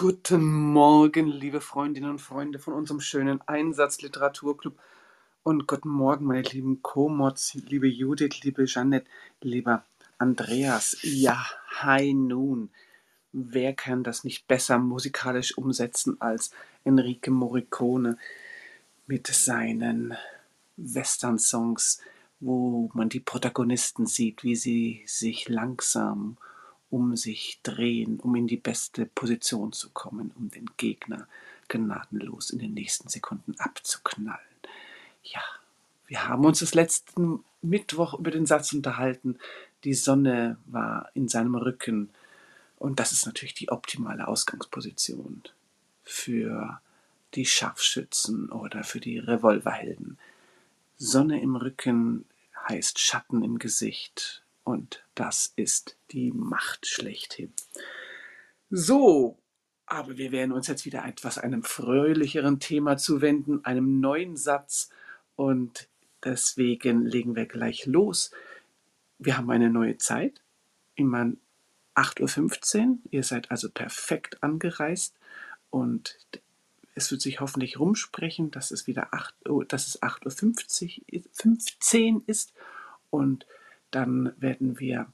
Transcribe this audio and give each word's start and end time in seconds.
Guten 0.00 0.44
Morgen, 0.44 1.26
liebe 1.26 1.60
Freundinnen 1.60 2.10
und 2.10 2.20
Freunde 2.20 2.60
von 2.60 2.72
unserem 2.72 3.00
schönen 3.00 3.40
Einsatzliteraturclub. 3.48 4.78
Und 5.42 5.66
guten 5.66 5.88
Morgen, 5.88 6.24
meine 6.24 6.42
lieben 6.42 6.82
Komods, 6.82 7.54
liebe 7.54 7.88
Judith, 7.88 8.44
liebe 8.44 8.66
Jeanette, 8.66 9.08
lieber 9.40 9.84
Andreas. 10.18 10.98
Ja, 11.02 11.44
hi 11.80 12.14
nun. 12.14 12.70
Wer 13.32 13.74
kann 13.74 14.04
das 14.04 14.22
nicht 14.22 14.46
besser 14.46 14.78
musikalisch 14.78 15.58
umsetzen 15.58 16.20
als 16.20 16.52
Enrique 16.84 17.32
Morricone 17.32 18.18
mit 19.08 19.26
seinen 19.26 20.16
Western-Songs, 20.76 22.00
wo 22.38 22.88
man 22.94 23.08
die 23.08 23.18
Protagonisten 23.18 24.06
sieht, 24.06 24.44
wie 24.44 24.54
sie 24.54 25.02
sich 25.06 25.48
langsam 25.48 26.36
um 26.90 27.16
sich 27.16 27.60
drehen, 27.62 28.20
um 28.20 28.34
in 28.34 28.46
die 28.46 28.56
beste 28.56 29.06
Position 29.06 29.72
zu 29.72 29.90
kommen, 29.90 30.32
um 30.36 30.50
den 30.50 30.66
Gegner 30.76 31.26
gnadenlos 31.68 32.50
in 32.50 32.58
den 32.58 32.74
nächsten 32.74 33.08
Sekunden 33.08 33.54
abzuknallen. 33.58 34.40
Ja, 35.22 35.42
wir 36.06 36.26
haben 36.26 36.44
uns 36.44 36.60
das 36.60 36.74
letzten 36.74 37.44
Mittwoch 37.60 38.18
über 38.18 38.30
den 38.30 38.46
Satz 38.46 38.72
unterhalten, 38.72 39.38
die 39.84 39.94
Sonne 39.94 40.56
war 40.66 41.10
in 41.14 41.28
seinem 41.28 41.54
Rücken. 41.54 42.10
Und 42.78 43.00
das 43.00 43.12
ist 43.12 43.26
natürlich 43.26 43.54
die 43.54 43.70
optimale 43.70 44.26
Ausgangsposition 44.26 45.42
für 46.04 46.80
die 47.34 47.46
Scharfschützen 47.46 48.50
oder 48.50 48.84
für 48.84 49.00
die 49.00 49.18
Revolverhelden. 49.18 50.18
Sonne 50.96 51.40
im 51.40 51.56
Rücken 51.56 52.24
heißt 52.68 52.98
Schatten 52.98 53.42
im 53.42 53.58
Gesicht, 53.58 54.42
und 54.68 55.02
das 55.14 55.54
ist 55.56 55.96
die 56.10 56.30
Macht 56.30 56.86
schlechthin. 56.86 57.54
So, 58.68 59.38
aber 59.86 60.18
wir 60.18 60.30
werden 60.30 60.52
uns 60.52 60.66
jetzt 60.66 60.84
wieder 60.84 61.06
etwas 61.06 61.38
einem 61.38 61.62
fröhlicheren 61.62 62.60
Thema 62.60 62.98
zuwenden, 62.98 63.64
einem 63.64 64.00
neuen 64.00 64.36
Satz. 64.36 64.90
Und 65.36 65.88
deswegen 66.22 67.06
legen 67.06 67.34
wir 67.34 67.46
gleich 67.46 67.86
los. 67.86 68.30
Wir 69.18 69.38
haben 69.38 69.50
eine 69.50 69.70
neue 69.70 69.96
Zeit. 69.96 70.42
Immer 70.96 71.32
8.15 71.94 72.88
Uhr. 72.88 72.98
Ihr 73.10 73.22
seid 73.22 73.50
also 73.50 73.70
perfekt 73.70 74.42
angereist. 74.42 75.14
Und 75.70 76.18
es 76.94 77.10
wird 77.10 77.22
sich 77.22 77.40
hoffentlich 77.40 77.80
rumsprechen, 77.80 78.50
dass 78.50 78.70
es 78.70 78.86
wieder 78.86 79.14
8, 79.14 79.48
oh, 79.48 79.62
dass 79.62 79.86
es 79.86 80.02
8.50 80.02 81.04
Uhr 81.10 81.22
15 81.32 82.22
ist. 82.26 82.52
Und 83.08 83.46
dann 83.90 84.32
werden 84.38 84.78
wir 84.78 85.06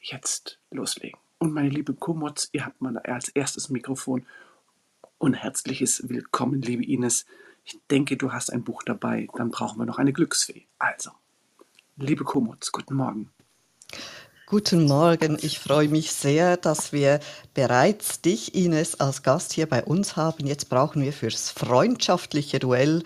jetzt 0.00 0.58
loslegen. 0.70 1.18
Und 1.38 1.52
meine 1.52 1.68
liebe 1.68 1.94
Komods, 1.94 2.48
ihr 2.52 2.64
habt 2.64 2.80
mal 2.80 2.98
als 2.98 3.28
erstes 3.28 3.68
Mikrofon 3.68 4.26
und 5.18 5.34
herzliches 5.34 6.08
Willkommen, 6.08 6.62
liebe 6.62 6.84
Ines. 6.84 7.26
Ich 7.64 7.78
denke, 7.90 8.16
du 8.16 8.32
hast 8.32 8.52
ein 8.52 8.64
Buch 8.64 8.82
dabei, 8.82 9.28
dann 9.36 9.50
brauchen 9.50 9.78
wir 9.78 9.86
noch 9.86 9.98
eine 9.98 10.12
Glücksfee. 10.12 10.66
Also, 10.78 11.10
liebe 11.96 12.24
Komods, 12.24 12.72
guten 12.72 12.94
Morgen. 12.94 13.30
Guten 14.46 14.86
Morgen, 14.86 15.36
ich 15.42 15.58
freue 15.58 15.88
mich 15.88 16.10
sehr, 16.10 16.56
dass 16.56 16.90
wir 16.90 17.20
bereits 17.52 18.22
dich, 18.22 18.54
Ines, 18.54 18.98
als 18.98 19.22
Gast 19.22 19.52
hier 19.52 19.68
bei 19.68 19.84
uns 19.84 20.16
haben. 20.16 20.46
Jetzt 20.46 20.70
brauchen 20.70 21.02
wir 21.02 21.12
fürs 21.12 21.50
freundschaftliche 21.50 22.58
Duell 22.58 23.02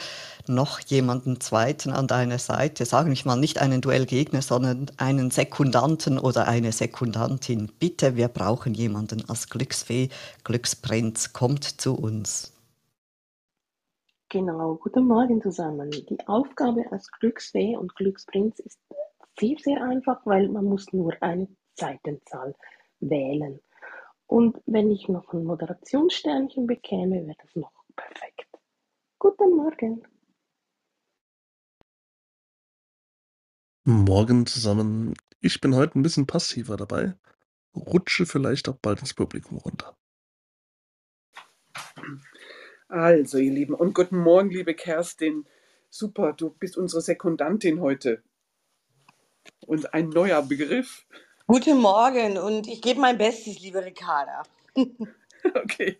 noch 0.48 0.80
jemanden 0.80 1.40
zweiten 1.40 1.90
an 1.90 2.06
deiner 2.06 2.38
Seite. 2.38 2.84
Sagen 2.84 3.14
wir 3.14 3.18
mal 3.24 3.36
nicht 3.36 3.60
einen 3.60 3.80
Duellgegner, 3.80 4.42
sondern 4.42 4.90
einen 4.96 5.30
Sekundanten 5.30 6.18
oder 6.18 6.48
eine 6.48 6.72
Sekundantin. 6.72 7.70
Bitte, 7.78 8.16
wir 8.16 8.28
brauchen 8.28 8.74
jemanden 8.74 9.28
als 9.28 9.48
Glücksfee, 9.48 10.08
Glücksprinz. 10.44 11.32
Kommt 11.32 11.64
zu 11.64 11.94
uns. 11.94 12.52
Genau, 14.28 14.76
guten 14.76 15.06
Morgen 15.06 15.42
zusammen. 15.42 15.90
Die 15.90 16.18
Aufgabe 16.26 16.90
als 16.90 17.10
Glücksfee 17.10 17.76
und 17.76 17.94
Glücksprinz 17.96 18.58
ist 18.60 18.78
sehr, 19.38 19.56
sehr 19.58 19.82
einfach, 19.82 20.24
weil 20.24 20.48
man 20.48 20.64
muss 20.64 20.92
nur 20.92 21.14
eine 21.20 21.48
Seitenzahl 21.74 22.54
wählen. 23.00 23.60
Und 24.26 24.62
wenn 24.64 24.90
ich 24.90 25.08
noch 25.08 25.32
ein 25.34 25.44
Moderationssternchen 25.44 26.66
bekäme, 26.66 27.26
wäre 27.26 27.36
das 27.42 27.54
noch 27.54 27.72
perfekt. 27.94 28.48
Guten 29.18 29.56
Morgen. 29.56 30.02
Morgen 33.84 34.46
zusammen. 34.46 35.14
Ich 35.40 35.61
bin 35.61 35.75
heute 35.75 35.99
ein 35.99 36.05
bisschen 36.05 36.29
passiver 36.29 36.76
dabei. 36.76 37.14
Rutsche 37.75 38.26
vielleicht 38.26 38.69
auch 38.69 38.76
bald 38.76 39.00
ins 39.00 39.12
Publikum 39.12 39.58
runter. 39.58 39.96
Also, 42.87 43.38
ihr 43.38 43.50
Lieben, 43.50 43.75
und 43.75 43.93
guten 43.93 44.19
Morgen, 44.19 44.50
liebe 44.50 44.75
Kerstin. 44.75 45.46
Super, 45.90 46.32
du 46.32 46.50
bist 46.50 46.76
unsere 46.76 47.02
Sekundantin 47.02 47.81
heute 47.81 48.23
und 49.67 49.93
ein 49.93 50.11
neuer 50.11 50.43
Begriff. 50.43 51.05
Guten 51.49 51.79
Morgen 51.79 52.38
und 52.38 52.69
ich 52.69 52.82
gebe 52.82 53.00
mein 53.00 53.19
Bestes, 53.19 53.58
liebe 53.58 53.84
Ricarda. 53.84 54.44
okay. 55.55 55.99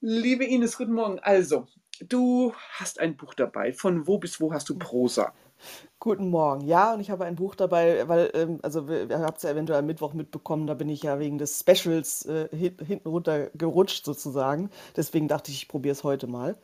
liebe 0.00 0.44
Ines, 0.44 0.76
guten 0.76 0.92
Morgen. 0.92 1.18
Also, 1.20 1.66
du 2.00 2.52
hast 2.72 3.00
ein 3.00 3.16
Buch 3.16 3.32
dabei. 3.32 3.72
Von 3.72 4.06
wo 4.06 4.18
bis 4.18 4.38
wo 4.38 4.52
hast 4.52 4.68
du 4.68 4.78
Prosa? 4.78 5.32
Guten 5.98 6.30
Morgen. 6.30 6.66
Ja, 6.66 6.94
und 6.94 7.00
ich 7.00 7.10
habe 7.10 7.24
ein 7.24 7.36
Buch 7.36 7.54
dabei, 7.54 8.08
weil, 8.08 8.30
ähm, 8.34 8.58
also 8.62 8.88
ihr 8.88 9.20
habt 9.20 9.38
es 9.38 9.44
ja 9.44 9.50
eventuell 9.50 9.78
am 9.78 9.86
Mittwoch 9.86 10.14
mitbekommen, 10.14 10.66
da 10.66 10.74
bin 10.74 10.88
ich 10.88 11.02
ja 11.02 11.18
wegen 11.18 11.38
des 11.38 11.60
Specials 11.60 12.26
äh, 12.26 12.48
hinten 12.50 13.08
runter 13.08 13.50
gerutscht 13.54 14.04
sozusagen. 14.04 14.70
Deswegen 14.96 15.28
dachte 15.28 15.50
ich, 15.50 15.62
ich 15.62 15.68
probiere 15.68 15.92
es 15.92 16.04
heute 16.04 16.26
mal. 16.26 16.56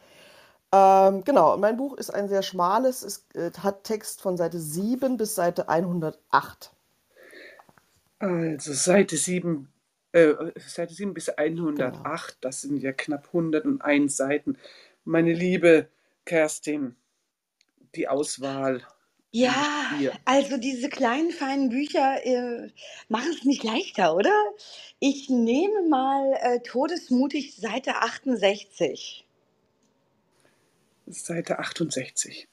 Ähm, 0.71 1.25
genau, 1.25 1.57
mein 1.57 1.77
Buch 1.77 1.97
ist 1.97 2.11
ein 2.11 2.29
sehr 2.29 2.43
schmales, 2.43 3.03
es 3.03 3.27
äh, 3.35 3.51
hat 3.63 3.85
Text 3.85 4.21
von 4.21 4.37
Seite 4.37 4.59
7 4.59 5.17
bis 5.17 5.35
Seite 5.35 5.69
108. 5.69 6.73
Also 8.19 8.73
Seite 8.75 9.17
7, 9.17 9.69
äh, 10.13 10.35
Seite 10.57 10.93
7 10.93 11.15
bis 11.15 11.31
108, 11.31 11.77
genau. 11.79 12.03
das 12.43 12.61
sind 12.63 12.83
ja 12.83 12.93
knapp 12.93 13.29
101 13.29 14.15
Seiten. 14.15 14.59
Meine 15.05 15.33
liebe 15.33 15.89
Kerstin, 16.27 16.97
die 17.95 18.09
Auswahl. 18.09 18.83
Ja, 19.31 19.93
also 20.25 20.57
diese 20.57 20.89
kleinen, 20.89 21.33
feinen 21.33 21.69
Bücher 21.69 22.25
äh, 22.25 22.71
machen 23.09 23.31
es 23.31 23.45
nicht 23.45 23.63
leichter, 23.63 24.15
oder? 24.15 24.35
Ich 25.01 25.29
nehme 25.29 25.83
mal 25.89 26.33
äh, 26.41 26.61
Todesmutig 26.61 27.57
Seite 27.57 27.97
68. 27.97 29.27
Seite 31.07 31.59
68. 31.59 32.49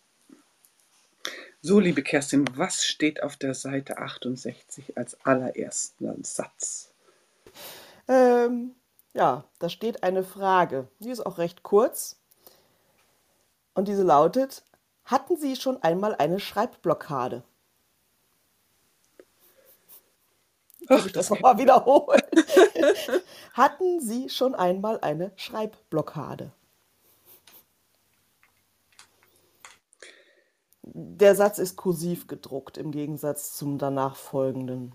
So, 1.61 1.79
liebe 1.79 2.03
Kerstin, 2.03 2.45
was 2.55 2.83
steht 2.85 3.23
auf 3.23 3.37
der 3.37 3.53
Seite 3.53 3.97
68 3.97 4.97
als 4.97 5.17
allerersten 5.25 6.23
Satz? 6.23 6.93
Ähm, 8.07 8.75
ja, 9.13 9.45
da 9.59 9.69
steht 9.69 10.03
eine 10.03 10.23
Frage. 10.23 10.87
Die 10.99 11.09
ist 11.09 11.25
auch 11.25 11.37
recht 11.37 11.63
kurz. 11.63 12.17
Und 13.73 13.87
diese 13.87 14.03
lautet: 14.03 14.63
Hatten 15.05 15.37
Sie 15.37 15.55
schon 15.55 15.81
einmal 15.83 16.15
eine 16.15 16.39
Schreibblockade? 16.39 17.43
Ach, 20.87 21.05
ich 21.05 21.13
das 21.13 21.29
nochmal 21.29 21.57
wiederholen. 21.57 22.21
Hatten 23.53 24.01
Sie 24.01 24.29
schon 24.29 24.53
einmal 24.53 24.99
eine 25.01 25.31
Schreibblockade? 25.35 26.51
der 30.97 31.35
Satz 31.35 31.57
ist 31.57 31.75
kursiv 31.75 32.27
gedruckt 32.27 32.77
im 32.77 32.91
Gegensatz 32.91 33.53
zum 33.53 33.77
danach 33.77 34.15
folgenden. 34.15 34.93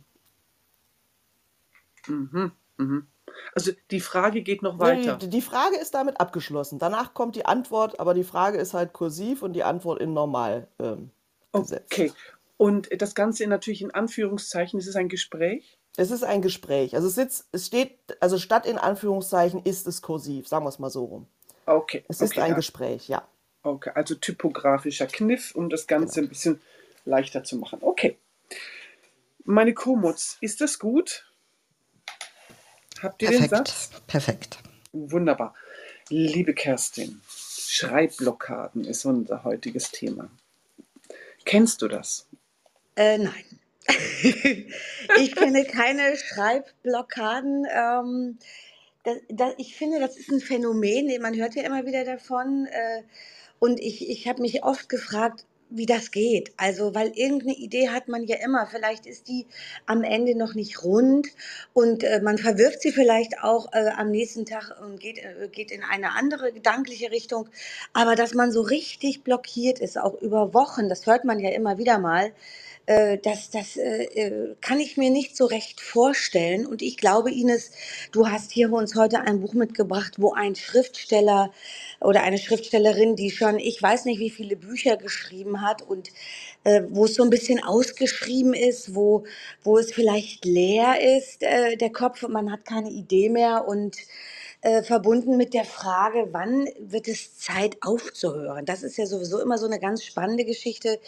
Mhm, 2.06 2.52
mhm. 2.78 3.06
Also 3.54 3.72
die 3.90 4.00
Frage 4.00 4.42
geht 4.42 4.62
noch 4.62 4.78
weiter. 4.78 5.16
Die, 5.16 5.28
die, 5.28 5.42
Frage 5.42 5.76
ist 5.76 5.94
damit 5.94 6.20
abgeschlossen. 6.20 6.78
Danach 6.78 7.14
kommt 7.14 7.36
die 7.36 7.46
Antwort, 7.46 7.98
aber 8.00 8.14
die 8.14 8.24
Frage 8.24 8.58
ist 8.58 8.74
halt 8.74 8.92
kursiv 8.92 9.42
und 9.42 9.54
die 9.54 9.64
Antwort 9.64 10.00
in 10.00 10.12
normal 10.12 10.68
ähm, 10.78 11.10
gesetzt. 11.52 11.92
Okay. 11.92 12.12
Und 12.56 12.88
das 13.00 13.14
Ganze 13.14 13.46
natürlich 13.46 13.82
in 13.82 13.90
Anführungszeichen, 13.90 14.78
ist 14.78 14.86
es 14.86 14.96
ein 14.96 15.08
Gespräch? 15.08 15.78
Es 15.96 16.10
ist 16.10 16.22
ein 16.22 16.42
Gespräch. 16.42 16.94
Also 16.94 17.08
es, 17.08 17.14
sitzt, 17.14 17.48
es 17.52 17.66
steht, 17.66 17.98
also 18.20 18.38
statt 18.38 18.66
in 18.66 18.78
Anführungszeichen 18.78 19.62
ist 19.64 19.86
es 19.86 20.02
kursiv, 20.02 20.46
sagen 20.46 20.64
wir 20.64 20.68
es 20.68 20.78
mal 20.78 20.90
so 20.90 21.04
rum. 21.04 21.26
Okay. 21.66 22.04
Es 22.08 22.20
ist 22.20 22.32
okay, 22.32 22.42
ein 22.42 22.50
ja. 22.50 22.56
Gespräch, 22.56 23.08
ja. 23.08 23.26
Okay, 23.62 23.90
also 23.94 24.14
typografischer 24.14 25.06
Kniff, 25.06 25.54
um 25.54 25.68
das 25.68 25.86
Ganze 25.86 26.16
genau. 26.16 26.26
ein 26.26 26.28
bisschen 26.28 26.60
leichter 27.04 27.44
zu 27.44 27.56
machen. 27.56 27.78
Okay. 27.82 28.18
Meine 29.44 29.74
Komods, 29.74 30.38
ist 30.40 30.60
das 30.60 30.78
gut? 30.78 31.29
Habt 33.02 33.22
ihr 33.22 33.28
Perfekt. 33.28 33.52
den 33.52 33.56
Satz? 33.56 33.90
Perfekt. 34.06 34.58
Wunderbar. 34.92 35.54
Liebe 36.08 36.54
Kerstin, 36.54 37.20
Schreibblockaden 37.28 38.84
ist 38.84 39.04
unser 39.04 39.44
heutiges 39.44 39.90
Thema. 39.90 40.30
Kennst 41.44 41.82
du 41.82 41.88
das? 41.88 42.26
Äh, 42.96 43.18
nein. 43.18 43.44
ich 45.18 45.34
kenne 45.34 45.64
keine 45.64 46.16
Schreibblockaden. 46.16 47.66
Ähm, 47.72 48.38
das, 49.04 49.16
das, 49.28 49.54
ich 49.56 49.76
finde, 49.76 50.00
das 50.00 50.16
ist 50.16 50.30
ein 50.30 50.40
Phänomen, 50.40 51.10
man 51.22 51.36
hört 51.36 51.54
ja 51.54 51.62
immer 51.62 51.86
wieder 51.86 52.04
davon. 52.04 52.66
Äh, 52.66 53.02
und 53.58 53.80
ich, 53.80 54.08
ich 54.08 54.28
habe 54.28 54.42
mich 54.42 54.64
oft 54.64 54.88
gefragt, 54.88 55.44
wie 55.70 55.86
das 55.86 56.10
geht. 56.10 56.52
Also, 56.56 56.94
weil 56.94 57.12
irgendeine 57.14 57.54
Idee 57.54 57.88
hat 57.88 58.08
man 58.08 58.24
ja 58.24 58.36
immer. 58.44 58.66
Vielleicht 58.66 59.06
ist 59.06 59.28
die 59.28 59.46
am 59.86 60.02
Ende 60.02 60.36
noch 60.36 60.54
nicht 60.54 60.82
rund 60.82 61.28
und 61.72 62.04
äh, 62.04 62.20
man 62.20 62.38
verwirft 62.38 62.82
sie 62.82 62.92
vielleicht 62.92 63.42
auch 63.42 63.72
äh, 63.72 63.90
am 63.96 64.10
nächsten 64.10 64.46
Tag 64.46 64.76
und 64.82 65.00
geht, 65.00 65.18
äh, 65.18 65.48
geht 65.50 65.70
in 65.70 65.82
eine 65.82 66.12
andere 66.16 66.52
gedankliche 66.52 67.10
Richtung. 67.10 67.48
Aber 67.92 68.16
dass 68.16 68.34
man 68.34 68.52
so 68.52 68.60
richtig 68.62 69.22
blockiert 69.22 69.78
ist, 69.78 69.98
auch 69.98 70.20
über 70.20 70.52
Wochen, 70.54 70.88
das 70.88 71.06
hört 71.06 71.24
man 71.24 71.38
ja 71.38 71.50
immer 71.50 71.78
wieder 71.78 71.98
mal, 71.98 72.32
äh, 72.86 73.18
das, 73.18 73.50
das 73.50 73.76
äh, 73.76 74.04
äh, 74.04 74.54
kann 74.60 74.80
ich 74.80 74.96
mir 74.96 75.10
nicht 75.10 75.36
so 75.36 75.46
recht 75.46 75.80
vorstellen. 75.80 76.66
Und 76.66 76.82
ich 76.82 76.96
glaube, 76.96 77.30
Ines, 77.30 77.70
du 78.12 78.28
hast 78.28 78.52
hier 78.52 78.72
uns 78.72 78.96
heute 78.96 79.20
ein 79.20 79.40
Buch 79.40 79.54
mitgebracht, 79.54 80.14
wo 80.18 80.32
ein 80.32 80.54
Schriftsteller 80.54 81.52
oder 82.00 82.22
eine 82.22 82.38
Schriftstellerin, 82.38 83.16
die 83.16 83.30
schon, 83.30 83.58
ich 83.58 83.80
weiß 83.82 84.06
nicht, 84.06 84.18
wie 84.20 84.30
viele 84.30 84.56
Bücher 84.56 84.96
geschrieben 84.96 85.62
hat 85.62 85.82
und 85.82 86.10
äh, 86.64 86.82
wo 86.88 87.04
es 87.04 87.14
so 87.14 87.22
ein 87.22 87.30
bisschen 87.30 87.62
ausgeschrieben 87.62 88.54
ist, 88.54 88.94
wo, 88.94 89.24
wo 89.62 89.78
es 89.78 89.92
vielleicht 89.92 90.44
leer 90.44 91.18
ist, 91.18 91.42
äh, 91.42 91.76
der 91.76 91.90
Kopf, 91.90 92.22
und 92.22 92.32
man 92.32 92.50
hat 92.50 92.64
keine 92.64 92.90
Idee 92.90 93.28
mehr 93.28 93.66
und 93.68 93.96
äh, 94.62 94.82
verbunden 94.82 95.36
mit 95.36 95.54
der 95.54 95.64
Frage, 95.64 96.28
wann 96.32 96.68
wird 96.78 97.08
es 97.08 97.38
Zeit 97.38 97.78
aufzuhören? 97.80 98.66
Das 98.66 98.82
ist 98.82 98.98
ja 98.98 99.06
sowieso 99.06 99.40
immer 99.40 99.58
so 99.58 99.66
eine 99.66 99.80
ganz 99.80 100.04
spannende 100.04 100.44
Geschichte, 100.44 101.00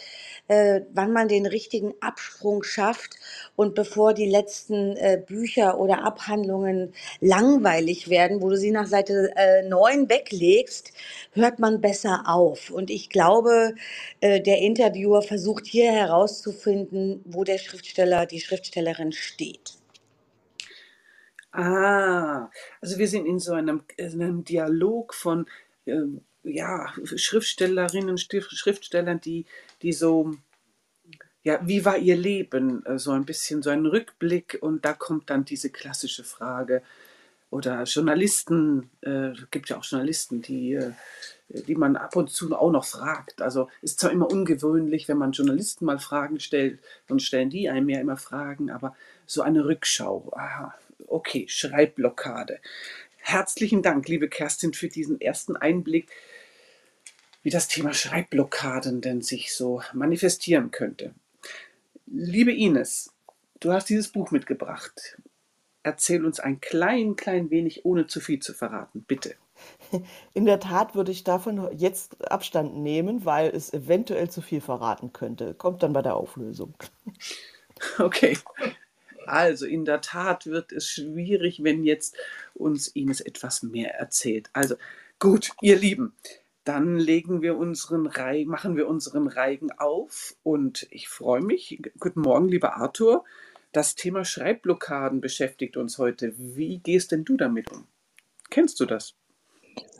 äh, 0.47 0.81
wann 0.93 1.13
man 1.13 1.27
den 1.27 1.45
richtigen 1.45 1.93
Absprung 2.01 2.63
schafft 2.63 3.15
und 3.55 3.75
bevor 3.75 4.13
die 4.13 4.29
letzten 4.29 4.97
äh, 4.97 5.21
Bücher 5.23 5.79
oder 5.79 6.03
Abhandlungen 6.03 6.93
langweilig 7.19 8.09
werden, 8.09 8.41
wo 8.41 8.49
du 8.49 8.57
sie 8.57 8.71
nach 8.71 8.87
Seite 8.87 9.31
äh, 9.35 9.63
9 9.63 10.09
weglegst, 10.09 10.91
hört 11.33 11.59
man 11.59 11.81
besser 11.81 12.23
auf. 12.25 12.71
Und 12.71 12.89
ich 12.89 13.09
glaube, 13.09 13.75
äh, 14.21 14.41
der 14.41 14.59
Interviewer 14.59 15.21
versucht 15.21 15.67
hier 15.67 15.91
herauszufinden, 15.91 17.21
wo 17.25 17.43
der 17.43 17.57
Schriftsteller, 17.59 18.25
die 18.25 18.41
Schriftstellerin 18.41 19.11
steht. 19.11 19.82
Ah, 21.53 22.49
also 22.81 22.97
wir 22.97 23.07
sind 23.07 23.27
in 23.27 23.39
so 23.39 23.53
einem, 23.53 23.83
in 23.95 24.21
einem 24.21 24.43
Dialog 24.43 25.13
von 25.13 25.45
äh, 25.85 26.01
ja, 26.43 26.91
Schriftstellerinnen, 27.05 28.17
Schriftstellern, 28.17 29.21
die, 29.21 29.45
die 29.83 29.93
so, 29.93 30.33
ja, 31.43 31.59
wie 31.63 31.85
war 31.85 31.97
ihr 31.97 32.15
Leben? 32.15 32.83
Äh, 32.87 32.97
so 32.97 33.11
ein 33.11 33.25
bisschen 33.25 33.61
so 33.61 33.69
ein 33.69 33.85
Rückblick 33.85 34.57
und 34.61 34.83
da 34.83 34.93
kommt 34.93 35.29
dann 35.29 35.45
diese 35.45 35.69
klassische 35.69 36.23
Frage. 36.23 36.81
Oder 37.51 37.83
Journalisten, 37.83 38.89
äh, 39.01 39.33
gibt 39.51 39.69
ja 39.69 39.77
auch 39.77 39.85
Journalisten, 39.85 40.41
die, 40.41 40.73
äh, 40.73 40.93
die 41.49 41.75
man 41.75 41.97
ab 41.97 42.15
und 42.15 42.31
zu 42.31 42.51
auch 42.57 42.71
noch 42.71 42.85
fragt. 42.85 43.43
Also 43.43 43.69
ist 43.83 43.99
zwar 43.99 44.11
immer 44.11 44.31
ungewöhnlich, 44.31 45.07
wenn 45.07 45.19
man 45.19 45.33
Journalisten 45.33 45.85
mal 45.85 45.99
Fragen 45.99 46.39
stellt, 46.39 46.79
dann 47.07 47.19
stellen 47.19 47.51
die 47.51 47.69
einem 47.69 47.89
ja 47.89 47.99
immer 47.99 48.17
Fragen, 48.17 48.71
aber 48.71 48.95
so 49.27 49.43
eine 49.43 49.65
Rückschau, 49.65 50.33
aha, 50.35 50.73
Okay, 51.07 51.47
Schreibblockade. 51.47 52.59
Herzlichen 53.17 53.81
Dank, 53.81 54.07
liebe 54.07 54.27
Kerstin, 54.27 54.73
für 54.73 54.89
diesen 54.89 55.21
ersten 55.21 55.55
Einblick, 55.55 56.11
wie 57.41 57.49
das 57.49 57.67
Thema 57.67 57.93
Schreibblockaden 57.93 59.01
denn 59.01 59.21
sich 59.21 59.53
so 59.55 59.81
manifestieren 59.93 60.71
könnte. 60.71 61.13
Liebe 62.05 62.53
Ines, 62.53 63.13
du 63.59 63.71
hast 63.71 63.89
dieses 63.89 64.11
Buch 64.11 64.31
mitgebracht. 64.31 65.17
Erzähl 65.83 66.25
uns 66.25 66.39
ein 66.39 66.61
klein, 66.61 67.15
klein 67.15 67.49
wenig, 67.49 67.85
ohne 67.85 68.07
zu 68.07 68.19
viel 68.21 68.39
zu 68.39 68.53
verraten, 68.53 69.03
bitte. 69.03 69.35
In 70.33 70.45
der 70.45 70.59
Tat 70.59 70.95
würde 70.95 71.11
ich 71.11 71.23
davon 71.23 71.69
jetzt 71.77 72.29
Abstand 72.31 72.75
nehmen, 72.77 73.25
weil 73.25 73.49
es 73.49 73.73
eventuell 73.73 74.29
zu 74.29 74.41
viel 74.41 74.61
verraten 74.61 75.13
könnte. 75.13 75.53
Kommt 75.53 75.83
dann 75.83 75.93
bei 75.93 76.01
der 76.01 76.15
Auflösung. 76.15 76.75
Okay, 77.97 78.37
also 79.27 79.65
in 79.65 79.85
der 79.85 80.01
Tat 80.01 80.45
wird 80.45 80.71
es 80.71 80.87
schwierig, 80.87 81.63
wenn 81.63 81.83
jetzt 81.83 82.17
uns 82.53 82.87
Ines 82.87 83.21
etwas 83.21 83.63
mehr 83.63 83.95
erzählt. 83.95 84.49
Also 84.53 84.75
gut, 85.19 85.49
ihr 85.61 85.77
Lieben, 85.77 86.15
dann 86.63 86.97
legen 86.97 87.41
wir 87.41 87.57
unseren 87.57 88.07
Reigen, 88.07 88.49
machen 88.49 88.77
wir 88.77 88.87
unseren 88.87 89.27
Reigen 89.27 89.71
auf 89.71 90.35
und 90.43 90.87
ich 90.91 91.09
freue 91.09 91.41
mich. 91.41 91.81
Guten 91.99 92.21
Morgen, 92.21 92.47
lieber 92.47 92.77
Arthur. 92.77 93.23
Das 93.73 93.95
Thema 93.95 94.23
Schreibblockaden 94.23 95.19
beschäftigt 95.19 95.77
uns 95.77 95.97
heute. 95.97 96.33
Wie 96.37 96.79
gehst 96.79 97.11
denn 97.11 97.25
du 97.25 97.37
damit 97.37 97.71
um? 97.71 97.87
Kennst 98.49 98.79
du 98.79 98.85
das? 98.85 99.15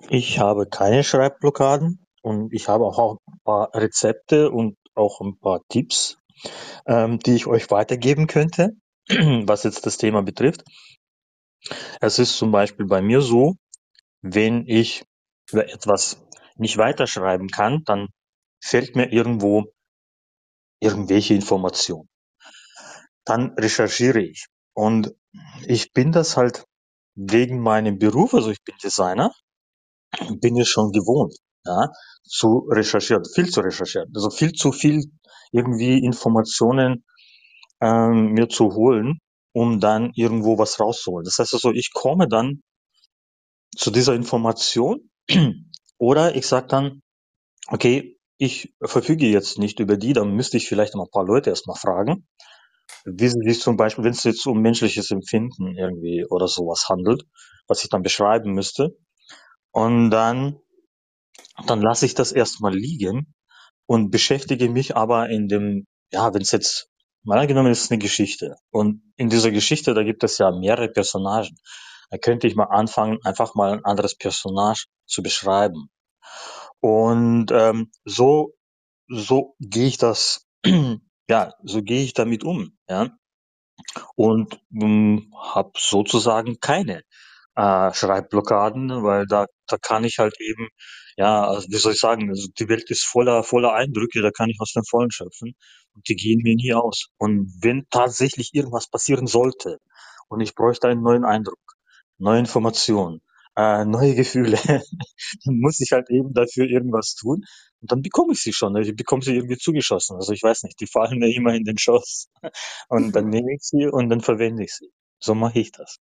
Ich 0.09 0.39
habe 0.39 0.67
keine 0.67 1.03
Schreibblockaden 1.03 2.05
und 2.21 2.53
ich 2.53 2.67
habe 2.67 2.85
auch 2.85 3.17
ein 3.27 3.39
paar 3.43 3.73
Rezepte 3.73 4.51
und 4.51 4.77
auch 4.93 5.21
ein 5.21 5.37
paar 5.39 5.61
Tipps, 5.69 6.19
ähm, 6.85 7.19
die 7.19 7.35
ich 7.35 7.47
euch 7.47 7.71
weitergeben 7.71 8.27
könnte. 8.27 8.75
was 9.47 9.63
jetzt 9.63 9.85
das 9.85 9.97
Thema 9.97 10.21
betrifft. 10.21 10.63
Es 12.01 12.19
ist 12.19 12.37
zum 12.37 12.51
Beispiel 12.51 12.85
bei 12.85 13.01
mir 13.01 13.21
so, 13.21 13.55
wenn 14.21 14.65
ich 14.67 15.03
über 15.51 15.69
etwas 15.69 16.21
nicht 16.55 16.77
weiterschreiben 16.77 17.49
kann, 17.49 17.83
dann 17.85 18.07
fehlt 18.61 18.95
mir 18.95 19.11
irgendwo 19.11 19.65
irgendwelche 20.79 21.33
Information. 21.33 22.07
Dann 23.25 23.53
recherchiere 23.57 24.21
ich. 24.21 24.47
Und 24.73 25.13
ich 25.65 25.93
bin 25.93 26.11
das 26.11 26.37
halt 26.37 26.65
wegen 27.15 27.59
meinem 27.59 27.99
Beruf, 27.99 28.33
also 28.33 28.49
ich 28.51 28.63
bin 28.63 28.75
Designer, 28.83 29.31
bin 30.41 30.55
ich 30.57 30.69
schon 30.69 30.91
gewohnt, 30.91 31.35
ja, 31.65 31.89
zu 32.23 32.67
recherchieren, 32.69 33.23
viel 33.25 33.49
zu 33.49 33.61
recherchieren. 33.61 34.11
Also 34.15 34.29
viel 34.29 34.53
zu 34.53 34.71
viel 34.71 35.03
irgendwie 35.51 36.03
Informationen 36.03 37.05
ähm, 37.83 38.31
mir 38.31 38.47
zu 38.47 38.73
holen, 38.73 39.19
um 39.53 39.81
dann 39.81 40.11
irgendwo 40.15 40.57
was 40.57 40.79
rauszuholen. 40.79 41.25
Das 41.25 41.37
heißt 41.37 41.53
also, 41.53 41.71
ich 41.71 41.91
komme 41.93 42.27
dann 42.29 42.61
zu 43.75 43.91
dieser 43.91 44.13
Information 44.15 45.09
oder 45.97 46.35
ich 46.35 46.47
sage 46.47 46.67
dann, 46.67 47.01
okay, 47.67 48.17
ich 48.37 48.73
verfüge 48.83 49.27
jetzt 49.27 49.59
nicht 49.59 49.79
über 49.79 49.97
die, 49.97 50.13
dann 50.13 50.31
müsste 50.33 50.57
ich 50.57 50.67
vielleicht 50.67 50.95
mal 50.95 51.03
ein 51.03 51.11
paar 51.11 51.25
Leute 51.25 51.49
erstmal 51.49 51.77
fragen, 51.77 52.27
wie 53.05 53.27
sie 53.27 53.39
sich 53.43 53.59
zum 53.59 53.77
Beispiel, 53.77 54.05
wenn 54.05 54.13
es 54.13 54.23
jetzt 54.23 54.45
um 54.47 54.61
menschliches 54.61 55.11
Empfinden 55.11 55.75
irgendwie 55.77 56.25
oder 56.29 56.47
sowas 56.47 56.87
handelt, 56.89 57.23
was 57.67 57.83
ich 57.83 57.89
dann 57.89 58.01
beschreiben 58.01 58.53
müsste. 58.53 58.97
Und 59.71 60.09
dann, 60.11 60.59
dann 61.67 61.81
lasse 61.81 62.05
ich 62.05 62.13
das 62.15 62.31
erstmal 62.31 62.73
liegen 62.73 63.33
und 63.87 64.09
beschäftige 64.09 64.69
mich 64.69 64.95
aber 64.95 65.29
in 65.29 65.47
dem, 65.47 65.85
ja, 66.11 66.33
wenn 66.33 66.41
es 66.41 66.51
jetzt 66.51 66.92
Mal 67.23 67.39
angenommen, 67.39 67.71
es 67.71 67.85
ist 67.85 67.91
eine 67.91 67.99
Geschichte. 67.99 68.57
Und 68.71 69.01
in 69.17 69.29
dieser 69.29 69.51
Geschichte, 69.51 69.93
da 69.93 70.03
gibt 70.03 70.23
es 70.23 70.37
ja 70.39 70.51
mehrere 70.51 70.89
Personagen. 70.89 71.55
Da 72.09 72.17
könnte 72.17 72.47
ich 72.47 72.55
mal 72.55 72.65
anfangen, 72.65 73.19
einfach 73.23 73.55
mal 73.55 73.73
ein 73.73 73.85
anderes 73.85 74.17
Personage 74.17 74.85
zu 75.07 75.23
beschreiben. 75.23 75.89
Und 76.81 77.51
ähm, 77.51 77.91
so, 78.05 78.53
so 79.07 79.55
gehe 79.59 79.87
ich 79.87 79.97
das, 79.97 80.45
ja, 81.29 81.53
so 81.63 81.81
gehe 81.81 82.03
ich 82.03 82.13
damit 82.13 82.43
um, 82.43 82.77
ja. 82.89 83.09
Und 84.15 84.59
ähm, 84.73 85.33
habe 85.39 85.71
sozusagen 85.77 86.59
keine 86.59 87.03
äh, 87.55 87.93
Schreibblockaden, 87.93 89.03
weil 89.03 89.25
da, 89.27 89.45
da 89.67 89.77
kann 89.77 90.03
ich 90.03 90.19
halt 90.19 90.35
eben, 90.39 90.69
ja, 91.17 91.45
also 91.47 91.67
wie 91.69 91.77
soll 91.77 91.93
ich 91.93 91.99
sagen, 91.99 92.29
also 92.29 92.47
die 92.59 92.69
Welt 92.69 92.89
ist 92.89 93.03
voller, 93.05 93.43
voller 93.43 93.73
Eindrücke, 93.73 94.21
da 94.21 94.31
kann 94.31 94.49
ich 94.49 94.59
aus 94.61 94.73
dem 94.73 94.83
Vollen 94.83 95.11
schöpfen 95.11 95.55
und 95.95 96.07
die 96.09 96.15
gehen 96.15 96.41
mir 96.43 96.55
nie 96.55 96.73
aus. 96.73 97.07
Und 97.17 97.51
wenn 97.61 97.85
tatsächlich 97.89 98.51
irgendwas 98.53 98.87
passieren 98.89 99.27
sollte 99.27 99.77
und 100.29 100.41
ich 100.41 100.55
bräuchte 100.55 100.87
einen 100.87 101.03
neuen 101.03 101.25
Eindruck, 101.25 101.59
neue 102.17 102.39
Informationen, 102.39 103.21
äh, 103.55 103.85
neue 103.85 104.15
Gefühle, 104.15 104.57
dann 105.45 105.59
muss 105.59 105.79
ich 105.79 105.91
halt 105.91 106.09
eben 106.09 106.33
dafür 106.33 106.65
irgendwas 106.65 107.15
tun 107.15 107.43
und 107.81 107.91
dann 107.91 108.01
bekomme 108.01 108.33
ich 108.33 108.41
sie 108.41 108.53
schon. 108.53 108.75
Ich 108.77 108.95
bekomme 108.95 109.21
sie 109.21 109.35
irgendwie 109.35 109.57
zugeschossen. 109.57 110.15
Also 110.15 110.33
ich 110.33 110.41
weiß 110.43 110.63
nicht, 110.63 110.79
die 110.79 110.87
fallen 110.87 111.19
mir 111.19 111.33
immer 111.35 111.53
in 111.53 111.63
den 111.63 111.77
Schoss 111.77 112.29
und 112.89 113.15
dann 113.15 113.29
nehme 113.29 113.53
ich 113.53 113.61
sie 113.63 113.87
und 113.87 114.09
dann 114.09 114.21
verwende 114.21 114.63
ich 114.63 114.73
sie. 114.73 114.91
So 115.19 115.35
mache 115.35 115.59
ich 115.59 115.71
das. 115.71 115.97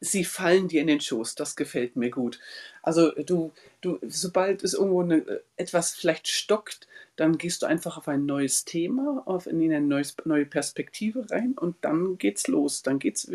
Sie, 0.00 0.24
fallen 0.24 0.68
dir 0.68 0.80
in 0.80 0.86
den 0.86 1.00
Schoß, 1.00 1.34
das 1.34 1.56
gefällt 1.56 1.96
mir 1.96 2.10
gut. 2.10 2.38
Also 2.82 3.10
du, 3.12 3.52
du, 3.80 3.98
sobald 4.06 4.62
es 4.62 4.74
irgendwo 4.74 5.02
eine, 5.02 5.40
etwas 5.56 5.94
vielleicht 5.94 6.28
stockt, 6.28 6.86
dann 7.16 7.38
gehst 7.38 7.62
du 7.62 7.66
einfach 7.66 7.96
auf 7.96 8.08
ein 8.08 8.26
neues 8.26 8.64
Thema, 8.64 9.22
auf 9.26 9.46
in 9.46 9.62
eine 9.62 9.80
neues, 9.80 10.16
neue 10.24 10.46
Perspektive 10.46 11.30
rein 11.30 11.52
und 11.58 11.76
dann 11.82 12.18
geht's 12.18 12.48
los. 12.48 12.82
Dann 12.82 12.98
geht's, 12.98 13.30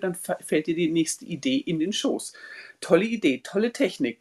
dann 0.00 0.14
fällt 0.14 0.66
dir 0.66 0.74
die 0.74 0.90
nächste 0.90 1.24
Idee 1.24 1.56
in 1.58 1.78
den 1.78 1.92
Schoß. 1.92 2.32
Tolle 2.80 3.04
Idee, 3.04 3.40
tolle 3.44 3.72
Technik. 3.72 4.20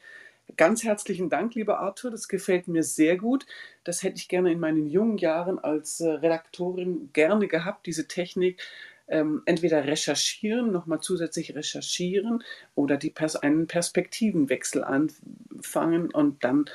Ganz 0.58 0.84
herzlichen 0.84 1.30
Dank, 1.30 1.56
lieber 1.56 1.80
Arthur. 1.80 2.12
Das 2.12 2.28
gefällt 2.28 2.68
mir 2.68 2.84
sehr 2.84 3.18
gut. 3.18 3.46
Das 3.84 4.04
hätte 4.04 4.18
ich 4.18 4.28
gerne 4.28 4.52
in 4.52 4.60
meinen 4.60 4.88
jungen 4.88 5.18
Jahren 5.18 5.58
als 5.58 6.00
äh, 6.02 6.10
Redaktorin 6.10 7.10
gerne 7.14 7.48
gehabt, 7.48 7.86
diese 7.88 8.08
Technik. 8.08 8.62
Ähm, 9.08 9.42
entweder 9.46 9.84
recherchieren, 9.84 10.72
nochmal 10.72 11.02
zusätzlich 11.02 11.56
recherchieren 11.56 12.44
oder 12.74 12.98
die 12.98 13.10
Pers 13.10 13.36
einen 13.36 13.68
Perspektivenwechsel 13.68 14.84
anfangen 14.84 16.10
und 16.12 16.44
dann 16.44 16.66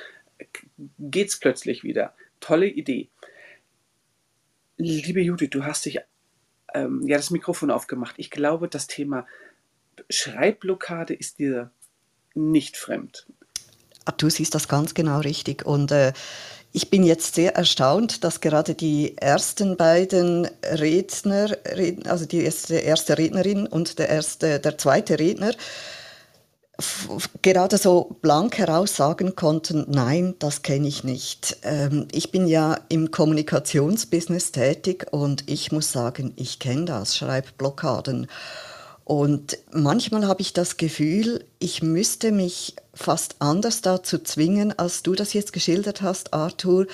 geht 0.98 1.28
es 1.28 1.38
plötzlich 1.38 1.84
wieder. 1.84 2.14
Tolle 2.40 2.66
Idee. 2.66 3.08
Liebe 4.76 5.20
Judith, 5.20 5.50
du 5.50 5.64
hast 5.64 5.86
dich 5.86 6.00
ähm, 6.74 7.06
ja 7.06 7.16
das 7.16 7.30
Mikrofon 7.30 7.70
aufgemacht. 7.70 8.14
Ich 8.18 8.30
glaube, 8.30 8.68
das 8.68 8.86
Thema 8.86 9.26
Schreibblockade 10.10 11.14
ist 11.14 11.38
dir 11.38 11.70
nicht 12.34 12.76
fremd. 12.76 13.26
Ah, 14.04 14.12
du 14.12 14.30
siehst 14.30 14.54
das 14.54 14.68
ganz 14.68 14.94
genau 14.94 15.20
richtig. 15.20 15.66
Und 15.66 15.92
äh, 15.92 16.12
ich 16.72 16.90
bin 16.90 17.02
jetzt 17.02 17.34
sehr 17.34 17.56
erstaunt, 17.56 18.24
dass 18.24 18.40
gerade 18.40 18.74
die 18.74 19.16
ersten 19.16 19.76
beiden 19.76 20.48
Redner, 20.62 21.56
also 22.06 22.26
die 22.26 22.42
erste, 22.42 23.18
Rednerin 23.18 23.66
und 23.66 23.98
der, 23.98 24.08
erste, 24.08 24.60
der 24.60 24.76
zweite 24.76 25.18
Redner, 25.18 25.52
gerade 27.42 27.76
so 27.76 28.16
blank 28.22 28.58
heraus 28.58 28.94
sagen 28.94 29.34
konnten, 29.34 29.86
nein, 29.88 30.34
das 30.38 30.62
kenne 30.62 30.86
ich 30.86 31.02
nicht. 31.02 31.56
Ähm, 31.62 32.06
ich 32.12 32.30
bin 32.30 32.46
ja 32.46 32.78
im 32.88 33.10
Kommunikationsbusiness 33.10 34.52
tätig 34.52 35.06
und 35.10 35.50
ich 35.50 35.72
muss 35.72 35.90
sagen, 35.90 36.34
ich 36.36 36.60
kenne 36.60 36.84
das, 36.84 37.16
Schreibblockaden. 37.16 38.28
Und 39.08 39.56
manchmal 39.72 40.26
habe 40.28 40.42
ich 40.42 40.52
das 40.52 40.76
Gefühl, 40.76 41.42
ich 41.58 41.82
müsste 41.82 42.30
mich 42.30 42.76
fast 42.92 43.36
anders 43.38 43.80
dazu 43.80 44.18
zwingen, 44.18 44.78
als 44.78 45.02
du 45.02 45.14
das 45.14 45.32
jetzt 45.32 45.54
geschildert 45.54 46.02
hast, 46.02 46.34
Arthur, 46.34 46.86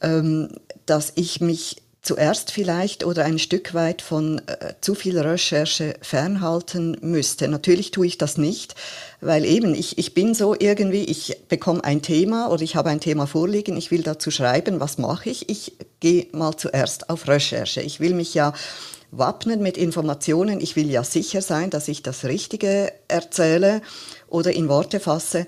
ähm, 0.00 0.48
dass 0.86 1.12
ich 1.16 1.42
mich 1.42 1.76
zuerst 2.00 2.50
vielleicht 2.50 3.04
oder 3.04 3.26
ein 3.26 3.38
Stück 3.38 3.74
weit 3.74 4.00
von 4.00 4.38
äh, 4.46 4.72
zu 4.80 4.94
viel 4.94 5.18
Recherche 5.18 5.96
fernhalten 6.00 6.96
müsste. 7.02 7.46
Natürlich 7.46 7.90
tue 7.90 8.06
ich 8.06 8.16
das 8.16 8.38
nicht, 8.38 8.74
weil 9.20 9.44
eben 9.44 9.74
ich, 9.74 9.98
ich 9.98 10.14
bin 10.14 10.32
so 10.32 10.56
irgendwie, 10.58 11.04
ich 11.04 11.42
bekomme 11.50 11.84
ein 11.84 12.00
Thema 12.00 12.50
oder 12.50 12.62
ich 12.62 12.74
habe 12.74 12.88
ein 12.88 13.00
Thema 13.00 13.26
vorliegen, 13.26 13.76
ich 13.76 13.90
will 13.90 14.02
dazu 14.02 14.30
schreiben, 14.30 14.80
was 14.80 14.96
mache 14.96 15.28
ich? 15.28 15.50
Ich 15.50 15.74
gehe 16.00 16.26
mal 16.32 16.56
zuerst 16.56 17.10
auf 17.10 17.28
Recherche. 17.28 17.82
Ich 17.82 18.00
will 18.00 18.14
mich 18.14 18.32
ja 18.32 18.54
wappnen 19.10 19.62
mit 19.62 19.76
Informationen. 19.76 20.60
Ich 20.60 20.76
will 20.76 20.90
ja 20.90 21.04
sicher 21.04 21.42
sein, 21.42 21.70
dass 21.70 21.88
ich 21.88 22.02
das 22.02 22.24
Richtige 22.24 22.92
erzähle 23.08 23.82
oder 24.28 24.52
in 24.52 24.68
Worte 24.68 25.00
fasse. 25.00 25.46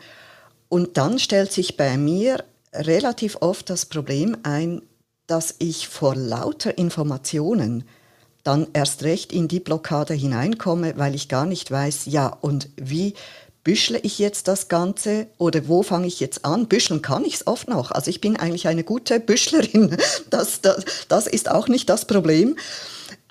Und 0.68 0.96
dann 0.96 1.18
stellt 1.18 1.52
sich 1.52 1.76
bei 1.76 1.96
mir 1.96 2.44
relativ 2.74 3.36
oft 3.40 3.68
das 3.70 3.86
Problem 3.86 4.36
ein, 4.42 4.82
dass 5.26 5.54
ich 5.58 5.88
vor 5.88 6.14
lauter 6.14 6.78
Informationen 6.78 7.84
dann 8.42 8.66
erst 8.72 9.04
recht 9.04 9.32
in 9.32 9.48
die 9.48 9.60
Blockade 9.60 10.14
hineinkomme, 10.14 10.94
weil 10.96 11.14
ich 11.14 11.28
gar 11.28 11.46
nicht 11.46 11.70
weiß, 11.70 12.06
ja, 12.06 12.26
und 12.26 12.68
wie 12.76 13.14
büschle 13.64 13.98
ich 13.98 14.18
jetzt 14.18 14.48
das 14.48 14.68
Ganze 14.68 15.28
oder 15.38 15.68
wo 15.68 15.82
fange 15.82 16.08
ich 16.08 16.18
jetzt 16.18 16.44
an? 16.44 16.66
Büscheln 16.66 17.02
kann 17.02 17.24
ich 17.24 17.34
es 17.34 17.46
oft 17.46 17.68
noch. 17.68 17.92
Also 17.92 18.10
ich 18.10 18.20
bin 18.20 18.36
eigentlich 18.36 18.66
eine 18.66 18.84
gute 18.84 19.20
Büschlerin. 19.20 19.96
Das, 20.30 20.60
das, 20.62 20.84
das 21.08 21.26
ist 21.26 21.50
auch 21.50 21.68
nicht 21.68 21.88
das 21.88 22.06
Problem. 22.06 22.56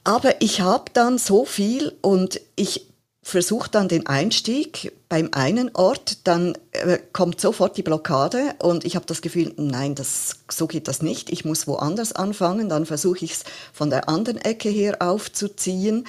Aber 0.04 0.42
ich 0.42 0.62
habe 0.62 0.86
dann 0.94 1.18
so 1.18 1.46
viel 1.46 1.94
und 2.02 2.42
ich 2.56 2.88
versuche 3.24 3.70
dann 3.70 3.88
den 3.88 4.08
Einstieg 4.08 4.94
beim 5.08 5.30
einen 5.32 5.70
Ort, 5.76 6.26
dann 6.28 6.58
äh, 6.72 6.98
kommt 7.14 7.40
sofort 7.40 7.78
die 7.78 7.84
Blockade 7.84 8.56
und 8.60 8.84
ich 8.84 8.96
habe 8.96 9.06
das 9.06 9.22
Gefühl, 9.22 9.54
nein, 9.58 9.94
das, 9.94 10.38
so 10.50 10.66
geht 10.66 10.88
das 10.88 11.04
nicht, 11.04 11.30
ich 11.30 11.46
muss 11.46 11.68
woanders 11.68 12.14
anfangen, 12.14 12.68
dann 12.68 12.88
versuche 12.88 13.24
ich 13.24 13.34
es 13.34 13.44
von 13.74 13.92
der 13.92 14.10
anderen 14.10 14.38
Ecke 14.38 14.70
her 14.70 14.98
aufzuziehen. 15.00 16.08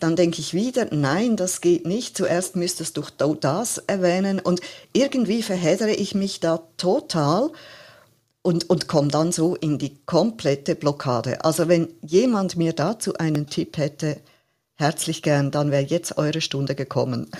Dann 0.00 0.16
denke 0.16 0.40
ich 0.40 0.54
wieder, 0.54 0.86
nein, 0.90 1.36
das 1.36 1.60
geht 1.60 1.86
nicht. 1.86 2.16
Zuerst 2.16 2.56
müsstest 2.56 2.96
du 2.96 3.04
das 3.38 3.76
erwähnen. 3.86 4.40
Und 4.40 4.62
irgendwie 4.94 5.42
verheddere 5.42 5.92
ich 5.92 6.14
mich 6.14 6.40
da 6.40 6.62
total 6.78 7.50
und, 8.42 8.70
und 8.70 8.88
komme 8.88 9.08
dann 9.08 9.32
so 9.32 9.54
in 9.54 9.78
die 9.78 9.96
komplette 10.06 10.74
Blockade. 10.74 11.44
Also 11.44 11.68
wenn 11.68 11.94
jemand 12.02 12.56
mir 12.56 12.72
dazu 12.72 13.14
einen 13.14 13.48
Tipp 13.48 13.76
hätte, 13.76 14.20
herzlich 14.76 15.22
gern, 15.22 15.50
dann 15.50 15.70
wäre 15.70 15.82
jetzt 15.82 16.16
eure 16.16 16.40
Stunde 16.40 16.74
gekommen. 16.74 17.30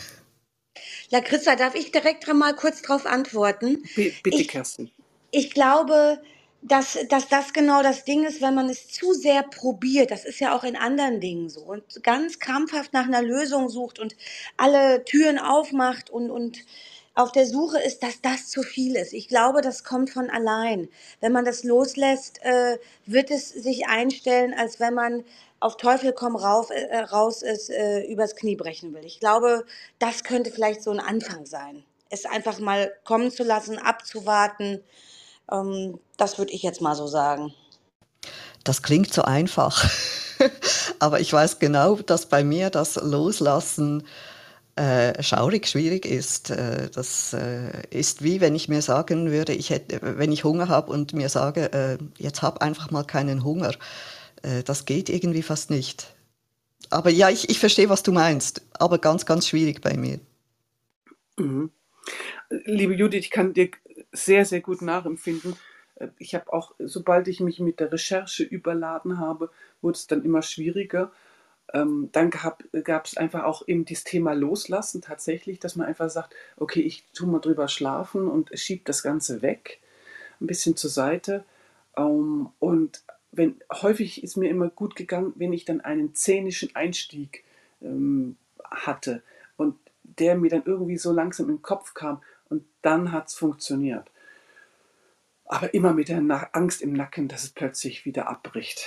Ja, 1.09 1.21
Christa, 1.21 1.57
darf 1.57 1.75
ich 1.75 1.91
direkt 1.91 2.33
mal 2.33 2.55
kurz 2.55 2.83
darauf 2.83 3.07
antworten? 3.07 3.83
B 3.97 4.13
bitte, 4.23 4.45
Kerstin. 4.45 4.91
Ich 5.33 5.51
glaube, 5.51 6.21
dass, 6.63 6.99
dass 7.09 7.29
das 7.29 7.53
genau 7.53 7.83
das 7.83 8.05
Ding 8.05 8.25
ist, 8.25 8.43
wenn 8.43 8.55
man 8.55 8.69
es 8.69 8.89
zu 8.89 9.13
sehr 9.15 9.43
probiert. 9.43 10.11
Das 10.11 10.25
ist 10.25 10.41
ja 10.41 10.55
auch 10.55 10.65
in 10.65 10.77
anderen 10.77 11.21
Dingen 11.21 11.49
so. 11.49 11.63
Und 11.63 12.03
ganz 12.03 12.39
krampfhaft 12.39 12.93
nach 12.93 13.07
einer 13.07 13.23
Lösung 13.23 13.69
sucht 13.69 13.99
und 13.99 14.15
alle 14.57 15.05
Türen 15.05 15.39
aufmacht 15.39 16.11
und, 16.11 16.31
und 16.31 16.59
auf 17.15 17.33
der 17.33 17.47
Suche 17.47 17.79
ist, 17.81 18.03
dass 18.03 18.21
das 18.23 18.49
zu 18.49 18.63
viel 18.63 18.97
ist. 18.97 19.13
Ich 19.13 19.29
glaube, 19.29 19.61
das 19.61 19.85
kommt 19.85 20.11
von 20.11 20.31
allein. 20.31 20.89
Wenn 21.21 21.33
man 21.33 21.45
das 21.45 21.65
loslässt, 21.65 22.43
äh, 22.43 22.79
wird 23.07 23.31
es 23.31 23.49
sich 23.49 23.87
einstellen, 23.89 24.55
als 24.55 24.81
wenn 24.81 24.95
man 24.95 25.25
auf 25.59 25.77
Teufel 25.77 26.13
komm 26.13 26.37
rauf, 26.37 26.71
äh, 26.71 26.99
raus 26.99 27.43
es 27.43 27.69
äh, 27.69 28.01
übers 28.11 28.35
Knie 28.37 28.57
brechen 28.57 28.95
will. 28.95 29.05
Ich 29.05 29.21
glaube, 29.21 29.65
das 29.99 30.25
könnte 30.25 30.51
vielleicht 30.51 30.83
so 30.83 30.91
ein 30.91 31.01
Anfang 31.01 31.47
sein. 31.47 31.85
Es 32.09 32.25
einfach 32.25 32.59
mal 32.59 32.93
kommen 33.05 33.31
zu 33.31 33.45
lassen, 33.45 33.79
abzuwarten. 33.79 34.83
Ähm, 35.53 36.01
das 36.17 36.39
würde 36.39 36.53
ich 36.53 36.63
jetzt 36.63 36.81
mal 36.81 36.95
so 36.95 37.07
sagen. 37.07 37.53
Das 38.65 38.83
klingt 38.83 39.13
so 39.13 39.23
einfach. 39.23 39.89
Aber 40.99 41.21
ich 41.21 41.33
weiß 41.33 41.59
genau, 41.59 41.97
dass 41.97 42.27
bei 42.27 42.43
mir 42.45 42.71
das 42.71 42.97
Loslassen 42.97 44.07
äh, 44.81 45.23
schaurig 45.23 45.69
schwierig 45.69 46.07
ist. 46.07 46.51
Äh, 46.51 46.89
das 46.91 47.35
äh, 47.35 47.87
ist 47.91 48.25
wie 48.25 48.41
wenn 48.41 48.55
ich 48.55 48.69
mir 48.69 48.81
sagen 48.81 49.31
würde, 49.31 49.53
ich 49.53 49.69
hätte, 49.69 50.01
wenn 50.19 50.33
ich 50.33 50.45
Hunger 50.45 50.69
habe 50.69 50.91
und 50.91 51.13
mir 51.13 51.29
sage, 51.29 51.71
äh, 51.73 51.99
jetzt 52.17 52.41
hab 52.41 52.63
einfach 52.63 52.91
mal 52.91 53.05
keinen 53.05 53.45
Hunger. 53.45 53.75
Äh, 54.43 54.63
das 54.63 54.87
geht 54.87 55.11
irgendwie 55.11 55.43
fast 55.43 55.69
nicht. 55.69 56.15
Aber 56.89 57.11
ja, 57.11 57.29
ich, 57.29 57.51
ich 57.51 57.61
verstehe, 57.61 57.91
was 57.91 58.03
du 58.03 58.11
meinst, 58.11 58.63
aber 58.73 58.97
ganz, 58.97 59.27
ganz 59.27 59.47
schwierig 59.47 59.83
bei 59.83 59.99
mir. 59.99 60.19
Mhm. 61.39 61.71
Liebe 62.65 62.95
Judith, 62.95 63.21
ich 63.21 63.31
kann 63.31 63.53
dir 63.53 63.69
sehr, 64.13 64.47
sehr 64.47 64.63
gut 64.63 64.81
nachempfinden. 64.81 65.57
Ich 66.19 66.35
habe 66.35 66.51
auch, 66.51 66.75
sobald 66.79 67.29
ich 67.29 67.41
mich 67.41 67.61
mit 67.61 67.81
der 67.81 67.93
Recherche 67.93 68.45
überladen 68.45 69.19
habe, 69.19 69.51
wurde 69.83 69.99
es 69.99 70.07
dann 70.07 70.25
immer 70.25 70.41
schwieriger. 70.41 71.13
Ähm, 71.73 72.09
dann 72.13 72.31
gab 72.31 73.05
es 73.05 73.17
einfach 73.17 73.45
auch 73.45 73.67
eben 73.69 73.85
das 73.85 74.05
Thema 74.05 74.33
Loslassen 74.33 75.03
tatsächlich, 75.03 75.61
dass 75.61 75.77
man 75.77 75.87
einfach 75.87 76.11
sagt, 76.11 76.35
okay, 76.57 76.81
ich 76.81 77.05
tue 77.13 77.29
mal 77.29 77.39
drüber 77.39 77.69
schlafen 77.69 78.29
und 78.29 78.51
schiebe 78.55 78.83
das 78.85 79.03
Ganze 79.03 79.43
weg, 79.43 79.81
ein 80.41 80.47
bisschen 80.47 80.77
zur 80.77 80.91
Seite. 80.91 81.45
Ähm, 81.97 82.49
und 82.59 83.03
wenn, 83.33 83.61
häufig 83.73 84.25
ist 84.25 84.37
mir 84.37 84.51
immer 84.51 84.69
gut 84.69 84.97
gegangen, 84.97 85.33
wenn 85.37 85.53
ich 85.53 85.65
dann 85.65 85.81
einen 85.81 86.15
szenischen 86.15 86.75
Einstieg 86.75 87.45
ähm, 87.81 88.37
hatte 88.65 89.23
und 89.57 89.77
der 90.03 90.37
mir 90.37 90.51
dann 90.51 90.65
irgendwie 90.65 90.99
so 90.99 91.13
langsam 91.13 91.49
im 91.49 91.63
Kopf 91.63 91.95
kam 91.95 92.21
und 92.49 92.65
dann 92.83 93.13
hat 93.13 93.29
es 93.29 93.35
funktioniert. 93.35 94.11
Aber 95.45 95.73
immer 95.75 95.93
mit 95.93 96.09
der 96.09 96.51
Angst 96.53 96.83
im 96.83 96.93
Nacken, 96.93 97.29
dass 97.29 97.45
es 97.45 97.51
plötzlich 97.51 98.05
wieder 98.05 98.29
abbricht. 98.29 98.85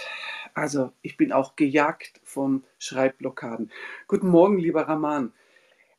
Also 0.53 0.91
ich 1.01 1.17
bin 1.17 1.31
auch 1.31 1.55
gejagt 1.55 2.19
von 2.24 2.63
Schreibblockaden. 2.77 3.72
Guten 4.07 4.27
Morgen, 4.27 4.60
lieber 4.60 4.83
Raman. 4.83 5.33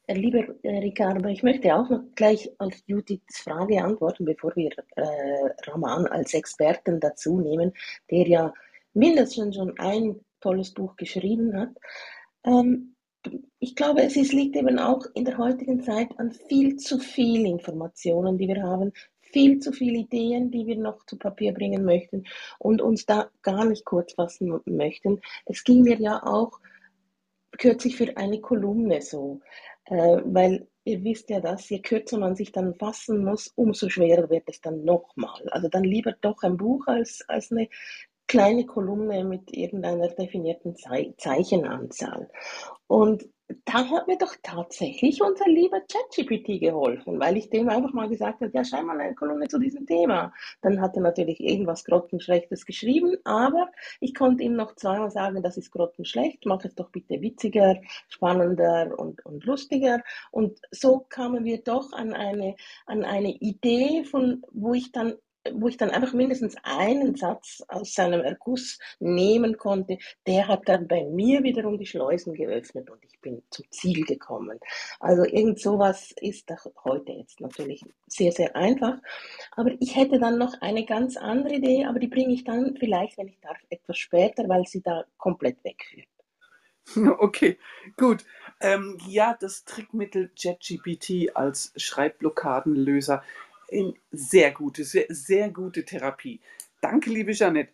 Äh, 0.06 0.14
lieber 0.14 0.44
äh, 0.62 0.78
Ricardo, 0.78 1.28
ich 1.28 1.42
möchte 1.42 1.74
auch 1.74 1.88
noch 1.88 2.02
gleich 2.14 2.50
auf 2.58 2.74
Judiths 2.86 3.38
Frage 3.38 3.82
antworten, 3.82 4.24
bevor 4.24 4.54
wir 4.54 4.70
äh, 4.96 5.70
Raman 5.70 6.06
als 6.06 6.34
Experten 6.34 7.00
dazu 7.00 7.40
nehmen, 7.40 7.72
der 8.10 8.28
ja 8.28 8.54
mindestens 8.92 9.56
schon 9.56 9.78
ein 9.78 10.20
tolles 10.40 10.72
Buch 10.72 10.94
geschrieben 10.96 11.58
hat. 11.58 11.70
Ähm, 12.44 12.94
ich 13.58 13.74
glaube, 13.74 14.02
es 14.02 14.14
liegt 14.14 14.54
eben 14.56 14.78
auch 14.78 15.06
in 15.14 15.24
der 15.24 15.38
heutigen 15.38 15.82
Zeit 15.82 16.10
an 16.18 16.32
viel 16.32 16.76
zu 16.76 16.98
viel 16.98 17.46
Informationen, 17.46 18.36
die 18.36 18.48
wir 18.48 18.62
haben, 18.62 18.92
viel 19.34 19.58
zu 19.58 19.72
viele 19.72 19.98
Ideen, 19.98 20.52
die 20.52 20.64
wir 20.64 20.76
noch 20.76 21.04
zu 21.06 21.18
Papier 21.18 21.52
bringen 21.52 21.84
möchten 21.84 22.22
und 22.60 22.80
uns 22.80 23.04
da 23.04 23.30
gar 23.42 23.64
nicht 23.64 23.84
kurz 23.84 24.14
fassen 24.14 24.60
möchten. 24.64 25.20
Es 25.44 25.64
ging 25.64 25.82
mir 25.82 26.00
ja 26.00 26.22
auch 26.22 26.60
kürzlich 27.58 27.96
für 27.96 28.16
eine 28.16 28.40
Kolumne 28.40 29.02
so, 29.02 29.40
äh, 29.86 30.18
weil 30.24 30.68
ihr 30.84 31.02
wisst 31.02 31.30
ja 31.30 31.40
dass 31.40 31.68
je 31.68 31.80
kürzer 31.82 32.18
man 32.18 32.36
sich 32.36 32.52
dann 32.52 32.76
fassen 32.76 33.24
muss, 33.24 33.52
umso 33.56 33.88
schwerer 33.88 34.30
wird 34.30 34.44
es 34.46 34.60
dann 34.60 34.84
nochmal. 34.84 35.42
Also 35.50 35.68
dann 35.68 35.84
lieber 35.84 36.12
doch 36.20 36.40
ein 36.44 36.56
Buch 36.56 36.86
als, 36.86 37.24
als 37.26 37.50
eine 37.50 37.68
kleine 38.28 38.66
Kolumne 38.66 39.24
mit 39.24 39.52
irgendeiner 39.52 40.08
definierten 40.08 40.76
Ze 40.76 41.12
Zeichenanzahl. 41.18 42.30
Und 42.86 43.28
da 43.64 43.88
hat 43.90 44.06
mir 44.08 44.18
doch 44.18 44.34
tatsächlich 44.42 45.22
unser 45.22 45.46
lieber 45.46 45.80
ChatGPT 45.80 46.60
geholfen, 46.60 47.20
weil 47.20 47.36
ich 47.36 47.50
dem 47.50 47.68
einfach 47.68 47.92
mal 47.92 48.08
gesagt 48.08 48.40
habe, 48.40 48.50
ja, 48.54 48.64
schreib 48.64 48.84
mal 48.84 49.00
eine 49.00 49.14
Kolumne 49.14 49.48
zu 49.48 49.58
diesem 49.58 49.86
Thema. 49.86 50.32
Dann 50.62 50.80
hat 50.80 50.96
er 50.96 51.02
natürlich 51.02 51.40
irgendwas 51.40 51.84
grottenschlechtes 51.84 52.66
geschrieben, 52.66 53.16
aber 53.24 53.70
ich 54.00 54.14
konnte 54.14 54.42
ihm 54.42 54.54
noch 54.54 54.74
zweimal 54.76 55.10
sagen, 55.10 55.42
das 55.42 55.56
ist 55.56 55.70
grottenschlecht, 55.70 56.46
mach 56.46 56.64
es 56.64 56.74
doch 56.74 56.90
bitte 56.90 57.20
witziger, 57.20 57.76
spannender 58.08 58.98
und, 58.98 59.24
und 59.24 59.44
lustiger. 59.44 60.02
Und 60.30 60.60
so 60.70 61.06
kamen 61.08 61.44
wir 61.44 61.62
doch 61.62 61.92
an 61.92 62.12
eine, 62.12 62.56
an 62.86 63.04
eine 63.04 63.32
Idee, 63.32 64.04
von, 64.04 64.42
wo 64.52 64.74
ich 64.74 64.92
dann 64.92 65.14
wo 65.52 65.68
ich 65.68 65.76
dann 65.76 65.90
einfach 65.90 66.12
mindestens 66.12 66.56
einen 66.62 67.16
Satz 67.16 67.62
aus 67.68 67.94
seinem 67.94 68.20
Erguss 68.20 68.78
nehmen 68.98 69.58
konnte, 69.58 69.98
der 70.26 70.48
hat 70.48 70.68
dann 70.68 70.88
bei 70.88 71.04
mir 71.04 71.42
wiederum 71.42 71.78
die 71.78 71.86
Schleusen 71.86 72.34
geöffnet 72.34 72.90
und 72.90 73.04
ich 73.04 73.20
bin 73.20 73.42
zum 73.50 73.64
Ziel 73.70 74.04
gekommen. 74.04 74.58
Also 75.00 75.24
irgend 75.24 75.60
sowas 75.60 76.12
ist 76.20 76.50
heute 76.84 77.12
jetzt 77.12 77.40
natürlich 77.40 77.82
sehr, 78.06 78.32
sehr 78.32 78.56
einfach. 78.56 78.98
Aber 79.52 79.70
ich 79.80 79.96
hätte 79.96 80.18
dann 80.18 80.38
noch 80.38 80.60
eine 80.60 80.84
ganz 80.84 81.16
andere 81.16 81.54
Idee, 81.54 81.84
aber 81.84 81.98
die 81.98 82.08
bringe 82.08 82.32
ich 82.32 82.44
dann 82.44 82.76
vielleicht, 82.78 83.18
wenn 83.18 83.28
ich 83.28 83.40
darf, 83.40 83.58
etwas 83.70 83.98
später, 83.98 84.48
weil 84.48 84.64
sie 84.66 84.82
da 84.82 85.04
komplett 85.16 85.62
wegführt. 85.64 86.08
Okay, 87.18 87.58
gut. 87.96 88.24
Ähm, 88.60 88.98
ja, 89.08 89.36
das 89.40 89.64
Trickmittel 89.64 90.30
JetGPT 90.36 91.34
als 91.34 91.72
Schreibblockadenlöser 91.76 93.22
in 93.74 93.94
sehr 94.12 94.52
gute, 94.52 94.84
sehr, 94.84 95.06
sehr 95.08 95.50
gute 95.50 95.84
Therapie. 95.84 96.40
Danke, 96.80 97.10
liebe 97.10 97.32
Jeanette. 97.32 97.72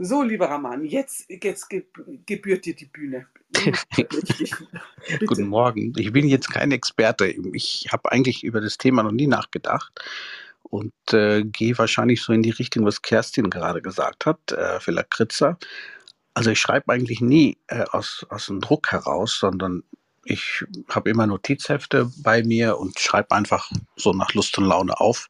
So, 0.00 0.22
lieber 0.22 0.46
Raman, 0.46 0.84
jetzt, 0.84 1.28
jetzt 1.28 1.68
gebührt 1.70 2.66
dir 2.66 2.76
die 2.76 2.86
Bühne. 2.86 3.26
Guten 5.26 5.48
Morgen. 5.48 5.92
Ich 5.96 6.12
bin 6.12 6.28
jetzt 6.28 6.52
kein 6.52 6.70
Experte. 6.70 7.34
Ich 7.52 7.88
habe 7.90 8.12
eigentlich 8.12 8.44
über 8.44 8.60
das 8.60 8.78
Thema 8.78 9.02
noch 9.02 9.10
nie 9.10 9.26
nachgedacht 9.26 9.92
und 10.62 10.92
äh, 11.12 11.42
gehe 11.42 11.76
wahrscheinlich 11.78 12.22
so 12.22 12.32
in 12.32 12.42
die 12.42 12.50
Richtung, 12.50 12.84
was 12.84 13.02
Kerstin 13.02 13.50
gerade 13.50 13.82
gesagt 13.82 14.26
hat, 14.26 14.52
äh, 14.52 14.78
für 14.78 14.92
Lakritzer. 14.92 15.58
Also 16.34 16.50
ich 16.50 16.60
schreibe 16.60 16.92
eigentlich 16.92 17.20
nie 17.20 17.58
äh, 17.66 17.84
aus, 17.90 18.24
aus 18.28 18.46
dem 18.46 18.60
Druck 18.60 18.92
heraus, 18.92 19.36
sondern 19.40 19.82
ich 20.28 20.64
habe 20.88 21.08
immer 21.10 21.26
Notizhefte 21.26 22.10
bei 22.18 22.42
mir 22.42 22.78
und 22.78 22.98
schreibe 22.98 23.32
einfach 23.32 23.70
so 23.96 24.12
nach 24.12 24.34
Lust 24.34 24.58
und 24.58 24.66
Laune 24.66 25.00
auf, 25.00 25.28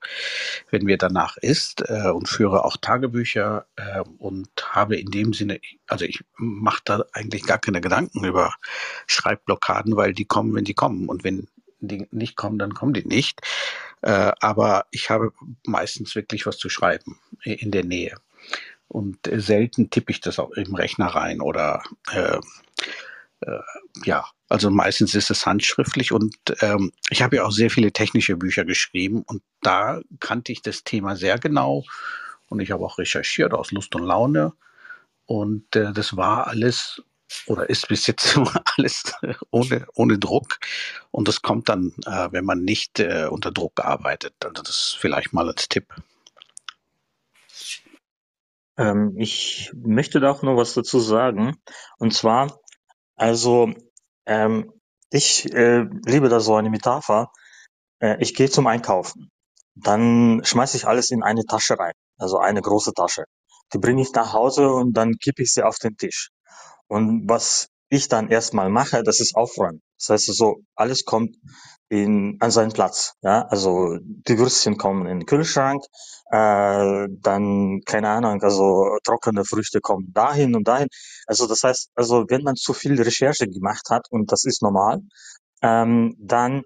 wenn 0.70 0.84
mir 0.84 0.98
danach 0.98 1.37
ist 1.37 1.82
äh, 1.88 2.11
und 2.11 2.28
führe 2.28 2.64
auch 2.64 2.76
Tagebücher 2.76 3.66
äh, 3.76 4.00
und 4.18 4.48
habe 4.74 4.96
in 4.96 5.11
dem 5.11 5.32
Sinne, 5.32 5.61
also 5.87 6.04
ich 6.04 6.24
mache 6.37 6.82
da 6.84 7.04
eigentlich 7.12 7.44
gar 7.44 7.58
keine 7.58 7.80
Gedanken 7.80 8.24
über 8.24 8.54
Schreibblockaden, 9.06 9.96
weil 9.96 10.12
die 10.12 10.24
kommen, 10.24 10.54
wenn 10.54 10.64
die 10.64 10.74
kommen 10.74 11.08
und 11.08 11.22
wenn 11.22 11.46
die 11.80 12.08
nicht 12.11 12.37
kommen, 12.37 12.58
dann 12.58 12.74
kommen 12.74 12.92
die 12.92 13.06
nicht. 13.06 13.40
Äh, 14.02 14.32
aber 14.40 14.87
ich 14.90 15.11
habe 15.11 15.32
meistens 15.64 16.16
wirklich 16.16 16.44
was 16.44 16.58
zu 16.58 16.68
schreiben 16.68 17.18
in 17.44 17.70
der 17.70 17.84
Nähe. 17.84 18.16
Und 18.88 19.18
selten 19.30 19.90
tippe 19.90 20.11
ich 20.11 20.20
das 20.20 20.38
auch 20.38 20.50
im 20.52 20.74
Rechner 20.74 21.06
rein 21.06 21.40
oder 21.40 21.82
äh, 23.40 23.59
ja, 24.05 24.24
also 24.48 24.70
meistens 24.70 25.14
ist 25.14 25.31
es 25.31 25.46
handschriftlich 25.46 26.12
und 26.12 26.37
ähm, 26.61 26.92
ich 27.11 27.22
habe 27.22 27.37
ja 27.37 27.44
auch 27.44 27.53
sehr 27.53 27.70
viele 27.70 27.92
technische 27.92 28.37
Bücher 28.37 28.64
geschrieben 28.64 29.22
und 29.22 29.42
da 29.62 30.01
kannte 30.20 30.53
ich 30.53 30.62
das 30.62 30.85
Thema 30.85 31.16
sehr 31.16 31.38
genau 31.38 31.85
und 32.48 32.61
ich 32.61 32.70
habe 32.70 32.85
auch 32.85 32.98
recherchiert 32.98 33.53
aus 33.53 33.72
Lust 33.72 33.94
und 33.94 34.05
Laune 34.05 34.53
und 35.27 35.77
äh, 35.77 35.92
das 35.92 36.16
war 36.16 36.46
alles 36.46 37.03
oder 37.46 37.68
ist 37.68 37.88
bis 37.88 38.07
jetzt 38.07 38.38
alles 38.77 39.12
ohne, 39.51 39.87
ohne 39.94 40.18
Druck 40.18 40.59
und 41.11 41.29
das 41.29 41.42
kommt 41.42 41.68
dann, 41.68 41.92
äh, 42.07 42.29
wenn 42.33 42.44
man 42.44 42.62
nicht 42.62 43.01
äh, 43.01 43.29
unter 43.31 43.53
Druck 43.53 43.81
arbeitet. 43.85 44.35
Also 44.44 44.62
das 44.62 44.96
vielleicht 44.98 45.33
mal 45.33 45.48
als 45.48 45.68
Tipp. 45.68 45.94
Ähm, 48.79 49.14
ich 49.18 49.72
möchte 49.74 50.20
da 50.20 50.31
auch 50.31 50.42
noch 50.42 50.57
was 50.57 50.74
dazu 50.74 51.01
sagen. 51.01 51.57
Und 51.98 52.14
zwar, 52.14 52.61
also 53.18 53.72
ähm, 54.26 54.72
ich 55.11 55.52
äh, 55.54 55.87
liebe 56.07 56.31
da 56.31 56.40
so 56.40 56.57
eine 56.57 56.70
Metapher. 56.70 57.33
Äh, 58.00 58.18
ich 58.20 58.35
gehe 58.35 58.50
zum 58.50 58.66
Einkaufen. 58.68 59.31
Dann 59.76 60.42
schmeiße 60.44 60.76
ich 60.78 60.87
alles 60.87 61.11
in 61.11 61.22
eine 61.22 61.44
Tasche 61.46 61.78
rein, 61.78 61.94
also 62.18 62.38
eine 62.38 62.62
große 62.62 62.94
Tasche. 62.94 63.24
Die 63.74 63.78
bringe 63.78 64.02
ich 64.02 64.12
nach 64.12 64.33
Hause 64.35 64.70
und 64.70 64.94
dann 64.94 65.14
kippe 65.14 65.42
ich 65.42 65.52
sie 65.52 65.64
auf 65.64 65.78
den 65.78 65.96
Tisch. 65.96 66.31
Und 66.88 67.28
was 67.28 67.68
ich 67.90 68.09
dann 68.09 68.28
erstmal 68.31 68.70
mache, 68.70 69.02
das 69.04 69.20
ist 69.20 69.37
aufräumen. 69.37 69.83
Das 69.98 70.11
heißt 70.11 70.26
so, 70.37 70.57
alles 70.76 71.04
kommt 71.04 71.37
in, 71.88 72.37
an 72.40 72.51
seinen 72.51 72.72
Platz. 72.72 73.14
Ja, 73.22 73.46
also 73.48 73.96
die 74.03 74.38
Würstchen 74.38 74.77
kommen 74.77 75.07
in 75.07 75.20
den 75.20 75.27
Kühlschrank, 75.27 75.83
äh, 76.31 77.07
dann 77.11 77.81
keine 77.87 78.09
Ahnung, 78.11 78.42
also 78.42 78.98
trockene 79.05 79.44
Früchte 79.44 79.81
kommen 79.81 80.12
dahin 80.12 80.55
und 80.55 80.68
dahin. 80.68 80.88
Also 81.27 81.46
das 81.46 81.62
heißt, 81.64 81.90
also 81.94 82.24
wenn 82.29 82.42
man 82.42 82.57
zu 82.57 82.72
viel 82.74 83.01
Recherche 83.01 83.46
gemacht 83.48 83.88
hat 83.90 84.07
und 84.11 84.33
das 84.33 84.44
ist 84.44 84.62
normal, 84.62 85.01
ähm, 85.62 86.14
dann 86.18 86.62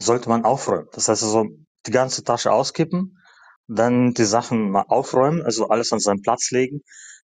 sollte 0.00 0.28
man 0.28 0.44
aufräumen. 0.44 0.88
Das 0.92 1.08
heißt 1.08 1.22
also 1.22 1.46
die 1.86 1.90
ganze 1.90 2.24
Tasche 2.24 2.52
auskippen, 2.52 3.18
dann 3.68 4.14
die 4.14 4.24
Sachen 4.24 4.70
mal 4.70 4.84
aufräumen, 4.88 5.42
also 5.42 5.68
alles 5.68 5.92
an 5.92 6.00
seinen 6.00 6.22
Platz 6.22 6.50
legen 6.50 6.82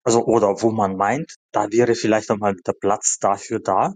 also 0.08 0.24
oder 0.24 0.62
wo 0.62 0.70
man 0.70 0.96
meint, 0.96 1.34
da 1.52 1.70
wäre 1.70 1.94
vielleicht 1.94 2.30
einmal 2.30 2.54
der 2.66 2.72
Platz 2.72 3.18
dafür 3.20 3.60
da 3.60 3.92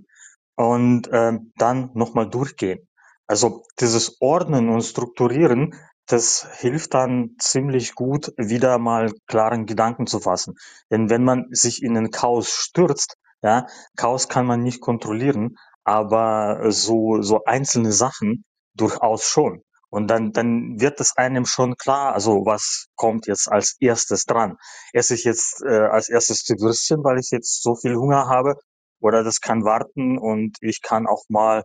und 0.57 1.09
ähm, 1.11 1.53
dann 1.57 1.91
nochmal 1.95 2.29
durchgehen. 2.29 2.87
Also 3.27 3.65
dieses 3.81 4.21
Ordnen 4.21 4.69
und 4.69 4.83
Strukturieren, 4.83 5.75
das 6.07 6.47
hilft 6.59 6.95
dann 6.95 7.37
ziemlich 7.39 7.95
gut, 7.95 8.33
wieder 8.37 8.79
mal 8.79 9.13
klaren 9.27 9.67
Gedanken 9.67 10.07
zu 10.07 10.21
fassen. 10.21 10.55
Denn 10.91 11.11
wenn 11.11 11.25
man 11.25 11.47
sich 11.51 11.83
in 11.83 11.95
den 11.95 12.11
Chaos 12.11 12.51
stürzt, 12.51 13.17
ja, 13.43 13.67
Chaos 13.97 14.29
kann 14.29 14.47
man 14.47 14.63
nicht 14.63 14.81
kontrollieren, 14.81 15.57
aber 15.85 16.71
so, 16.71 17.23
so 17.23 17.45
einzelne 17.45 17.93
Sachen 17.93 18.45
durchaus 18.75 19.25
schon. 19.25 19.63
Und 19.91 20.09
dann, 20.09 20.33
dann 20.33 20.81
wird 20.81 21.01
es 21.01 21.17
einem 21.17 21.45
schon 21.45 21.77
klar, 21.77 22.15
also 22.15 22.47
was 22.47 22.87
kommt 22.95 23.27
jetzt 23.27 23.51
als 23.51 23.77
erstes 23.79 24.25
dran. 24.25 24.57
Esse 24.93 25.15
ich 25.15 25.25
jetzt 25.25 25.63
äh, 25.63 25.87
als 25.87 26.09
erstes 26.09 26.45
die 26.45 26.59
Würstchen, 26.61 27.05
weil 27.05 27.19
ich 27.19 27.31
jetzt 27.31 27.63
so 27.63 27.75
viel 27.77 27.97
Hunger 27.97 28.27
habe, 28.29 28.55
oder 29.01 29.25
das 29.25 29.41
kann 29.41 29.65
warten 29.65 30.17
und 30.17 30.57
ich 30.61 30.81
kann 30.81 31.07
auch 31.07 31.25
mal 31.29 31.65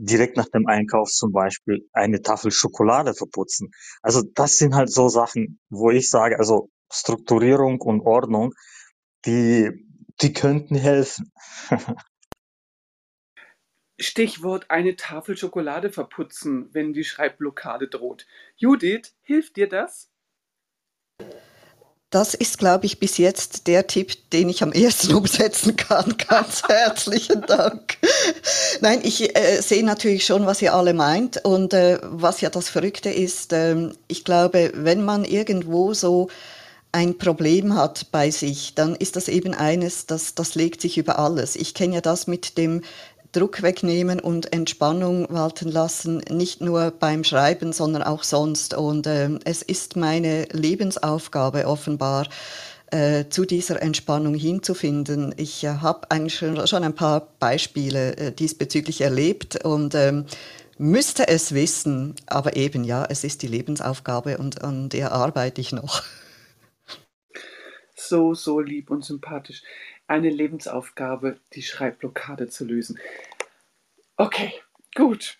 direkt 0.00 0.36
nach 0.36 0.48
dem 0.48 0.66
Einkauf 0.66 1.10
zum 1.10 1.32
Beispiel 1.32 1.88
eine 1.92 2.22
Tafel 2.22 2.52
Schokolade 2.52 3.14
verputzen. 3.14 3.72
Also 4.00 4.22
das 4.22 4.56
sind 4.56 4.74
halt 4.74 4.90
so 4.90 5.08
Sachen, 5.08 5.60
wo 5.70 5.90
ich 5.90 6.08
sage, 6.08 6.38
also 6.38 6.70
Strukturierung 6.90 7.80
und 7.80 8.02
Ordnung, 8.02 8.54
die, 9.26 9.70
die 10.20 10.32
könnten 10.32 10.76
helfen. 10.76 11.32
Stichwort 14.00 14.70
eine 14.70 14.94
Tafel 14.94 15.36
Schokolade 15.36 15.90
verputzen, 15.90 16.72
wenn 16.72 16.92
die 16.92 17.02
Schreibblockade 17.02 17.88
droht. 17.88 18.28
Judith, 18.56 19.16
hilft 19.22 19.56
dir 19.56 19.68
das? 19.68 20.08
Das 22.10 22.32
ist, 22.32 22.56
glaube 22.56 22.86
ich, 22.86 22.98
bis 23.00 23.18
jetzt 23.18 23.66
der 23.66 23.86
Tipp, 23.86 24.30
den 24.30 24.48
ich 24.48 24.62
am 24.62 24.72
ersten 24.72 25.14
umsetzen 25.16 25.76
kann. 25.76 26.16
Ganz 26.16 26.62
herzlichen 26.66 27.42
Dank. 27.42 27.98
Nein, 28.80 29.00
ich 29.02 29.36
äh, 29.36 29.60
sehe 29.60 29.84
natürlich 29.84 30.24
schon, 30.24 30.46
was 30.46 30.62
ihr 30.62 30.74
alle 30.74 30.94
meint. 30.94 31.44
Und 31.44 31.74
äh, 31.74 31.98
was 32.02 32.40
ja 32.40 32.48
das 32.48 32.70
Verrückte 32.70 33.10
ist, 33.10 33.52
äh, 33.52 33.90
ich 34.06 34.24
glaube, 34.24 34.72
wenn 34.74 35.04
man 35.04 35.26
irgendwo 35.26 35.92
so 35.92 36.28
ein 36.92 37.18
Problem 37.18 37.74
hat 37.74 38.10
bei 38.10 38.30
sich, 38.30 38.74
dann 38.74 38.94
ist 38.94 39.16
das 39.16 39.28
eben 39.28 39.52
eines, 39.52 40.06
das, 40.06 40.34
das 40.34 40.54
legt 40.54 40.80
sich 40.80 40.96
über 40.96 41.18
alles. 41.18 41.56
Ich 41.56 41.74
kenne 41.74 41.96
ja 41.96 42.00
das 42.00 42.26
mit 42.26 42.56
dem 42.56 42.82
Druck 43.32 43.62
wegnehmen 43.62 44.20
und 44.20 44.52
Entspannung 44.52 45.26
walten 45.28 45.68
lassen, 45.68 46.22
nicht 46.30 46.60
nur 46.60 46.90
beim 46.90 47.24
Schreiben, 47.24 47.72
sondern 47.72 48.02
auch 48.02 48.22
sonst. 48.22 48.74
Und 48.74 49.06
äh, 49.06 49.30
es 49.44 49.62
ist 49.62 49.96
meine 49.96 50.44
Lebensaufgabe 50.52 51.66
offenbar, 51.66 52.26
äh, 52.90 53.28
zu 53.28 53.44
dieser 53.44 53.82
Entspannung 53.82 54.34
hinzufinden. 54.34 55.34
Ich 55.36 55.62
äh, 55.64 55.68
habe 55.68 56.10
eigentlich 56.10 56.36
schon, 56.36 56.66
schon, 56.66 56.84
ein 56.84 56.94
paar 56.94 57.28
Beispiele 57.38 58.16
äh, 58.16 58.32
diesbezüglich 58.32 59.02
erlebt 59.02 59.62
und 59.62 59.94
ähm, 59.94 60.24
müsste 60.78 61.28
es 61.28 61.52
wissen, 61.52 62.14
aber 62.26 62.56
eben 62.56 62.84
ja, 62.84 63.04
es 63.04 63.24
ist 63.24 63.42
die 63.42 63.48
Lebensaufgabe 63.48 64.38
und 64.38 64.62
an 64.62 64.88
der 64.88 65.12
arbeite 65.12 65.60
ich 65.60 65.72
noch. 65.72 66.02
So, 67.94 68.32
so 68.32 68.60
lieb 68.60 68.90
und 68.90 69.04
sympathisch 69.04 69.62
eine 70.08 70.30
Lebensaufgabe, 70.30 71.38
die 71.52 71.62
Schreibblockade 71.62 72.48
zu 72.48 72.64
lösen. 72.64 72.98
Okay, 74.16 74.52
gut. 74.94 75.38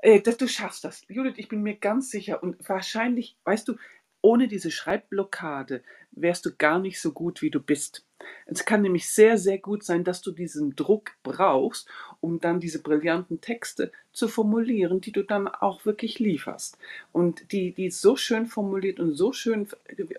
Äh, 0.00 0.20
du 0.20 0.48
schaffst 0.48 0.84
das. 0.84 1.04
Judith, 1.08 1.34
ich 1.36 1.48
bin 1.48 1.62
mir 1.62 1.76
ganz 1.76 2.10
sicher 2.10 2.42
und 2.42 2.68
wahrscheinlich, 2.68 3.36
weißt 3.44 3.68
du, 3.68 3.76
ohne 4.20 4.48
diese 4.48 4.70
Schreibblockade 4.70 5.82
wärst 6.12 6.46
du 6.46 6.54
gar 6.56 6.78
nicht 6.78 7.00
so 7.00 7.12
gut, 7.12 7.42
wie 7.42 7.50
du 7.50 7.60
bist. 7.60 8.04
Es 8.46 8.64
kann 8.64 8.82
nämlich 8.82 9.08
sehr, 9.08 9.38
sehr 9.38 9.58
gut 9.58 9.84
sein, 9.84 10.04
dass 10.04 10.22
du 10.22 10.32
diesen 10.32 10.74
Druck 10.74 11.12
brauchst, 11.22 11.88
um 12.20 12.40
dann 12.40 12.60
diese 12.60 12.82
brillanten 12.82 13.40
Texte 13.40 13.92
zu 14.12 14.26
formulieren, 14.26 15.00
die 15.00 15.12
du 15.12 15.22
dann 15.22 15.46
auch 15.46 15.84
wirklich 15.86 16.18
lieferst. 16.18 16.78
Und 17.12 17.52
die, 17.52 17.72
die 17.72 17.90
so 17.90 18.16
schön 18.16 18.46
formuliert 18.46 18.98
und 18.98 19.14
so 19.14 19.32
schön, 19.32 19.68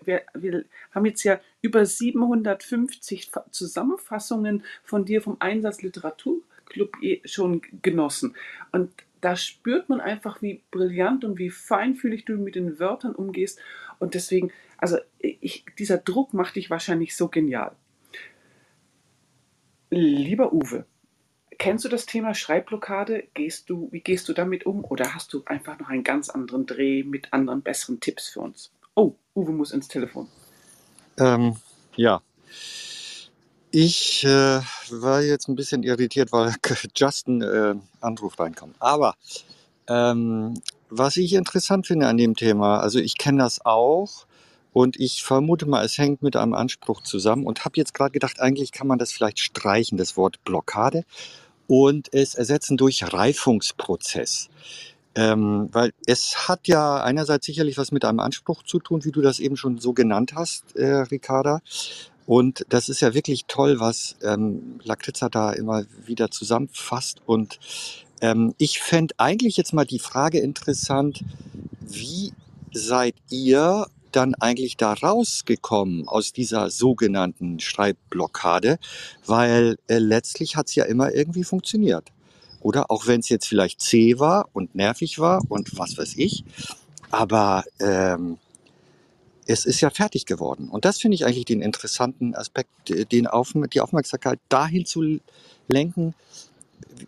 wir, 0.04 0.22
wir 0.34 0.64
haben 0.92 1.04
jetzt 1.06 1.24
ja 1.24 1.40
über 1.60 1.84
750 1.84 3.30
Zusammenfassungen 3.50 4.64
von 4.82 5.04
dir 5.04 5.20
vom 5.20 5.36
Einsatz 5.40 5.82
Literaturclub 5.82 7.02
eh 7.02 7.20
schon 7.26 7.60
genossen. 7.82 8.34
Und 8.72 8.90
da 9.20 9.36
spürt 9.36 9.88
man 9.88 10.00
einfach, 10.00 10.42
wie 10.42 10.62
brillant 10.70 11.24
und 11.24 11.38
wie 11.38 11.50
feinfühlig 11.50 12.24
du 12.24 12.36
mit 12.36 12.54
den 12.54 12.78
Wörtern 12.78 13.14
umgehst. 13.14 13.58
Und 13.98 14.14
deswegen, 14.14 14.50
also 14.78 14.98
ich, 15.18 15.64
dieser 15.78 15.98
Druck 15.98 16.34
macht 16.34 16.56
dich 16.56 16.70
wahrscheinlich 16.70 17.16
so 17.16 17.28
genial. 17.28 17.76
Lieber 19.90 20.52
Uwe, 20.52 20.86
kennst 21.58 21.84
du 21.84 21.88
das 21.88 22.06
Thema 22.06 22.34
Schreibblockade? 22.34 23.24
Gehst 23.34 23.68
du, 23.68 23.88
wie 23.90 24.00
gehst 24.00 24.28
du 24.28 24.32
damit 24.32 24.66
um? 24.66 24.84
Oder 24.84 25.14
hast 25.14 25.32
du 25.32 25.42
einfach 25.46 25.78
noch 25.78 25.88
einen 25.88 26.04
ganz 26.04 26.30
anderen 26.30 26.66
Dreh 26.66 27.02
mit 27.02 27.32
anderen 27.32 27.62
besseren 27.62 28.00
Tipps 28.00 28.28
für 28.28 28.40
uns? 28.40 28.72
Oh, 28.94 29.14
Uwe 29.34 29.52
muss 29.52 29.72
ins 29.72 29.88
Telefon. 29.88 30.28
Ähm, 31.18 31.56
ja. 31.96 32.22
Ich 33.72 34.24
äh, 34.24 34.60
war 34.90 35.22
jetzt 35.22 35.48
ein 35.48 35.54
bisschen 35.54 35.84
irritiert, 35.84 36.32
weil 36.32 36.54
Justin 36.96 37.40
äh, 37.42 37.74
Anruf 38.00 38.38
reinkam. 38.38 38.74
Aber 38.80 39.14
ähm, 39.86 40.60
was 40.88 41.16
ich 41.16 41.34
interessant 41.34 41.86
finde 41.86 42.08
an 42.08 42.16
dem 42.16 42.34
Thema, 42.34 42.80
also 42.80 42.98
ich 42.98 43.16
kenne 43.16 43.42
das 43.42 43.64
auch 43.64 44.26
und 44.72 44.98
ich 44.98 45.22
vermute 45.22 45.66
mal, 45.66 45.84
es 45.84 45.98
hängt 45.98 46.20
mit 46.22 46.34
einem 46.34 46.54
Anspruch 46.54 47.02
zusammen 47.02 47.46
und 47.46 47.64
habe 47.64 47.76
jetzt 47.76 47.94
gerade 47.94 48.10
gedacht, 48.10 48.40
eigentlich 48.40 48.72
kann 48.72 48.88
man 48.88 48.98
das 48.98 49.12
vielleicht 49.12 49.38
streichen, 49.38 49.98
das 49.98 50.16
Wort 50.16 50.42
Blockade, 50.44 51.04
und 51.68 52.12
es 52.12 52.34
ersetzen 52.34 52.76
durch 52.76 53.12
Reifungsprozess. 53.12 54.48
Ähm, 55.14 55.68
weil 55.72 55.92
es 56.06 56.48
hat 56.48 56.66
ja 56.66 57.02
einerseits 57.02 57.46
sicherlich 57.46 57.78
was 57.78 57.92
mit 57.92 58.04
einem 58.04 58.20
Anspruch 58.20 58.64
zu 58.64 58.80
tun, 58.80 59.04
wie 59.04 59.12
du 59.12 59.22
das 59.22 59.38
eben 59.38 59.56
schon 59.56 59.78
so 59.78 59.92
genannt 59.92 60.32
hast, 60.34 60.76
äh, 60.76 61.02
Ricarda. 61.02 61.60
Und 62.30 62.64
das 62.68 62.88
ist 62.88 63.00
ja 63.00 63.12
wirklich 63.12 63.46
toll, 63.46 63.80
was 63.80 64.14
ähm, 64.22 64.78
Lakritza 64.84 65.28
da 65.28 65.52
immer 65.52 65.82
wieder 66.06 66.30
zusammenfasst. 66.30 67.20
Und 67.26 67.58
ähm, 68.20 68.54
ich 68.56 68.78
fände 68.78 69.16
eigentlich 69.18 69.56
jetzt 69.56 69.72
mal 69.72 69.84
die 69.84 69.98
Frage 69.98 70.38
interessant, 70.38 71.24
wie 71.80 72.32
seid 72.72 73.16
ihr 73.30 73.88
dann 74.12 74.36
eigentlich 74.36 74.76
da 74.76 74.92
rausgekommen 74.92 76.06
aus 76.06 76.32
dieser 76.32 76.70
sogenannten 76.70 77.58
Schreibblockade? 77.58 78.78
Weil 79.26 79.76
äh, 79.88 79.98
letztlich 79.98 80.54
hat 80.54 80.68
es 80.68 80.76
ja 80.76 80.84
immer 80.84 81.12
irgendwie 81.12 81.42
funktioniert. 81.42 82.12
Oder 82.60 82.92
auch 82.92 83.08
wenn 83.08 83.18
es 83.18 83.28
jetzt 83.28 83.48
vielleicht 83.48 83.80
zäh 83.80 84.20
war 84.20 84.48
und 84.52 84.76
nervig 84.76 85.18
war 85.18 85.42
und 85.48 85.76
was 85.76 85.98
weiß 85.98 86.14
ich. 86.14 86.44
Aber 87.10 87.64
ähm, 87.80 88.38
es 89.50 89.66
ist 89.66 89.80
ja 89.80 89.90
fertig 89.90 90.26
geworden. 90.26 90.68
Und 90.68 90.84
das 90.84 91.00
finde 91.00 91.16
ich 91.16 91.24
eigentlich 91.24 91.44
den 91.44 91.60
interessanten 91.60 92.34
Aspekt, 92.34 92.70
den 93.10 93.26
auf, 93.26 93.52
die 93.72 93.80
Aufmerksamkeit 93.80 94.38
dahin 94.48 94.86
zu 94.86 95.20
lenken, 95.66 96.14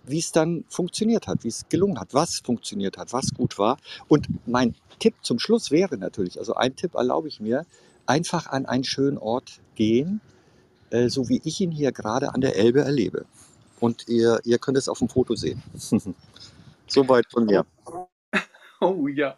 wie 0.05 0.19
es 0.19 0.33
dann 0.33 0.65
funktioniert 0.69 1.27
hat, 1.29 1.45
wie 1.45 1.49
es 1.49 1.69
gelungen 1.69 2.01
hat, 2.01 2.15
was 2.15 2.41
funktioniert 2.41 2.99
hat, 2.99 3.13
was 3.13 3.33
gut 3.33 3.59
war. 3.59 3.79
Und 4.09 4.27
mein 4.47 4.75
Tipp 4.99 5.15
zum 5.23 5.39
Schluss 5.39 5.71
wäre 5.71 5.97
natürlich, 5.97 6.39
also 6.39 6.55
ein 6.55 6.75
Tipp 6.75 6.95
erlaube 6.95 7.29
ich 7.29 7.41
mir, 7.41 7.65
einfach 8.07 8.49
an 8.49 8.67
einen 8.67 8.85
schönen 8.85 9.19
Ort 9.19 9.61
gehen, 9.77 10.21
äh, 10.91 11.09
so 11.09 11.29
wie 11.29 11.41
ich 11.45 11.61
ihn 11.61 11.71
hier 11.71 11.93
gerade 11.93 12.35
an 12.35 12.41
der 12.41 12.57
Elbe 12.57 12.81
erlebe. 12.81 13.25
Und 13.79 14.09
ihr, 14.09 14.41
ihr 14.45 14.59
könnt 14.59 14.79
es 14.79 14.89
auf 14.89 14.99
dem 14.99 15.09
Foto 15.09 15.37
sehen. 15.37 15.63
Soweit 16.89 17.27
von 17.31 17.47
mir. 17.47 17.65
Oh 18.81 19.07
ja. 19.15 19.37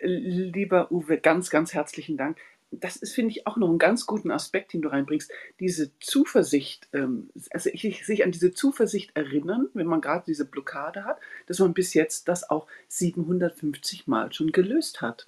Lieber 0.00 0.92
Uwe, 0.92 1.18
ganz, 1.18 1.50
ganz 1.50 1.74
herzlichen 1.74 2.16
Dank 2.16 2.38
das 2.70 2.96
ist, 2.96 3.14
finde 3.14 3.30
ich, 3.30 3.46
auch 3.46 3.56
noch 3.56 3.68
einen 3.68 3.78
ganz 3.78 4.06
guten 4.06 4.30
Aspekt, 4.30 4.72
den 4.72 4.82
du 4.82 4.88
reinbringst. 4.88 5.30
Diese 5.58 5.96
Zuversicht, 6.00 6.88
ähm, 6.92 7.30
also 7.50 7.70
ich, 7.72 8.04
sich 8.04 8.24
an 8.24 8.32
diese 8.32 8.52
Zuversicht 8.52 9.16
erinnern, 9.16 9.68
wenn 9.74 9.86
man 9.86 10.00
gerade 10.00 10.24
diese 10.26 10.44
Blockade 10.44 11.04
hat, 11.04 11.18
dass 11.46 11.58
man 11.60 11.72
bis 11.72 11.94
jetzt 11.94 12.28
das 12.28 12.48
auch 12.48 12.66
750 12.88 14.06
Mal 14.06 14.32
schon 14.32 14.52
gelöst 14.52 15.00
hat. 15.00 15.26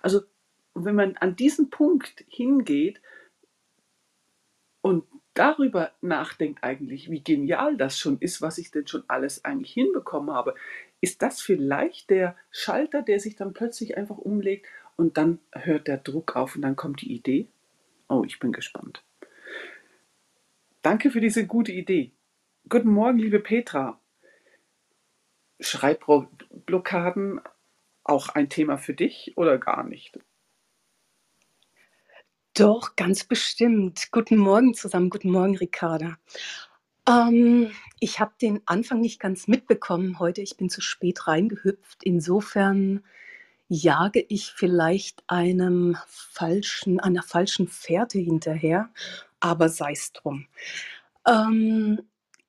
Also, 0.00 0.22
wenn 0.74 0.94
man 0.94 1.16
an 1.16 1.36
diesen 1.36 1.70
Punkt 1.70 2.24
hingeht 2.28 3.00
und 4.80 5.04
darüber 5.34 5.92
nachdenkt 6.00 6.64
eigentlich, 6.64 7.10
wie 7.10 7.22
genial 7.22 7.76
das 7.76 7.98
schon 7.98 8.18
ist, 8.20 8.40
was 8.40 8.58
ich 8.58 8.70
denn 8.70 8.86
schon 8.86 9.04
alles 9.08 9.44
eigentlich 9.44 9.72
hinbekommen 9.72 10.32
habe, 10.34 10.54
ist 11.00 11.22
das 11.22 11.40
vielleicht 11.40 12.10
der 12.10 12.36
Schalter, 12.50 13.02
der 13.02 13.20
sich 13.20 13.36
dann 13.36 13.52
plötzlich 13.52 13.96
einfach 13.96 14.18
umlegt 14.18 14.66
und 14.96 15.16
dann 15.16 15.38
hört 15.52 15.86
der 15.86 15.98
Druck 15.98 16.36
auf 16.36 16.56
und 16.56 16.62
dann 16.62 16.76
kommt 16.76 17.02
die 17.02 17.12
Idee. 17.12 17.48
Oh, 18.08 18.24
ich 18.24 18.38
bin 18.38 18.52
gespannt. 18.52 19.04
Danke 20.82 21.10
für 21.10 21.20
diese 21.20 21.46
gute 21.46 21.72
Idee. 21.72 22.12
Guten 22.68 22.90
Morgen, 22.90 23.18
liebe 23.18 23.40
Petra. 23.40 24.00
Schreibblockaden 25.60 27.40
auch 28.04 28.30
ein 28.30 28.48
Thema 28.48 28.78
für 28.78 28.94
dich 28.94 29.34
oder 29.36 29.58
gar 29.58 29.84
nicht? 29.84 30.18
Doch, 32.54 32.96
ganz 32.96 33.24
bestimmt. 33.24 34.10
Guten 34.10 34.36
Morgen 34.36 34.74
zusammen. 34.74 35.10
Guten 35.10 35.30
Morgen, 35.30 35.56
Ricarda. 35.56 36.18
Ähm, 37.08 37.70
ich 38.00 38.20
habe 38.20 38.32
den 38.40 38.60
Anfang 38.66 39.00
nicht 39.00 39.20
ganz 39.20 39.48
mitbekommen 39.48 40.18
heute. 40.18 40.40
Ich 40.40 40.56
bin 40.56 40.70
zu 40.70 40.80
spät 40.80 41.26
reingehüpft. 41.26 42.02
Insofern 42.02 43.04
jage 43.68 44.24
ich 44.28 44.52
vielleicht 44.52 45.22
einem 45.26 45.96
falschen, 46.06 47.00
einer 47.00 47.22
falschen 47.22 47.68
Fährte 47.68 48.18
hinterher, 48.18 48.90
aber 49.40 49.68
sei 49.68 49.92
es 49.92 50.12
drum. 50.12 50.46
Ähm, 51.26 52.00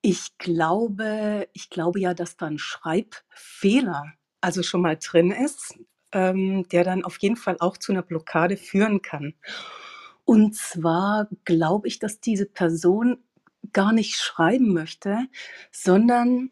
ich 0.02 0.38
glaube, 0.38 1.48
ich 1.54 1.70
glaube 1.70 2.00
ja, 2.00 2.14
dass 2.14 2.38
da 2.38 2.46
ein 2.48 2.58
Schreibfehler 2.58 4.14
also 4.42 4.64
schon 4.64 4.82
mal 4.82 4.98
drin 4.98 5.32
ist, 5.32 5.78
ähm, 6.14 6.68
der 6.70 6.86
dann 6.86 7.04
auf 7.04 7.18
jeden 7.18 7.36
Fall 7.36 7.58
auch 7.60 7.78
zu 7.78 7.92
einer 7.92 8.02
Blockade 8.02 8.56
führen 8.56 9.02
kann. 9.02 9.34
Und 10.24 10.56
zwar 10.56 11.28
glaube 11.44 11.88
ich, 11.88 12.00
dass 12.00 12.20
diese 12.20 12.46
Person 12.46 13.18
gar 13.74 13.94
nicht 13.94 14.16
schreiben 14.16 14.74
möchte, 14.74 15.28
sondern 15.72 16.52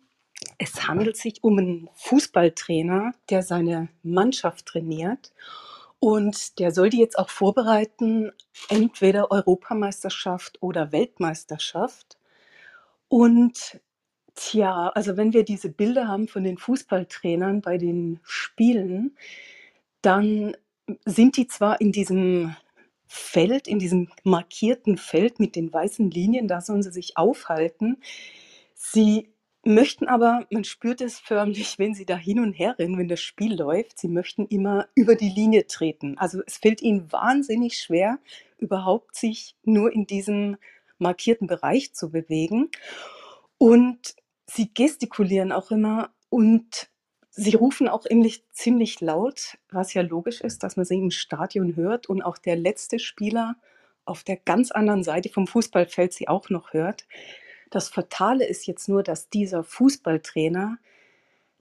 es 0.59 0.87
handelt 0.87 1.17
sich 1.17 1.43
um 1.43 1.57
einen 1.57 1.89
Fußballtrainer, 1.95 3.13
der 3.29 3.41
seine 3.41 3.89
Mannschaft 4.03 4.65
trainiert 4.67 5.33
und 5.99 6.59
der 6.59 6.71
soll 6.71 6.89
die 6.89 6.99
jetzt 6.99 7.17
auch 7.17 7.29
vorbereiten, 7.29 8.31
entweder 8.69 9.31
Europameisterschaft 9.31 10.61
oder 10.61 10.91
Weltmeisterschaft. 10.91 12.17
Und 13.07 13.79
tja, 14.35 14.89
also 14.89 15.17
wenn 15.17 15.33
wir 15.33 15.43
diese 15.43 15.69
Bilder 15.69 16.07
haben 16.07 16.27
von 16.27 16.43
den 16.43 16.57
Fußballtrainern 16.57 17.61
bei 17.61 17.77
den 17.77 18.19
Spielen, 18.23 19.17
dann 20.01 20.55
sind 21.05 21.37
die 21.37 21.47
zwar 21.47 21.81
in 21.81 21.91
diesem 21.91 22.55
Feld, 23.07 23.67
in 23.67 23.79
diesem 23.79 24.09
markierten 24.23 24.97
Feld 24.97 25.39
mit 25.39 25.55
den 25.55 25.71
weißen 25.71 26.11
Linien, 26.11 26.47
da 26.47 26.61
sollen 26.61 26.83
sie 26.83 26.91
sich 26.91 27.17
aufhalten. 27.17 27.97
Sie 28.73 29.29
möchten 29.65 30.07
aber, 30.07 30.45
man 30.49 30.63
spürt 30.63 31.01
es 31.01 31.19
förmlich, 31.19 31.77
wenn 31.77 31.93
sie 31.93 32.05
da 32.05 32.15
hin 32.15 32.39
und 32.39 32.53
her 32.53 32.77
rennen, 32.79 32.97
wenn 32.97 33.07
das 33.07 33.21
Spiel 33.21 33.55
läuft, 33.55 33.99
sie 33.99 34.07
möchten 34.07 34.45
immer 34.47 34.87
über 34.95 35.15
die 35.15 35.29
Linie 35.29 35.67
treten. 35.67 36.17
Also 36.17 36.41
es 36.45 36.57
fällt 36.57 36.81
ihnen 36.81 37.11
wahnsinnig 37.11 37.77
schwer, 37.77 38.19
überhaupt 38.57 39.15
sich 39.15 39.55
nur 39.63 39.91
in 39.91 40.07
diesem 40.07 40.57
markierten 40.99 41.47
Bereich 41.47 41.93
zu 41.93 42.09
bewegen. 42.09 42.69
Und 43.57 44.15
sie 44.45 44.73
gestikulieren 44.73 45.51
auch 45.51 45.71
immer 45.71 46.11
und 46.29 46.89
sie 47.37 47.55
rufen 47.55 47.87
auch 47.87 48.01
ziemlich, 48.01 48.43
ziemlich 48.51 48.99
laut, 48.99 49.57
was 49.69 49.93
ja 49.93 50.01
logisch 50.01 50.41
ist, 50.41 50.63
dass 50.63 50.75
man 50.75 50.85
sie 50.85 50.97
im 50.97 51.11
Stadion 51.11 51.75
hört 51.75 52.07
und 52.09 52.23
auch 52.23 52.37
der 52.37 52.55
letzte 52.55 52.99
Spieler 52.99 53.55
auf 54.05 54.23
der 54.23 54.37
ganz 54.37 54.71
anderen 54.71 55.03
Seite 55.03 55.29
vom 55.29 55.47
Fußballfeld 55.47 56.13
sie 56.13 56.27
auch 56.27 56.49
noch 56.49 56.73
hört. 56.73 57.07
Das 57.69 57.89
Fatale 57.89 58.45
ist 58.45 58.65
jetzt 58.65 58.89
nur, 58.89 59.03
dass 59.03 59.29
dieser 59.29 59.63
Fußballtrainer, 59.63 60.77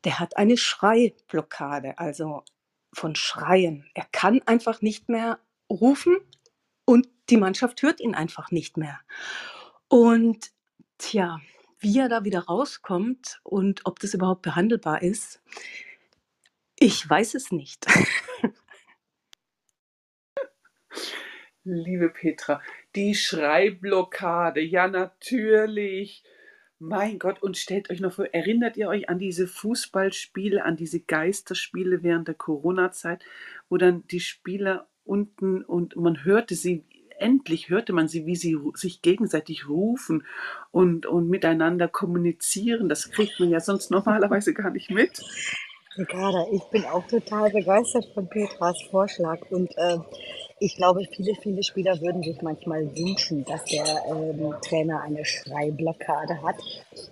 der 0.05 0.19
hat 0.19 0.37
eine 0.37 0.57
Schreiblockade, 0.57 1.99
also 1.99 2.43
von 2.93 3.15
Schreien. 3.15 3.85
Er 3.93 4.07
kann 4.13 4.41
einfach 4.47 4.81
nicht 4.81 5.11
mehr 5.11 5.39
rufen 5.69 6.17
und 6.87 7.09
die 7.29 7.37
Mannschaft 7.37 7.83
hört 7.83 8.01
ihn 8.01 8.15
einfach 8.15 8.51
nicht 8.51 8.79
mehr. 8.79 8.99
Und 9.89 10.53
tja, 10.97 11.41
wie 11.79 11.99
er 11.99 12.09
da 12.09 12.25
wieder 12.25 12.41
rauskommt 12.41 13.41
und 13.43 13.83
ob 13.85 13.99
das 14.01 14.15
überhaupt 14.15 14.43
behandelbar 14.43 15.03
ist, 15.03 15.43
ich 16.79 17.09
weiß 17.09 17.35
es 17.35 17.53
nicht. 17.53 17.87
liebe 21.67 22.11
Petra, 22.11 22.63
die 22.95 23.15
Schreibblockade, 23.15 24.61
ja 24.61 24.89
natürlich. 24.89 26.23
Mein 26.79 27.19
Gott, 27.19 27.43
und 27.43 27.57
stellt 27.57 27.91
euch 27.91 28.01
noch 28.01 28.13
vor, 28.13 28.27
erinnert 28.27 28.77
ihr 28.77 28.89
euch 28.89 29.09
an 29.09 29.19
diese 29.19 29.47
Fußballspiele, 29.47 30.63
an 30.63 30.77
diese 30.77 31.01
Geisterspiele 31.01 32.03
während 32.03 32.29
der 32.29 32.35
Corona-Zeit, 32.35 33.25
wo 33.71 33.79
dann 33.79 34.07
die 34.09 34.21
Spieler 34.21 34.87
unten 35.03 35.65
und 35.65 35.97
man 35.97 36.25
hörte 36.25 36.55
sie, 36.55 36.85
endlich 37.19 37.69
hörte 37.69 37.93
man 37.93 38.09
sie, 38.09 38.27
wie 38.27 38.37
sie 38.37 38.57
sich 38.75 39.03
gegenseitig 39.03 39.69
rufen 39.69 40.25
und, 40.71 41.07
und 41.07 41.29
miteinander 41.29 41.89
kommunizieren. 41.89 42.89
Das 42.89 43.11
kriegt 43.11 43.39
man 43.41 43.51
ja 43.51 43.61
sonst 43.61 43.91
normalerweise 43.91 44.55
gar 44.55 44.71
nicht 44.71 44.91
mit. 44.91 45.23
Ricarda, 45.99 46.47
ich 46.53 46.63
bin 46.65 46.85
auch 46.85 47.07
total 47.07 47.51
begeistert 47.51 48.07
von 48.13 48.29
Petras 48.29 48.77
Vorschlag 48.91 49.41
und 49.51 49.71
äh, 49.79 49.97
ich 50.59 50.77
glaube, 50.77 51.07
viele, 51.15 51.35
viele 51.43 51.63
Spieler 51.63 52.01
würden 52.01 52.23
sich 52.23 52.41
manchmal 52.43 52.85
wünschen, 52.97 53.45
dass 53.45 53.65
der 53.65 53.85
ähm, 54.11 54.55
Trainer 54.63 55.03
eine 55.03 55.25
Schreibblockade 55.25 56.43
hat. 56.43 56.57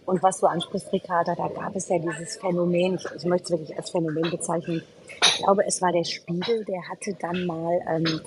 Und 0.06 0.22
was 0.22 0.40
du 0.40 0.46
ansprichst, 0.46 0.92
Ricarda, 0.92 1.34
da 1.34 1.48
gab 1.48 1.76
es 1.76 1.88
ja 1.88 1.98
dieses 1.98 2.36
Phänomen, 2.36 2.96
ich, 2.96 3.04
ich 3.16 3.24
möchte 3.24 3.44
es 3.44 3.50
wirklich 3.58 3.76
als 3.76 3.90
Phänomen 3.90 4.30
bezeichnen. 4.30 4.82
Ich 5.22 5.38
glaube, 5.38 5.64
es 5.66 5.80
war 5.82 5.92
der 5.92 6.04
Spiegel, 6.04 6.64
der 6.64 6.88
hatte 6.88 7.16
dann 7.20 7.46
mal 7.46 7.80
ähm, 7.88 8.20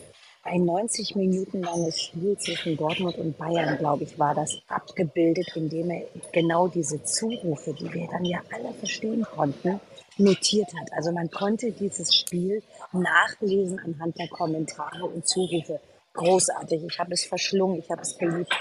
ein 0.47 0.65
90 0.65 1.15
Minuten 1.15 1.61
langes 1.61 2.01
Spiel 2.01 2.37
zwischen 2.37 2.77
Dortmund 2.77 3.17
und 3.17 3.37
Bayern, 3.37 3.77
glaube 3.77 4.03
ich, 4.05 4.17
war 4.17 4.33
das 4.33 4.57
abgebildet, 4.67 5.47
indem 5.55 5.91
er 5.91 6.03
genau 6.31 6.67
diese 6.67 7.03
Zurufe, 7.03 7.73
die 7.73 7.93
wir 7.93 8.07
dann 8.07 8.25
ja 8.25 8.39
alle 8.51 8.73
verstehen 8.73 9.23
konnten, 9.23 9.79
notiert 10.17 10.69
hat. 10.79 10.91
Also 10.93 11.11
man 11.11 11.29
konnte 11.29 11.71
dieses 11.71 12.15
Spiel 12.15 12.63
nachlesen 12.91 13.79
anhand 13.79 14.17
der 14.17 14.29
Kommentare 14.29 15.05
und 15.05 15.27
Zurufe. 15.27 15.79
Großartig. 16.13 16.83
Ich 16.83 16.99
habe 16.99 17.13
es 17.13 17.25
verschlungen, 17.25 17.79
ich 17.79 17.89
habe 17.89 18.01
es 18.01 18.17
geliebt. 18.17 18.53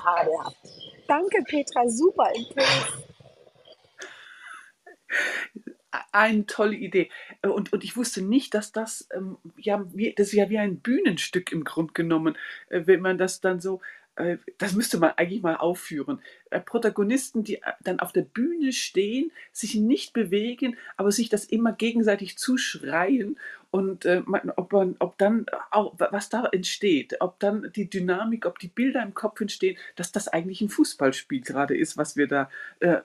Fabelhaft. 0.00 0.56
Danke, 1.08 1.42
Petra. 1.48 1.88
Super 1.88 2.30
Impuls. 2.34 3.11
Eine 6.10 6.46
tolle 6.46 6.76
Idee. 6.76 7.10
Und, 7.42 7.72
und 7.72 7.84
ich 7.84 7.96
wusste 7.96 8.22
nicht, 8.22 8.54
dass 8.54 8.72
das, 8.72 9.08
ähm, 9.14 9.36
ja, 9.56 9.84
wie, 9.92 10.14
das 10.14 10.28
ist 10.28 10.34
ja 10.34 10.48
wie 10.48 10.58
ein 10.58 10.78
Bühnenstück 10.78 11.52
im 11.52 11.64
Grunde 11.64 11.92
genommen, 11.92 12.36
äh, 12.70 12.82
wenn 12.86 13.00
man 13.00 13.18
das 13.18 13.40
dann 13.40 13.60
so 13.60 13.80
äh, 14.16 14.36
das 14.58 14.74
müsste 14.74 14.98
man 14.98 15.12
eigentlich 15.16 15.42
mal 15.42 15.56
aufführen. 15.56 16.20
Äh, 16.50 16.60
Protagonisten, 16.60 17.44
die 17.44 17.56
äh, 17.56 17.72
dann 17.82 18.00
auf 18.00 18.12
der 18.12 18.22
Bühne 18.22 18.72
stehen, 18.72 19.32
sich 19.52 19.74
nicht 19.74 20.12
bewegen, 20.12 20.76
aber 20.96 21.12
sich 21.12 21.28
das 21.28 21.44
immer 21.46 21.72
gegenseitig 21.72 22.36
zuschreien 22.36 23.38
und 23.70 24.04
ob, 24.56 24.70
man, 24.70 24.96
ob 24.98 25.16
dann 25.16 25.46
auch, 25.70 25.94
was 25.96 26.28
da 26.28 26.44
entsteht, 26.44 27.16
ob 27.20 27.40
dann 27.40 27.72
die 27.74 27.88
Dynamik, 27.88 28.44
ob 28.44 28.58
die 28.58 28.68
Bilder 28.68 29.02
im 29.02 29.14
Kopf 29.14 29.40
entstehen, 29.40 29.78
dass 29.96 30.12
das 30.12 30.28
eigentlich 30.28 30.60
ein 30.60 30.68
Fußballspiel 30.68 31.40
gerade 31.40 31.74
ist, 31.74 31.96
was 31.96 32.14
wir 32.14 32.28
da 32.28 32.50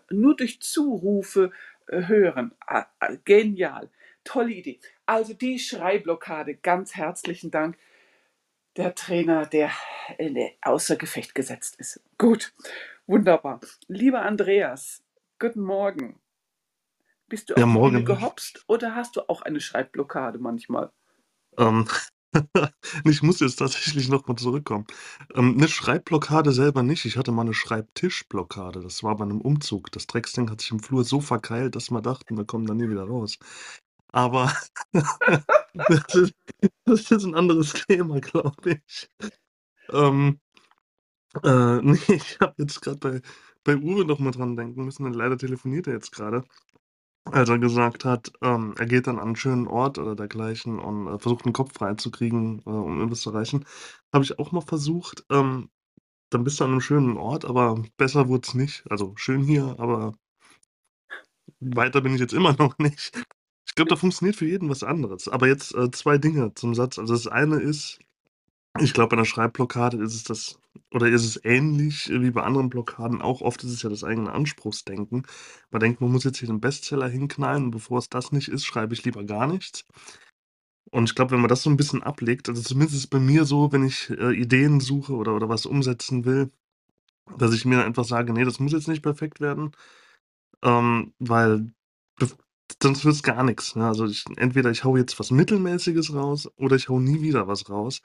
nur 0.10 0.36
durch 0.36 0.60
Zurufe 0.60 1.54
hören. 1.90 2.54
Ah, 2.66 2.86
ah, 3.00 3.14
genial. 3.26 3.90
Tolle 4.24 4.52
Idee. 4.52 4.80
Also 5.06 5.34
die 5.34 5.58
Schreiblockade, 5.60 6.56
ganz 6.56 6.96
herzlichen 6.96 7.52
Dank 7.52 7.78
der 8.76 8.94
Trainer, 8.94 9.46
der 9.46 9.72
außer 10.62 10.96
Gefecht 10.98 11.34
gesetzt 11.34 11.78
ist. 11.80 12.02
Gut, 12.18 12.54
wunderbar. 13.08 13.60
Lieber 13.88 14.22
Andreas, 14.22 15.04
guten 15.40 15.62
Morgen. 15.62 16.20
Bist 17.28 17.50
du 17.50 17.56
Ja, 17.56 17.66
Bühne 17.66 17.74
morgen. 17.74 18.06
gehopst 18.06 18.64
oder 18.68 18.96
hast 18.96 19.16
du 19.16 19.22
auch 19.28 19.42
eine 19.42 19.60
Schreibblockade 19.60 20.40
manchmal? 20.40 20.92
Ähm, 21.58 21.88
ich 23.06 23.24
muss 23.24 23.40
jetzt 23.40 23.58
tatsächlich 23.58 24.10
noch 24.10 24.28
mal 24.28 24.36
zurückkommen. 24.36 24.86
Ähm, 25.36 25.56
'ne 25.58 25.68
Schreibblockade 25.68 26.52
selber 26.52 26.84
nicht. 26.84 27.06
Ich 27.06 27.18
hatte 27.18 27.32
mal 27.32 27.42
eine 27.44 27.54
Schreibtischblockade. 27.54 28.82
Das 28.82 29.04
war 29.04 29.16
bei 29.18 29.24
einem 29.26 29.42
Umzug. 29.42 29.92
Das 29.92 30.08
Drecksding 30.08 30.50
hat 30.50 30.62
sich 30.62 30.72
im 30.72 30.80
Flur 30.80 31.04
so 31.04 31.22
verkeilt, 31.22 31.76
dass 31.76 31.92
wir 31.92 32.02
dachten, 32.02 32.38
wir 32.38 32.46
kommen 32.46 32.66
da 32.68 32.74
nie 32.74 32.90
wieder 32.90 33.04
raus. 33.06 33.38
Aber 34.12 34.52
das 35.74 36.16
ist 36.16 36.34
das 36.86 37.12
ist 37.12 37.26
'n 37.26 37.36
anderes 37.36 37.74
Thema, 37.88 38.20
glaube 38.22 38.82
ich. 38.88 39.10
Ähm, 39.94 40.40
äh, 41.44 41.50
ne, 41.82 41.98
ich 42.10 42.40
habe 42.42 42.56
jetzt 42.60 42.82
gerade 42.82 42.98
bei 43.00 43.22
bei 43.64 43.78
Uwe 43.78 44.06
noch 44.06 44.20
mal 44.20 44.32
dran 44.32 44.56
denken 44.58 44.86
müssen, 44.86 45.12
leider 45.14 45.38
telefoniert 45.38 45.88
er 45.88 45.94
jetzt 45.96 46.12
gerade, 46.14 46.44
als 47.32 47.50
er 47.50 47.60
gesagt 47.60 48.06
hat, 48.06 48.32
ähm, 48.42 48.74
er 48.78 48.86
geht 48.86 49.08
dann 49.08 49.20
an 49.20 49.30
'n 49.30 49.36
schönen 49.36 49.68
Ort 49.68 49.98
oder 50.00 50.16
dergleichen 50.16 50.80
und, 50.80 51.08
äh, 51.08 51.20
versucht 51.20 51.46
'n 51.46 51.54
Kopf 51.54 51.74
freizukriegen, 51.74 52.60
äh, 52.66 52.70
um 52.70 52.98
irgendwas 52.98 53.22
zu 53.22 53.32
erreichen. 53.32 53.66
Habe 54.14 54.24
ich 54.26 54.40
auch 54.40 54.52
mal 54.52 54.62
versucht. 54.62 55.26
Ähm, 55.32 55.70
dann 56.32 56.44
bist 56.46 56.60
du 56.60 56.66
an 56.66 56.72
'nem 56.72 56.82
schönen 56.82 57.18
Ort, 57.18 57.46
aber 57.46 57.84
besser 57.98 58.30
wurd's 58.30 58.54
nicht. 58.56 58.86
Also, 58.92 59.14
schön 59.18 59.44
hier, 59.44 59.76
aber 59.80 60.14
weiter 61.60 62.02
bin 62.02 62.14
ich 62.14 62.20
jetzt 62.22 62.34
immer 62.34 62.54
noch 62.60 62.78
nicht. 62.78 63.12
Ich 63.68 63.76
glaube, 63.76 63.90
da 63.90 63.96
funktioniert 63.96 64.36
für 64.36 64.46
jeden 64.48 64.70
was 64.70 64.84
anderes. 64.84 65.28
Aber 65.28 65.48
jetzt, 65.48 65.76
äh, 65.76 65.92
2 65.92 66.18
Dinge 66.18 66.54
zum 66.56 66.74
Satz. 66.76 66.98
Also, 67.00 67.14
das 67.14 67.28
eine 67.28 67.58
ist, 67.60 68.00
ich 68.80 68.94
glaube, 68.94 69.10
bei 69.10 69.16
'ner 69.18 69.26
Schreibblockade 69.26 69.98
ist 69.98 70.14
es 70.16 70.24
das 70.24 70.60
oder 70.94 71.08
ist 71.10 71.26
es 71.26 71.44
ähnlich 71.44 72.10
wie 72.12 72.32
bei 72.32 72.44
anderen 72.44 72.70
Blockaden 72.70 73.22
auch. 73.22 73.42
Oft 73.42 73.64
ist 73.64 73.72
es 73.72 73.82
ja 73.84 73.90
das 73.90 74.04
eigene 74.04 74.32
Anspruchsdenken. 74.32 75.24
Man 75.72 75.80
denkt, 75.82 76.02
man 76.02 76.12
muss 76.12 76.24
jetzt 76.24 76.40
hier 76.40 76.48
den 76.48 76.62
Bestseller 76.62 77.08
hinknallen 77.10 77.66
und 77.66 77.72
bevor 77.72 78.00
es 78.00 78.10
das 78.10 78.32
nicht 78.32 78.48
ist, 78.50 78.66
schreibe 78.66 78.94
ich 78.94 79.04
lieber 79.06 79.24
gar 79.26 79.48
nichts. 79.48 79.84
Und 80.94 81.10
ich 81.10 81.16
glaube, 81.16 81.32
wenn 81.32 81.42
man 81.42 81.50
das 81.50 81.64
so 81.64 81.70
'n 81.70 81.78
bisschen 81.78 82.04
ablegt 82.04 82.50
also, 82.50 82.62
zumindest 82.62 82.96
ist 82.96 83.00
es 83.06 83.08
bei 83.08 83.20
mir 83.20 83.46
so, 83.46 83.72
wenn 83.72 83.84
ich, 83.86 84.10
äh, 84.10 84.32
Ideen 84.34 84.80
suche 84.80 85.14
oder 85.14 85.36
oder 85.36 85.50
was 85.50 85.66
umsetzen 85.66 86.26
will, 86.26 86.52
dass 87.38 87.54
ich 87.54 87.66
mir 87.66 87.86
einfach 87.86 88.06
sage: 88.06 88.34
„Ne, 88.34 88.46
das 88.46 88.60
muss 88.60 88.74
jetzt 88.74 88.88
nicht 88.90 89.04
perfekt 89.04 89.42
werden“, 89.42 89.72
ähm, 90.64 91.14
weil 91.20 91.74
sonst 92.84 93.06
wird's 93.06 93.24
gar 93.24 93.44
nix, 93.44 93.76
ne? 93.76 93.88
Also, 93.88 94.06
ich 94.08 94.26
entweder 94.38 94.72
ich 94.72 94.84
haue 94.86 95.00
jetzt 95.00 95.20
was 95.20 95.32
Mittelmäßiges 95.32 96.14
raus 96.16 96.50
oder 96.58 96.76
ich 96.78 96.90
haue 96.90 97.02
nie 97.02 97.22
wieder 97.22 97.48
was 97.48 97.70
raus. 97.70 98.02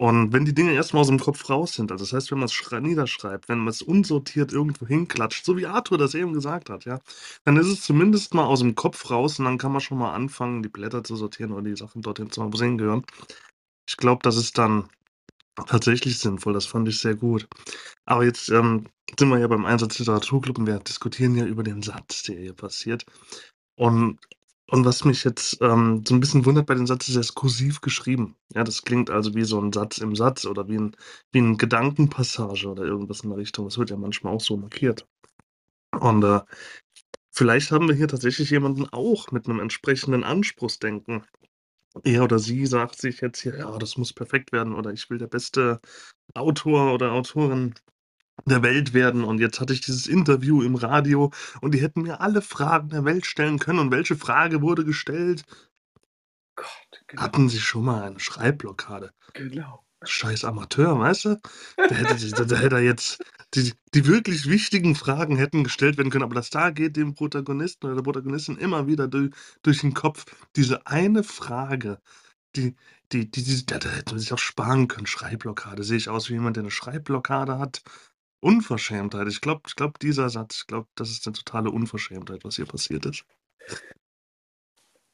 Und 0.00 0.32
wenn 0.32 0.46
die 0.46 0.54
Dinge 0.54 0.72
erst 0.72 0.94
mal 0.94 1.02
aus'm 1.02 1.20
Kopf 1.20 1.50
raus 1.50 1.74
sind, 1.74 1.92
also, 1.92 2.04
das 2.06 2.14
heißt, 2.14 2.30
wenn 2.30 2.38
man's 2.38 2.54
schrei 2.54 2.80
niederschreibt, 2.80 3.50
wenn 3.50 3.58
man's 3.58 3.82
unsortiert 3.82 4.50
irgendwo 4.50 4.86
hinklatscht, 4.86 5.44
so 5.44 5.58
wie 5.58 5.66
Arthur 5.66 5.98
das 5.98 6.14
eben 6.14 6.32
gesagt 6.32 6.70
hat, 6.70 6.86
ja, 6.86 7.00
dann 7.44 7.58
ist 7.58 7.66
es 7.66 7.82
zumindest 7.82 8.32
mal 8.32 8.46
aus'm 8.46 8.74
Kopf 8.74 9.10
raus 9.10 9.38
und 9.38 9.44
dann 9.44 9.58
kann 9.58 9.72
man 9.72 9.82
schon 9.82 9.98
mal 9.98 10.14
anfangen, 10.14 10.62
die 10.62 10.70
Blätter 10.70 11.04
zu 11.04 11.16
sortieren 11.16 11.52
oder 11.52 11.64
die 11.64 11.76
Sachen 11.76 12.00
dorthin 12.00 12.30
zu 12.30 12.40
machen, 12.40 12.54
wo 12.54 12.56
sie 12.56 12.64
hingehören. 12.64 13.04
Ich 13.88 13.96
glaube, 13.98 14.20
das 14.22 14.36
ist 14.36 14.58
dann 14.58 14.88
tatsächlich 15.66 16.18
sinnvoll. 16.18 16.54
Das 16.54 16.66
fand 16.66 16.88
ich 16.88 16.98
sehr 17.00 17.16
gut. 17.16 17.48
Aber 18.06 18.24
jetzt, 18.24 18.50
ähm, 18.50 18.86
sind 19.18 19.28
wir 19.30 19.38
ja 19.38 19.48
beim 19.48 19.66
Einsatz 19.66 19.98
Literaturclub 19.98 20.58
und 20.58 20.66
wir 20.66 20.78
diskutieren 20.80 21.36
ja 21.36 21.46
über 21.46 21.62
den 21.64 21.82
Satz, 21.82 22.24
der 22.24 22.38
hier 22.38 22.54
passiert. 22.54 23.06
Und 23.76 24.18
und 24.70 24.84
was 24.84 25.04
mich 25.04 25.24
jetzt, 25.24 25.58
ähm, 25.62 26.04
so 26.06 26.14
'n 26.14 26.20
bisschen 26.20 26.44
wundert 26.46 26.66
bei 26.66 26.74
dem 26.74 26.86
Satz 26.86 27.08
ist, 27.08 27.16
er 27.16 27.20
ist 27.22 27.34
kursiv 27.34 27.80
geschrieben. 27.80 28.36
Ja, 28.54 28.64
das 28.64 28.82
klingt 28.82 29.10
also 29.10 29.34
wie 29.34 29.44
so 29.44 29.60
'n 29.60 29.72
Satz 29.72 29.98
im 29.98 30.16
Satz 30.16 30.46
oder 30.46 30.68
wie 30.68 30.76
'n 30.76 30.96
wie 31.32 31.38
'n 31.40 31.58
Gedankenpassage 31.58 32.68
oder 32.68 32.84
irgendwas 32.84 33.20
in 33.22 33.30
der 33.30 33.38
Richtung. 33.38 33.66
Das 33.66 33.78
wird 33.78 33.90
ja 33.90 33.96
manchmal 33.96 34.34
auch 34.34 34.40
so 34.40 34.56
markiert. 34.56 35.06
Und, 36.00 36.24
äh, 36.24 36.40
vielleicht 37.32 37.72
haben 37.72 37.88
wir 37.88 37.96
hier 37.96 38.08
tatsächlich 38.08 38.50
jemanden 38.50 38.86
auch 38.92 39.32
mit 39.32 39.48
'nem 39.48 39.60
entsprechenden 39.60 40.24
Anspruchsdenken. 40.24 41.24
Er 42.04 42.24
oder 42.24 42.38
sie 42.40 42.66
sagt 42.66 43.00
sich 43.00 43.20
jetzt 43.22 43.40
hier: 43.42 43.58
„Ja, 43.58 43.78
das 43.78 43.96
muss 43.98 44.12
perfekt 44.14 44.52
werden“ 44.52 44.74
oder 44.74 44.92
„Ich 44.92 45.10
will 45.10 45.18
der 45.18 45.28
beste 45.28 45.80
Autor 46.34 46.94
oder 46.94 47.12
Autorin 47.12 47.74
der 48.46 48.62
Welt 48.62 48.94
werden 48.94 49.24
und 49.24 49.38
jetzt 49.40 49.60
hatte 49.60 49.72
ich 49.72 49.80
dieses 49.80 50.06
Interview 50.06 50.62
im 50.62 50.74
Radio 50.74 51.32
und 51.60 51.74
die 51.74 51.80
hätten 51.80 52.02
mir 52.02 52.20
alle 52.20 52.42
Fragen 52.42 52.88
der 52.90 53.04
Welt 53.04 53.26
stellen 53.26 53.58
können 53.58 53.78
und 53.78 53.90
welche 53.90 54.16
Frage 54.16 54.62
wurde 54.62 54.84
gestellt? 54.84 55.44
Gott, 56.56 57.02
genau. 57.06 57.22
Hatten 57.22 57.48
Sie 57.48 57.60
schon 57.60 57.84
mal 57.84 58.02
eine 58.02 58.20
Schreibblockade? 58.20 59.10
Genau. 59.34 59.84
Scheiß 60.04 60.44
Amateur, 60.44 60.98
weißt 60.98 61.24
du? 61.26 61.40
Der 61.90 61.96
hätte 61.98 62.30
da 62.30 62.44
da 62.44 62.56
hätte 62.56 62.76
er 62.76 62.82
jetzt 62.82 63.22
die 63.54 63.72
die 63.94 64.06
wirklich 64.06 64.48
wichtigen 64.48 64.94
Fragen 64.94 65.36
hätten 65.36 65.64
gestellt 65.64 65.98
werden 65.98 66.10
können, 66.10 66.24
aber 66.24 66.34
das 66.34 66.50
da 66.50 66.70
geht 66.70 66.96
dem 66.96 67.14
Protagonisten 67.14 67.86
oder 67.86 67.96
der 67.96 68.02
Protagonistin 68.02 68.56
immer 68.56 68.86
wieder 68.86 69.08
du 69.08 69.28
durch 69.62 69.80
den 69.80 69.92
Kopf. 69.94 70.24
Diese 70.56 70.86
eine 70.86 71.22
Frage, 71.22 72.00
die 72.56 72.76
die 73.12 73.30
die 73.30 73.42
die 73.42 73.66
da 73.66 73.78
da 73.78 73.90
hätte 73.90 74.14
man 74.14 74.20
sich 74.20 74.32
auch 74.32 74.38
sparen 74.38 74.88
können. 74.88 75.06
Schreibblockade. 75.06 75.84
Sehe 75.84 75.98
ich 75.98 76.08
aus 76.08 76.28
wie 76.30 76.34
jemand, 76.34 76.56
der 76.56 76.64
'ne 76.64 76.70
Schreibblockade 76.70 77.58
hat? 77.58 77.82
Unverschämtheit. 78.42 79.28
Ich 79.28 79.40
glaube 79.42 79.62
ich 79.66 79.76
glaube, 79.76 79.98
dieser 80.00 80.30
Satz 80.30 80.60
ich 80.60 80.66
glaube, 80.66 80.88
das 80.94 81.10
ist 81.10 81.26
'ne 81.26 81.32
totale 81.34 81.70
Unverschämtheit, 81.70 82.44
was 82.44 82.56
hier 82.56 82.66
passiert 82.66 83.04
ist. 83.06 83.24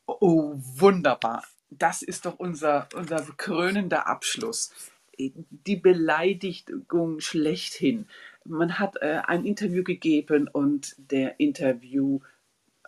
Oh, 0.08 0.54
wunderbar. 0.56 1.44
Das 1.70 2.02
ist 2.02 2.26
doch 2.26 2.38
unser 2.38 2.88
unser 2.94 3.20
krönender 3.36 4.06
Abschluss. 4.06 4.72
Äh, 5.18 5.30
die 5.50 5.76
Beleidigung 5.76 7.20
schlechthin. 7.20 8.06
Man 8.44 8.78
hat, 8.78 8.96
äh, 9.02 9.20
ein 9.26 9.44
Interview 9.44 9.82
gegeben 9.82 10.48
und 10.48 10.94
der 10.98 11.40
Interview 11.40 12.20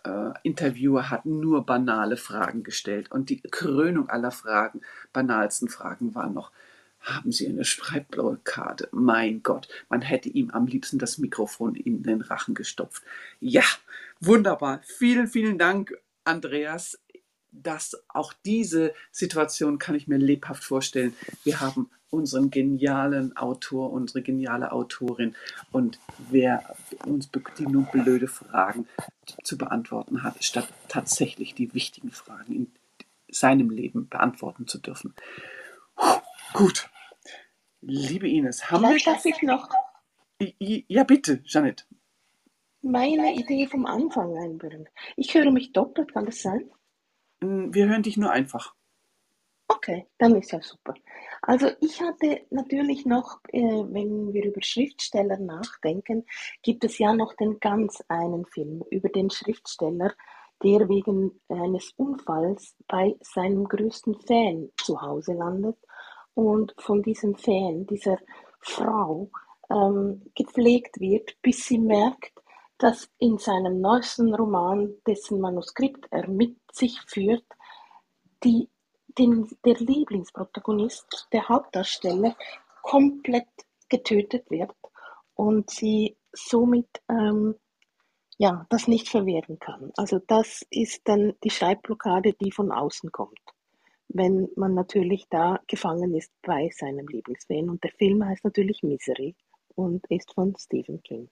äh, 0.05 0.31
Interviewer 0.43 1.09
hat 1.11 1.25
nur 1.25 1.65
banale 1.65 2.17
Fragen 2.17 2.63
gestellt 2.63 3.11
und 3.11 3.29
die 3.29 3.41
Krönung 3.41 4.09
aller 4.09 4.31
Fragen 4.31 4.81
banalsten 5.13 5.69
Fragen 5.69 6.15
war 6.15 6.29
noch: 6.29 6.51
haben 7.01 7.31
Sie 7.31 7.47
eine 7.47 7.65
Schreibblockade? 7.65 8.89
Mein 8.91 9.43
Gott, 9.43 9.67
man 9.89 10.01
hätte 10.01 10.29
ihm 10.29 10.51
am 10.51 10.67
liebsten 10.67 10.99
das 10.99 11.17
Mikrofon 11.17 11.75
in 11.75 12.03
den 12.03 12.21
Rachen 12.21 12.55
gestopft. 12.55 13.03
Ja, 13.39 13.63
wunderbar. 14.19 14.81
Vielen, 14.83 15.27
vielen 15.27 15.57
Dank, 15.57 15.93
Andreas. 16.23 16.99
Das, 17.51 18.03
auch 18.09 18.33
diese 18.45 18.93
Situation 19.11 19.79
kann 19.79 19.95
ich 19.95 20.07
mir 20.07 20.17
lebhaft 20.17 20.63
vorstellen. 20.63 21.15
Wir 21.43 21.59
haben 21.59 21.89
unseren 22.11 22.49
genialen 22.49 23.35
Autor, 23.37 23.91
unsere 23.91 24.21
geniale 24.21 24.71
Autorin 24.71 25.35
und 25.71 25.99
wer 26.29 26.75
uns 27.05 27.29
die 27.57 27.67
nur 27.67 27.83
blöde 27.83 28.27
Fragen 28.27 28.87
zu 29.43 29.57
beantworten 29.57 30.23
hat, 30.23 30.43
statt 30.43 30.67
tatsächlich 30.87 31.53
die 31.53 31.73
wichtigen 31.73 32.11
Fragen 32.11 32.55
in 32.55 32.71
seinem 33.31 33.69
Leben 33.69 34.09
beantworten 34.09 34.67
zu 34.67 34.79
dürfen. 34.79 35.13
Gut. 36.53 36.89
Liebe 37.81 38.27
Ines, 38.27 38.69
haben 38.69 38.83
wir. 38.83 38.97
darf 39.05 39.25
ich 39.25 39.41
noch 39.41 39.69
Ja, 40.39 41.03
bitte, 41.03 41.41
Janet. 41.45 41.87
meine 42.81 43.33
Idee 43.35 43.67
vom 43.67 43.85
Anfang 43.85 44.37
einbringen. 44.37 44.89
Ich 45.15 45.33
höre 45.33 45.51
mich 45.51 45.71
doppelt, 45.71 46.13
kann 46.13 46.25
das 46.25 46.41
sein? 46.41 46.69
Wir 47.41 47.87
hören 47.87 48.03
dich 48.03 48.17
nur 48.17 48.31
einfach. 48.31 48.75
Okay, 49.67 50.07
dann 50.17 50.35
ist 50.35 50.51
ja 50.51 50.61
super. 50.61 50.93
Also 51.41 51.69
ich 51.79 52.01
hatte 52.01 52.41
natürlich 52.49 53.05
noch, 53.05 53.39
äh, 53.49 53.61
wenn 53.61 54.33
wir 54.33 54.45
über 54.45 54.61
Schriftsteller 54.61 55.37
nachdenken, 55.37 56.25
gibt 56.63 56.83
es 56.83 56.97
ja 56.97 57.13
noch 57.13 57.33
den 57.35 57.59
ganz 57.59 58.03
einen 58.07 58.45
Film 58.45 58.83
über 58.89 59.09
den 59.09 59.29
Schriftsteller, 59.29 60.13
der 60.63 60.89
wegen 60.89 61.39
eines 61.47 61.91
Unfalls 61.95 62.75
bei 62.87 63.15
seinem 63.21 63.65
größten 63.65 64.15
Fan 64.21 64.69
zu 64.77 65.01
Hause 65.01 65.33
landet 65.33 65.77
und 66.47 66.73
von 66.77 67.01
diesem 67.01 67.35
Fan, 67.35 67.85
dieser 67.87 68.17
Frau, 68.59 69.29
ähm, 69.69 70.31
gepflegt 70.35 70.99
wird, 70.99 71.35
bis 71.41 71.65
sie 71.65 71.79
merkt, 71.79 72.33
dass 72.77 73.09
in 73.17 73.37
seinem 73.37 73.81
neuesten 73.81 74.33
Roman, 74.33 74.93
dessen 75.05 75.39
Manuskript 75.39 76.07
er 76.11 76.27
mit 76.27 76.57
sich 76.71 76.99
führt, 77.01 77.45
die, 78.43 78.69
den, 79.17 79.49
der 79.65 79.75
Lieblingsprotagonist, 79.75 81.27
der 81.33 81.47
Hauptdarsteller, 81.49 82.35
komplett 82.81 83.47
getötet 83.89 84.49
wird 84.49 84.73
und 85.35 85.69
sie 85.69 86.17
somit 86.31 86.87
ähm, 87.09 87.55
ja, 88.37 88.65
das 88.69 88.87
nicht 88.87 89.09
verwehren 89.09 89.59
kann. 89.59 89.91
Also 89.97 90.19
das 90.19 90.65
ist 90.69 91.01
dann 91.05 91.33
die 91.43 91.49
Schreibblockade, 91.49 92.33
die 92.33 92.51
von 92.51 92.71
außen 92.71 93.11
kommt, 93.11 93.39
wenn 94.09 94.49
man 94.55 94.73
natürlich 94.73 95.27
da 95.29 95.59
gefangen 95.67 96.13
ist 96.15 96.31
bei 96.41 96.69
seinem 96.73 97.07
Lieblingsfan. 97.07 97.69
Und 97.69 97.83
der 97.83 97.91
Film 97.91 98.25
heißt 98.25 98.43
natürlich 98.43 98.83
Misery 98.83 99.35
und 99.75 100.05
ist 100.09 100.33
von 100.33 100.55
Stephen 100.57 101.01
King. 101.03 101.29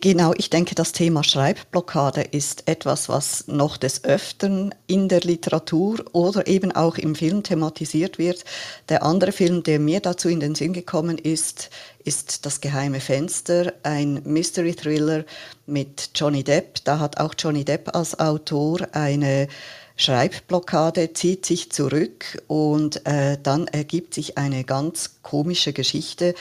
Genau, 0.00 0.32
ich 0.38 0.48
denke, 0.48 0.74
das 0.74 0.92
Thema 0.92 1.22
Schreibblockade 1.22 2.22
ist 2.22 2.66
etwas, 2.66 3.10
was 3.10 3.46
noch 3.46 3.76
des 3.76 4.04
Öfteren 4.04 4.74
in 4.86 5.08
der 5.08 5.20
Literatur 5.20 6.02
oder 6.12 6.46
eben 6.46 6.72
auch 6.72 6.96
im 6.96 7.14
Film 7.14 7.42
thematisiert 7.42 8.18
wird. 8.18 8.42
Der 8.88 9.02
andere 9.02 9.32
Film, 9.32 9.62
der 9.62 9.78
mir 9.78 10.00
dazu 10.00 10.30
in 10.30 10.40
den 10.40 10.54
Sinn 10.54 10.72
gekommen 10.72 11.18
ist, 11.18 11.68
ist 12.04 12.46
Das 12.46 12.62
geheime 12.62 13.00
Fenster, 13.00 13.74
ein 13.82 14.22
Mystery 14.24 14.74
Thriller 14.74 15.24
mit 15.66 16.10
Johnny 16.14 16.42
Depp. 16.42 16.82
Da 16.84 16.98
hat 16.98 17.20
auch 17.20 17.34
Johnny 17.38 17.64
Depp 17.64 17.94
als 17.94 18.18
Autor 18.18 18.88
eine 18.92 19.46
Schreibblockade, 20.02 21.12
zieht 21.12 21.46
sich 21.46 21.70
zurück 21.70 22.42
und 22.48 23.06
äh, 23.06 23.38
dann 23.42 23.68
ergibt 23.68 24.14
sich 24.14 24.36
eine 24.36 24.64
ganz 24.64 25.22
komische 25.22 25.72
Geschichte 25.72 26.34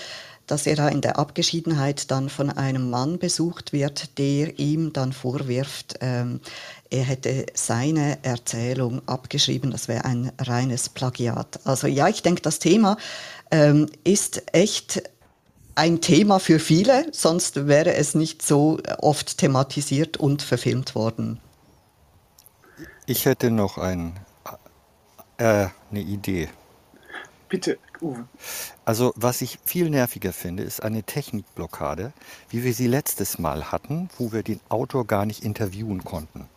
dass 0.52 0.68
er 0.68 0.76
da 0.76 0.90
in 0.90 1.00
der 1.00 1.18
Abgeschiedenheit 1.18 2.12
dann 2.12 2.28
von 2.28 2.50
einem 2.50 2.90
Mann 2.90 3.20
besucht 3.20 3.72
wird, 3.72 4.18
der 4.18 4.60
ihm 4.60 4.92
dann 4.92 5.14
vorwirft, 5.14 5.96
ähm, 6.02 6.42
er 6.90 7.04
hätte 7.04 7.46
seine 7.54 8.18
Erzählung 8.24 9.02
abgeschrieben, 9.08 9.72
das 9.72 9.88
wäre 9.88 10.04
ein 10.04 10.34
reines 10.38 10.90
Plagiat. 10.90 11.62
Also 11.64 11.88
ja, 11.88 12.10
ich 12.10 12.22
denke, 12.22 12.42
das 12.42 12.60
Thema 12.60 12.98
ähm, 13.50 13.88
ist 14.04 14.44
echt 14.54 15.02
ein 15.76 16.02
Thema 16.02 16.40
für 16.40 16.60
viele, 16.60 17.06
sonst 17.14 17.68
wäre 17.68 17.94
es 17.94 18.14
nicht 18.14 18.42
so 18.42 18.78
oft 19.00 19.38
thematisiert 19.38 20.18
und 20.18 20.42
verfilmt 20.42 20.96
worden. 20.96 21.40
Ich 23.12 23.26
hätte 23.26 23.52
noch 23.52 23.78
ein, 23.78 24.14
äh, 25.36 25.68
eine 25.90 26.00
Idee. 26.00 26.48
Bitte, 27.50 27.78
Uwe. 28.00 28.26
Also, 28.86 29.12
was 29.18 29.42
ich 29.42 29.60
viel 29.66 29.90
nerviger 29.90 30.32
finde, 30.32 30.64
ist 30.64 30.82
eine 30.82 31.04
Technikblockade, 31.04 32.14
wie 32.48 32.64
wir 32.64 32.74
sie 32.74 32.88
letztes 32.88 33.38
Mal 33.38 33.70
hatten, 33.70 34.10
wo 34.18 34.32
wir 34.32 34.44
den 34.44 34.62
Autor 34.70 35.06
gar 35.06 35.26
nicht 35.26 35.44
interviewen 35.44 36.06
konnten. 36.06 36.48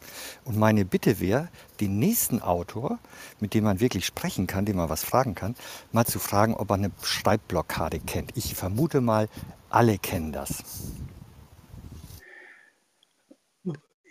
Und 0.45 0.57
meine 0.57 0.85
Bitte 0.85 1.19
wäre, 1.19 1.49
den 1.81 1.99
nächsten 1.99 2.41
Autor, 2.41 3.01
mit 3.41 3.53
dem 3.53 3.65
man 3.65 3.81
wirklich 3.81 4.07
sprechen 4.07 4.47
kann, 4.47 4.65
dem 4.65 4.77
man 4.77 4.89
was 4.89 5.03
fragen 5.03 5.35
kann, 5.35 5.57
mal 5.91 6.07
zu 6.07 6.21
fragen, 6.21 6.55
ob 6.55 6.71
er 6.71 6.75
eine 6.75 6.93
Schreibblockade 7.03 7.99
kennt. 7.99 8.31
Ich 8.37 8.55
vermute 8.55 9.01
mal, 9.01 9.29
alle 9.71 9.99
kennen 9.99 10.31
das. 10.31 10.63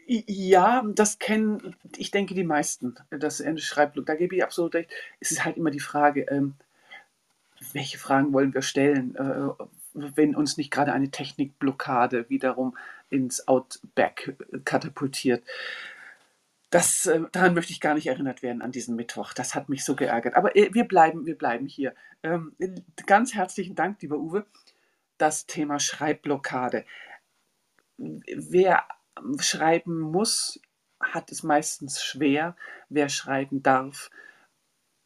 Ja, 0.06 0.84
das 0.86 1.20
kennen, 1.20 1.76
ich 1.97 2.12
denke, 2.12 2.34
die 2.34 2.43
meisten. 2.43 2.95
Das 3.10 3.43
Schreibblock. 3.58 4.06
Da 4.06 4.16
gebe 4.16 4.36
ich 4.36 4.43
absolut 4.43 4.76
recht. 4.76 4.91
Es 5.20 5.32
ist 5.32 5.45
halt 5.45 5.58
immer 5.58 5.72
die 5.72 5.80
Frage, 5.80 6.24
ähm, 6.30 6.56
welche 7.72 7.97
Fragen 7.97 8.34
wollen 8.34 8.54
wir 8.54 8.62
stellen, 8.62 9.16
äh, 9.16 9.66
wenn 9.93 10.36
uns 10.36 10.58
nicht 10.58 10.72
gerade 10.72 10.91
eine 10.91 11.10
Technikblockade 11.10 12.30
wiederum 12.30 12.76
ins 13.10 13.47
Outback 13.47 14.36
katapultiert. 14.66 15.43
Das, 16.70 17.06
äh, 17.06 17.22
daran 17.32 17.54
möchte 17.54 17.72
ich 17.72 17.80
gar 17.80 17.93
nicht 17.93 18.08
erinnert 18.08 18.41
werden 18.41 18.62
an 18.64 18.72
diesen 18.72 18.95
Mittwoch. 18.95 19.34
Das 19.34 19.54
hat 19.54 19.70
mich 19.70 19.86
so 19.86 19.95
geärgert. 19.95 20.36
Aber 20.36 20.56
äh, 20.56 20.74
wir 20.74 20.86
bleiben, 20.86 21.26
wir 21.26 21.38
bleiben 21.38 21.68
hier. 21.68 21.93
Ähm, 22.24 22.56
ganz 23.06 23.36
herzlichen 23.36 23.76
Dank, 23.76 24.01
lieber 24.01 24.18
Uwe. 24.18 24.45
Das 25.20 25.45
Thema 25.45 25.80
Schreibblockade. 25.80 26.84
Wer 27.97 28.86
schreiben 29.39 29.99
muss, 29.99 30.59
hat 30.99 31.32
es 31.32 31.43
meistens 31.43 32.03
schwer. 32.03 32.55
Wer 32.89 33.09
schreiben 33.09 33.64
darf, 33.64 34.09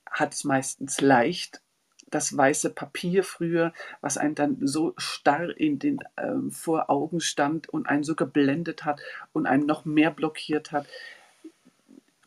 hat 0.10 0.34
es 0.34 0.44
meistens 0.44 1.02
leicht 1.02 1.62
das 2.10 2.36
weiße 2.36 2.70
Papier 2.70 3.24
früher, 3.24 3.74
was 4.02 4.18
einen 4.18 4.36
dann 4.36 4.58
so 4.66 4.94
starr 4.98 5.50
in 5.58 5.80
den 5.80 6.00
ähm, 6.18 6.52
vor 6.52 6.90
Augen 6.90 7.20
stand 7.20 7.68
und 7.70 7.88
einen 7.88 8.04
so 8.04 8.16
geblendet 8.16 8.86
hat 8.86 9.02
und 9.34 9.46
einen 9.46 9.66
noch 9.66 9.86
mehr 9.86 10.12
blockiert 10.12 10.72
hat. 10.72 10.88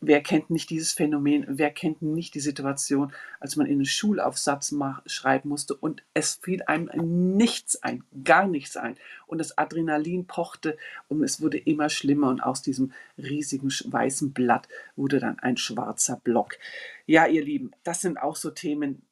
Wer 0.03 0.23
kennt 0.23 0.49
nicht 0.49 0.71
dieses 0.71 0.93
Phänomen? 0.93 1.45
Wer 1.47 1.71
kennt 1.71 2.01
nicht 2.01 2.35
die 2.35 2.41
Situation, 2.41 3.13
als 3.39 3.57
man 3.57 3.67
in 3.67 3.75
einen 3.75 3.85
Schulaufsatz 3.85 4.75
schreiben 5.05 5.51
musste 5.51 5.75
und 5.75 6.03
es 6.15 6.37
fiel 6.37 6.63
einem 6.63 7.37
nichts 7.37 7.83
ein, 7.83 8.03
gar 8.25 8.47
nichts 8.47 8.79
ein 8.79 8.97
und 9.27 9.39
das 9.39 9.59
Adrenalin 9.59 10.27
pochte 10.27 10.79
und 11.09 11.23
es 11.23 11.43
wurde 11.43 11.59
immer 11.59 11.91
schlimmer 11.91 12.31
und 12.31 12.41
aus 12.41 12.63
diesem 12.63 12.93
riesigen 13.19 13.69
weißen 13.69 14.33
Blatt 14.33 14.69
wurde 14.97 15.21
dann 15.21 15.39
ein 15.39 15.59
schwarzer 15.59 16.17
Block. 16.25 16.57
Ja, 17.05 17.27
ihr 17.27 17.45
Lieben, 17.45 17.73
das 17.85 18.01
sind 18.01 18.17
auch 18.17 18.37
so 18.37 18.51
Themen, 18.51 19.03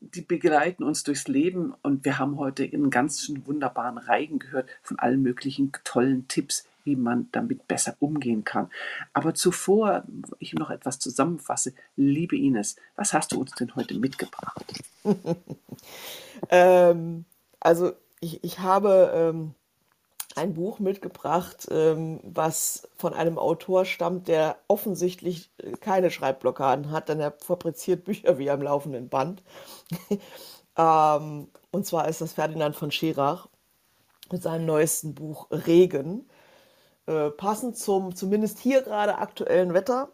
die 0.00 0.22
begleiten 0.22 0.84
uns 0.84 1.02
durchs 1.02 1.26
Leben 1.26 1.74
und 1.82 2.04
wir 2.04 2.18
haben 2.18 2.38
heute 2.38 2.62
einen 2.64 2.90
ganz 2.90 3.32
wunderbaren 3.44 3.98
Reigen 3.98 4.38
gehört 4.38 4.68
von 4.82 5.00
allen 5.00 5.22
möglichen 5.22 5.72
tollen 5.84 6.28
Tipps, 6.28 6.68
wie 6.84 6.96
man 6.96 7.28
damit 7.32 7.66
besser 7.68 7.96
umgehen 8.00 8.44
kann. 8.44 8.70
Aber 9.12 9.34
zuvor 9.34 10.04
ich 10.38 10.54
noch 10.54 10.70
etwas 10.70 10.98
zusammenfasse, 10.98 11.74
liebe 11.96 12.36
Ines, 12.36 12.76
was 12.96 13.12
hast 13.12 13.32
du 13.32 13.40
uns 13.40 13.52
denn 13.52 13.74
heute 13.74 13.94
mitgebracht? 13.98 14.64
ähm, 16.50 17.24
also 17.60 17.92
ich, 18.20 18.42
ich 18.44 18.58
habe 18.58 19.12
ähm, 19.14 19.54
ein 20.36 20.54
Buch 20.54 20.78
mitgebracht, 20.78 21.68
ähm, 21.70 22.20
was 22.22 22.88
von 22.96 23.12
einem 23.14 23.38
Autor 23.38 23.84
stammt, 23.84 24.28
der 24.28 24.56
offensichtlich 24.68 25.50
äh, 25.58 25.72
keine 25.72 26.10
Schreibblockaden 26.10 26.90
hat, 26.90 27.08
denn 27.08 27.20
er 27.20 27.32
fabriziert 27.32 28.04
Bücher 28.04 28.38
wie 28.38 28.50
am 28.50 28.62
laufenden 28.62 29.08
Band. 29.08 29.42
ähm, 30.76 31.48
und 31.70 31.86
zwar 31.86 32.08
ist 32.08 32.20
das 32.20 32.32
Ferdinand 32.32 32.76
von 32.76 32.90
Schirach 32.90 33.48
mit 34.30 34.42
seinem 34.42 34.66
neuesten 34.66 35.14
Buch 35.14 35.48
Regen. 35.50 36.28
Äh, 37.06 37.30
passend 37.30 37.76
zum 37.76 38.14
zumindest 38.14 38.58
hier 38.58 38.82
gerade 38.82 39.18
aktuellen 39.18 39.74
Wetter. 39.74 40.10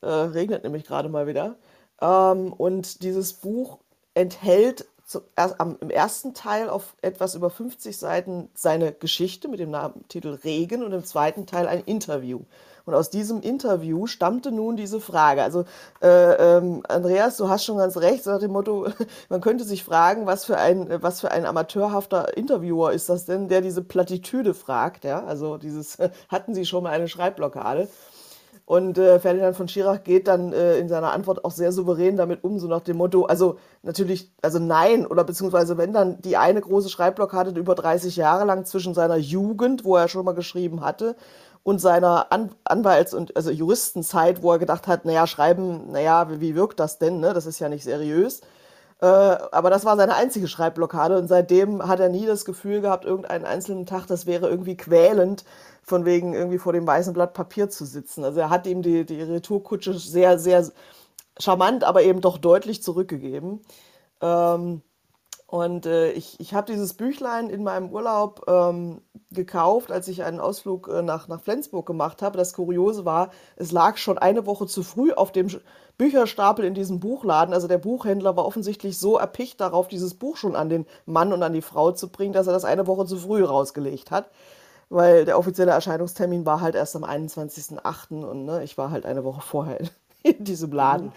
Äh, 0.00 0.08
regnet 0.08 0.64
nämlich 0.64 0.84
gerade 0.84 1.08
mal 1.08 1.26
wieder. 1.26 1.56
Ähm, 2.00 2.52
und 2.52 3.02
dieses 3.02 3.34
Buch 3.34 3.78
enthält 4.14 4.86
zu, 5.06 5.20
am, 5.36 5.76
im 5.80 5.90
ersten 5.90 6.34
Teil 6.34 6.68
auf 6.68 6.96
etwas 7.00 7.36
über 7.36 7.48
50 7.48 7.96
Seiten 7.96 8.50
seine 8.54 8.92
Geschichte 8.92 9.48
mit 9.48 9.60
dem 9.60 9.70
Namen, 9.70 10.04
Titel 10.08 10.38
Regen 10.42 10.82
und 10.82 10.92
im 10.92 11.04
zweiten 11.04 11.46
Teil 11.46 11.68
ein 11.68 11.84
Interview. 11.84 12.40
Und 12.86 12.94
aus 12.94 13.10
diesem 13.10 13.40
Interview 13.40 14.06
stammte 14.06 14.52
nun 14.52 14.76
diese 14.76 15.00
Frage. 15.00 15.42
Also 15.42 15.64
äh, 16.00 16.56
ähm, 16.56 16.82
Andreas, 16.88 17.36
du 17.36 17.48
hast 17.48 17.64
schon 17.64 17.78
ganz 17.78 17.96
recht, 17.96 18.26
nach 18.26 18.38
dem 18.38 18.52
Motto, 18.52 18.88
man 19.28 19.40
könnte 19.40 19.64
sich 19.64 19.84
fragen, 19.84 20.26
was 20.26 20.44
für 20.44 20.56
ein, 20.56 21.02
was 21.02 21.20
für 21.20 21.30
ein 21.30 21.46
amateurhafter 21.46 22.36
Interviewer 22.36 22.92
ist 22.92 23.08
das 23.08 23.26
denn, 23.26 23.48
der 23.48 23.60
diese 23.60 23.82
Plattitüde 23.82 24.54
fragt. 24.54 25.04
Ja? 25.04 25.24
Also 25.24 25.56
dieses, 25.56 25.98
hatten 26.28 26.54
Sie 26.54 26.66
schon 26.66 26.84
mal 26.84 26.90
eine 26.90 27.08
Schreibblockade? 27.08 27.88
Und 28.66 28.98
äh, 28.98 29.20
Ferdinand 29.20 29.56
von 29.56 29.68
Schirach 29.68 30.02
geht 30.02 30.26
dann 30.26 30.52
äh, 30.52 30.76
in 30.78 30.88
seiner 30.88 31.12
Antwort 31.12 31.44
auch 31.44 31.52
sehr 31.52 31.70
souverän 31.70 32.16
damit 32.16 32.42
um, 32.42 32.58
so 32.58 32.66
nach 32.66 32.80
dem 32.80 32.96
Motto, 32.96 33.24
also 33.24 33.58
natürlich, 33.84 34.32
also 34.42 34.58
nein, 34.58 35.06
oder 35.06 35.22
beziehungsweise 35.22 35.78
wenn 35.78 35.92
dann 35.92 36.20
die 36.20 36.36
eine 36.36 36.60
große 36.60 36.88
Schreibblockade 36.88 37.58
über 37.58 37.76
30 37.76 38.16
Jahre 38.16 38.44
lang 38.44 38.64
zwischen 38.64 38.92
seiner 38.92 39.16
Jugend, 39.16 39.84
wo 39.84 39.94
er 39.96 40.08
schon 40.08 40.24
mal 40.24 40.34
geschrieben 40.34 40.80
hatte, 40.80 41.14
und 41.62 41.80
seiner 41.80 42.32
An 42.32 42.50
Anwalts- 42.64 43.14
und 43.14 43.36
also 43.36 43.50
Juristenzeit, 43.50 44.42
wo 44.42 44.52
er 44.52 44.58
gedacht 44.58 44.86
hat, 44.86 45.04
naja, 45.04 45.26
schreiben, 45.26 45.90
naja, 45.90 46.30
wie, 46.30 46.40
wie 46.40 46.54
wirkt 46.54 46.78
das 46.78 46.98
denn? 46.98 47.18
Ne? 47.20 47.34
Das 47.34 47.46
ist 47.46 47.58
ja 47.58 47.68
nicht 47.68 47.82
seriös. 47.84 48.40
Äh, 49.00 49.06
aber 49.06 49.68
das 49.68 49.84
war 49.84 49.96
seine 49.96 50.14
einzige 50.14 50.48
Schreibblockade 50.48 51.18
und 51.18 51.28
seitdem 51.28 51.86
hat 51.86 52.00
er 52.00 52.08
nie 52.08 52.24
das 52.24 52.44
Gefühl 52.44 52.80
gehabt, 52.80 53.04
irgendeinen 53.04 53.44
einzelnen 53.44 53.84
Tag, 53.84 54.06
das 54.06 54.26
wäre 54.26 54.48
irgendwie 54.48 54.76
quälend, 54.76 55.44
von 55.86 56.04
wegen 56.04 56.34
irgendwie 56.34 56.58
vor 56.58 56.72
dem 56.72 56.86
weißen 56.86 57.12
Blatt 57.12 57.32
Papier 57.32 57.70
zu 57.70 57.84
sitzen. 57.84 58.24
Also 58.24 58.40
er 58.40 58.50
hat 58.50 58.66
ihm 58.66 58.82
die, 58.82 59.06
die 59.06 59.22
Retourkutsche 59.22 59.94
sehr, 59.94 60.38
sehr 60.38 60.68
charmant, 61.38 61.84
aber 61.84 62.02
eben 62.02 62.20
doch 62.20 62.38
deutlich 62.38 62.82
zurückgegeben. 62.82 63.60
Ähm, 64.20 64.82
und 65.46 65.86
äh, 65.86 66.10
ich, 66.10 66.40
ich 66.40 66.54
habe 66.54 66.72
dieses 66.72 66.94
Büchlein 66.94 67.50
in 67.50 67.62
meinem 67.62 67.90
Urlaub 67.90 68.46
ähm, 68.48 69.00
gekauft, 69.30 69.92
als 69.92 70.08
ich 70.08 70.24
einen 70.24 70.40
Ausflug 70.40 70.88
äh, 70.88 71.02
nach, 71.02 71.28
nach 71.28 71.40
Flensburg 71.40 71.86
gemacht 71.86 72.20
habe. 72.20 72.36
Das 72.36 72.52
Kuriose 72.52 73.04
war, 73.04 73.30
es 73.54 73.70
lag 73.70 73.96
schon 73.96 74.18
eine 74.18 74.44
Woche 74.44 74.66
zu 74.66 74.82
früh 74.82 75.12
auf 75.12 75.30
dem 75.30 75.46
Bücherstapel 75.98 76.64
in 76.64 76.74
diesem 76.74 76.98
Buchladen. 76.98 77.54
Also 77.54 77.68
der 77.68 77.78
Buchhändler 77.78 78.36
war 78.36 78.44
offensichtlich 78.44 78.98
so 78.98 79.18
erpicht 79.18 79.60
darauf, 79.60 79.86
dieses 79.86 80.14
Buch 80.14 80.36
schon 80.36 80.56
an 80.56 80.68
den 80.68 80.84
Mann 81.04 81.32
und 81.32 81.44
an 81.44 81.52
die 81.52 81.62
Frau 81.62 81.92
zu 81.92 82.08
bringen, 82.10 82.32
dass 82.32 82.48
er 82.48 82.52
das 82.52 82.64
eine 82.64 82.88
Woche 82.88 83.06
zu 83.06 83.16
früh 83.16 83.44
rausgelegt 83.44 84.10
hat 84.10 84.28
weil 84.88 85.24
der 85.24 85.38
offizielle 85.38 85.72
Erscheinungstermin 85.72 86.46
war 86.46 86.60
halt 86.60 86.74
erst 86.74 86.96
am 86.96 87.04
21.08. 87.04 88.24
und 88.24 88.44
ne, 88.44 88.62
ich 88.62 88.78
war 88.78 88.90
halt 88.90 89.04
eine 89.04 89.24
Woche 89.24 89.40
vorher 89.40 89.78
in, 90.22 90.44
diesem 90.44 90.72
Laden 90.72 91.06
mhm. 91.06 91.12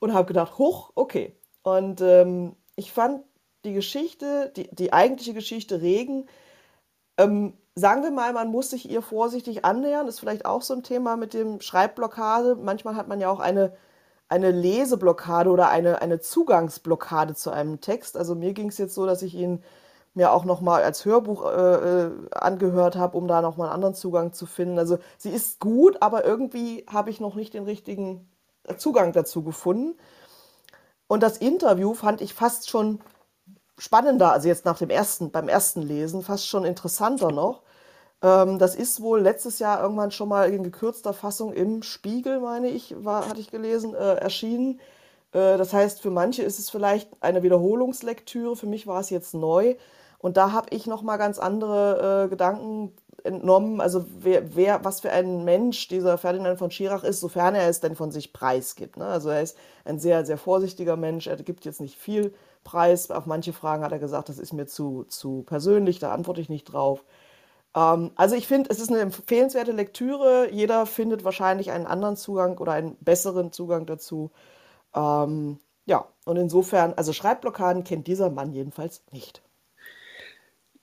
und 0.00 0.14
habe 0.14 0.26
gedacht, 0.26 0.58
hoch, 0.58 0.92
okay. 0.94 1.36
Und 1.62 2.00
ähm, 2.00 2.56
ich 2.76 2.92
fand 2.92 3.22
die 3.64 3.72
Geschichte, 3.72 4.52
die, 4.56 4.68
die 4.74 4.92
eigentliche 4.92 5.34
Geschichte 5.34 5.80
Regen, 5.80 6.26
ähm, 7.18 7.54
sagen 7.74 8.02
wir 8.02 8.10
mal, 8.10 8.32
man 8.32 8.48
muss 8.50 8.70
sich 8.70 8.88
ihr 8.88 9.02
vorsichtig 9.02 9.64
annähern, 9.64 10.08
ist 10.08 10.20
vielleicht 10.20 10.46
auch 10.46 10.62
so 10.62 10.74
ein 10.74 10.82
Thema 10.82 11.16
mit 11.16 11.34
dem 11.34 11.60
Schreibblockade. 11.60 12.56
Manchmal 12.56 12.96
hat 12.96 13.08
man 13.08 13.20
ja 13.20 13.30
auch 13.30 13.40
eine, 13.40 13.72
eine 14.28 14.50
Leseblockade 14.50 15.50
oder 15.50 15.68
eine, 15.70 16.00
eine 16.02 16.20
Zugangsblockade 16.20 17.34
zu 17.34 17.50
einem 17.50 17.80
Text. 17.80 18.16
Also 18.16 18.34
mir 18.34 18.52
ging 18.54 18.68
es 18.68 18.78
jetzt 18.78 18.94
so, 18.94 19.06
dass 19.06 19.22
ich 19.22 19.34
ihn 19.34 19.62
mir 20.16 20.32
auch 20.32 20.44
noch 20.44 20.60
mal 20.60 20.82
als 20.82 21.04
Hörbuch 21.04 21.44
äh, 21.44 22.04
äh 22.04 22.10
angehört 22.32 22.96
habe, 22.96 23.16
um 23.16 23.28
da 23.28 23.42
noch 23.42 23.56
mal 23.56 23.66
einen 23.66 23.74
anderen 23.74 23.94
Zugang 23.94 24.32
zu 24.32 24.46
finden. 24.46 24.78
Also 24.78 24.98
sie 25.18 25.30
ist 25.30 25.60
gut, 25.60 26.02
aber 26.02 26.24
irgendwie 26.24 26.84
habe 26.90 27.10
ich 27.10 27.20
noch 27.20 27.34
nicht 27.34 27.54
den 27.54 27.64
richtigen 27.64 28.28
Zugang 28.78 29.12
dazu 29.12 29.42
gefunden. 29.42 29.96
Und 31.06 31.22
das 31.22 31.38
Interview 31.38 31.94
fand 31.94 32.20
ich 32.20 32.34
fast 32.34 32.68
schon 32.68 33.00
spannender, 33.78 34.32
also 34.32 34.48
jetzt 34.48 34.64
nach 34.64 34.78
dem 34.78 34.90
ersten, 34.90 35.30
beim 35.30 35.48
ersten 35.48 35.82
Lesen, 35.82 36.22
fast 36.22 36.48
schon 36.48 36.64
interessanter 36.64 37.30
noch. 37.30 37.62
Ähm, 38.22 38.58
das 38.58 38.74
ist 38.74 39.00
wohl 39.02 39.20
letztes 39.20 39.58
Jahr 39.58 39.82
irgendwann 39.82 40.10
schon 40.10 40.28
mal 40.28 40.52
in 40.52 40.62
gekürzter 40.62 41.12
Fassung 41.12 41.52
im 41.52 41.82
Spiegel, 41.82 42.40
meine 42.40 42.68
ich, 42.68 42.94
war, 43.04 43.28
hatte 43.28 43.40
ich 43.40 43.50
gelesen, 43.50 43.94
äh, 43.94 44.14
erschienen. 44.14 44.80
Äh, 45.32 45.58
das 45.58 45.72
heißt, 45.72 46.00
für 46.00 46.10
manche 46.10 46.42
ist 46.42 46.58
es 46.58 46.70
vielleicht 46.70 47.10
eine 47.20 47.42
Wiederholungslektüre, 47.42 48.56
für 48.56 48.66
mich 48.66 48.86
war 48.86 49.00
es 49.00 49.10
jetzt 49.10 49.34
neu. 49.34 49.76
Und 50.18 50.36
da 50.36 50.52
habe 50.52 50.68
ich 50.70 50.86
nochmal 50.86 51.18
ganz 51.18 51.38
andere 51.38 52.24
äh, 52.24 52.28
Gedanken 52.28 52.92
entnommen, 53.26 53.80
also 53.80 54.06
wer, 54.20 54.54
wer, 54.56 54.84
was 54.84 55.00
für 55.00 55.10
ein 55.10 55.44
Mensch 55.44 55.88
dieser 55.88 56.16
Ferdinand 56.16 56.58
von 56.58 56.70
Schirach 56.70 57.04
ist, 57.04 57.20
sofern 57.20 57.54
er 57.54 57.68
es 57.68 57.80
denn 57.80 57.96
von 57.96 58.10
sich 58.10 58.32
preisgibt. 58.32 58.96
Ne? 58.96 59.04
Also 59.04 59.28
er 59.28 59.42
ist 59.42 59.56
ein 59.84 59.98
sehr, 59.98 60.24
sehr 60.24 60.38
vorsichtiger 60.38 60.96
Mensch, 60.96 61.26
er 61.26 61.36
gibt 61.36 61.64
jetzt 61.64 61.80
nicht 61.80 61.96
viel 61.96 62.32
Preis. 62.64 63.10
Auf 63.10 63.26
manche 63.26 63.52
Fragen 63.52 63.84
hat 63.84 63.92
er 63.92 63.98
gesagt, 63.98 64.28
das 64.28 64.38
ist 64.38 64.52
mir 64.52 64.66
zu, 64.66 65.04
zu 65.04 65.42
persönlich, 65.42 65.98
da 65.98 66.12
antworte 66.12 66.40
ich 66.40 66.48
nicht 66.48 66.64
drauf. 66.64 67.04
Ähm, 67.74 68.12
also 68.16 68.34
ich 68.36 68.46
finde, 68.46 68.70
es 68.70 68.80
ist 68.80 68.90
eine 68.90 69.00
empfehlenswerte 69.00 69.72
Lektüre. 69.72 70.50
Jeder 70.50 70.86
findet 70.86 71.24
wahrscheinlich 71.24 71.70
einen 71.70 71.86
anderen 71.86 72.16
Zugang 72.16 72.58
oder 72.58 72.72
einen 72.72 72.96
besseren 73.00 73.52
Zugang 73.52 73.86
dazu. 73.86 74.30
Ähm, 74.94 75.58
ja, 75.84 76.06
und 76.24 76.36
insofern, 76.36 76.94
also 76.94 77.12
Schreibblockaden 77.12 77.84
kennt 77.84 78.06
dieser 78.08 78.30
Mann 78.30 78.52
jedenfalls 78.52 79.04
nicht. 79.12 79.42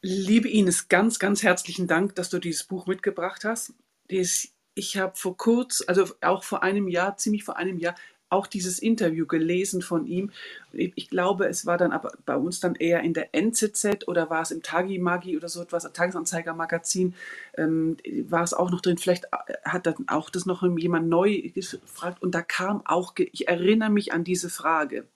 Liebe 0.06 0.50
Ines, 0.50 0.90
ganz, 0.90 1.18
ganz 1.18 1.44
herzlichen 1.44 1.88
Dank, 1.88 2.16
dass 2.16 2.30
du 2.30 2.38
dieses 2.38 2.66
Buch 2.66 2.88
mitgebracht 2.88 3.46
hast. 3.46 3.72
Ich 4.10 4.98
habe 4.98 5.16
vor 5.16 5.38
kurz, 5.38 5.82
also 5.88 6.14
auch 6.20 6.44
vor 6.44 6.62
einem 6.62 6.90
Jahr, 6.90 7.16
ziemlich 7.16 7.46
vor 7.46 7.56
einem 7.56 7.80
Jahr, 7.80 7.96
auch 8.28 8.48
dieses 8.48 8.80
Interview 8.80 9.26
gelesen 9.26 9.82
von 9.82 10.06
ihm. 10.06 10.32
Ich 10.74 11.10
glaube, 11.10 11.48
es 11.48 11.66
war 11.66 11.78
dann 11.78 11.94
aber 11.94 12.12
bei 12.26 12.36
uns 12.36 12.60
dann 12.60 12.76
eher 12.76 13.00
in 13.00 13.14
der 13.14 13.34
NZZ 13.34 14.06
oder 14.06 14.30
war 14.30 14.42
es 14.42 14.52
im 14.52 14.62
Tagi 14.62 15.00
Magi 15.00 15.38
oder 15.38 15.48
so 15.48 15.62
etwas, 15.62 15.90
Tagesanzeiger 15.94 16.54
Magazin, 16.54 17.16
ähm, 17.56 17.96
war 18.28 18.44
es 18.44 18.54
auch 18.54 18.72
noch 18.72 18.82
drin. 18.82 18.98
Vielleicht 18.98 19.28
hat 19.64 19.86
dann 19.86 20.04
auch 20.08 20.30
das 20.30 20.46
noch 20.46 20.64
jemand 20.78 21.08
neu 21.08 21.50
gefragt 21.56 22.22
und 22.22 22.36
da 22.36 22.42
kam 22.42 22.86
auch, 22.86 23.14
ich 23.16 23.48
erinnere 23.48 23.90
mich 23.90 24.12
an 24.12 24.26
diese 24.26 24.50
Frage. 24.50 25.08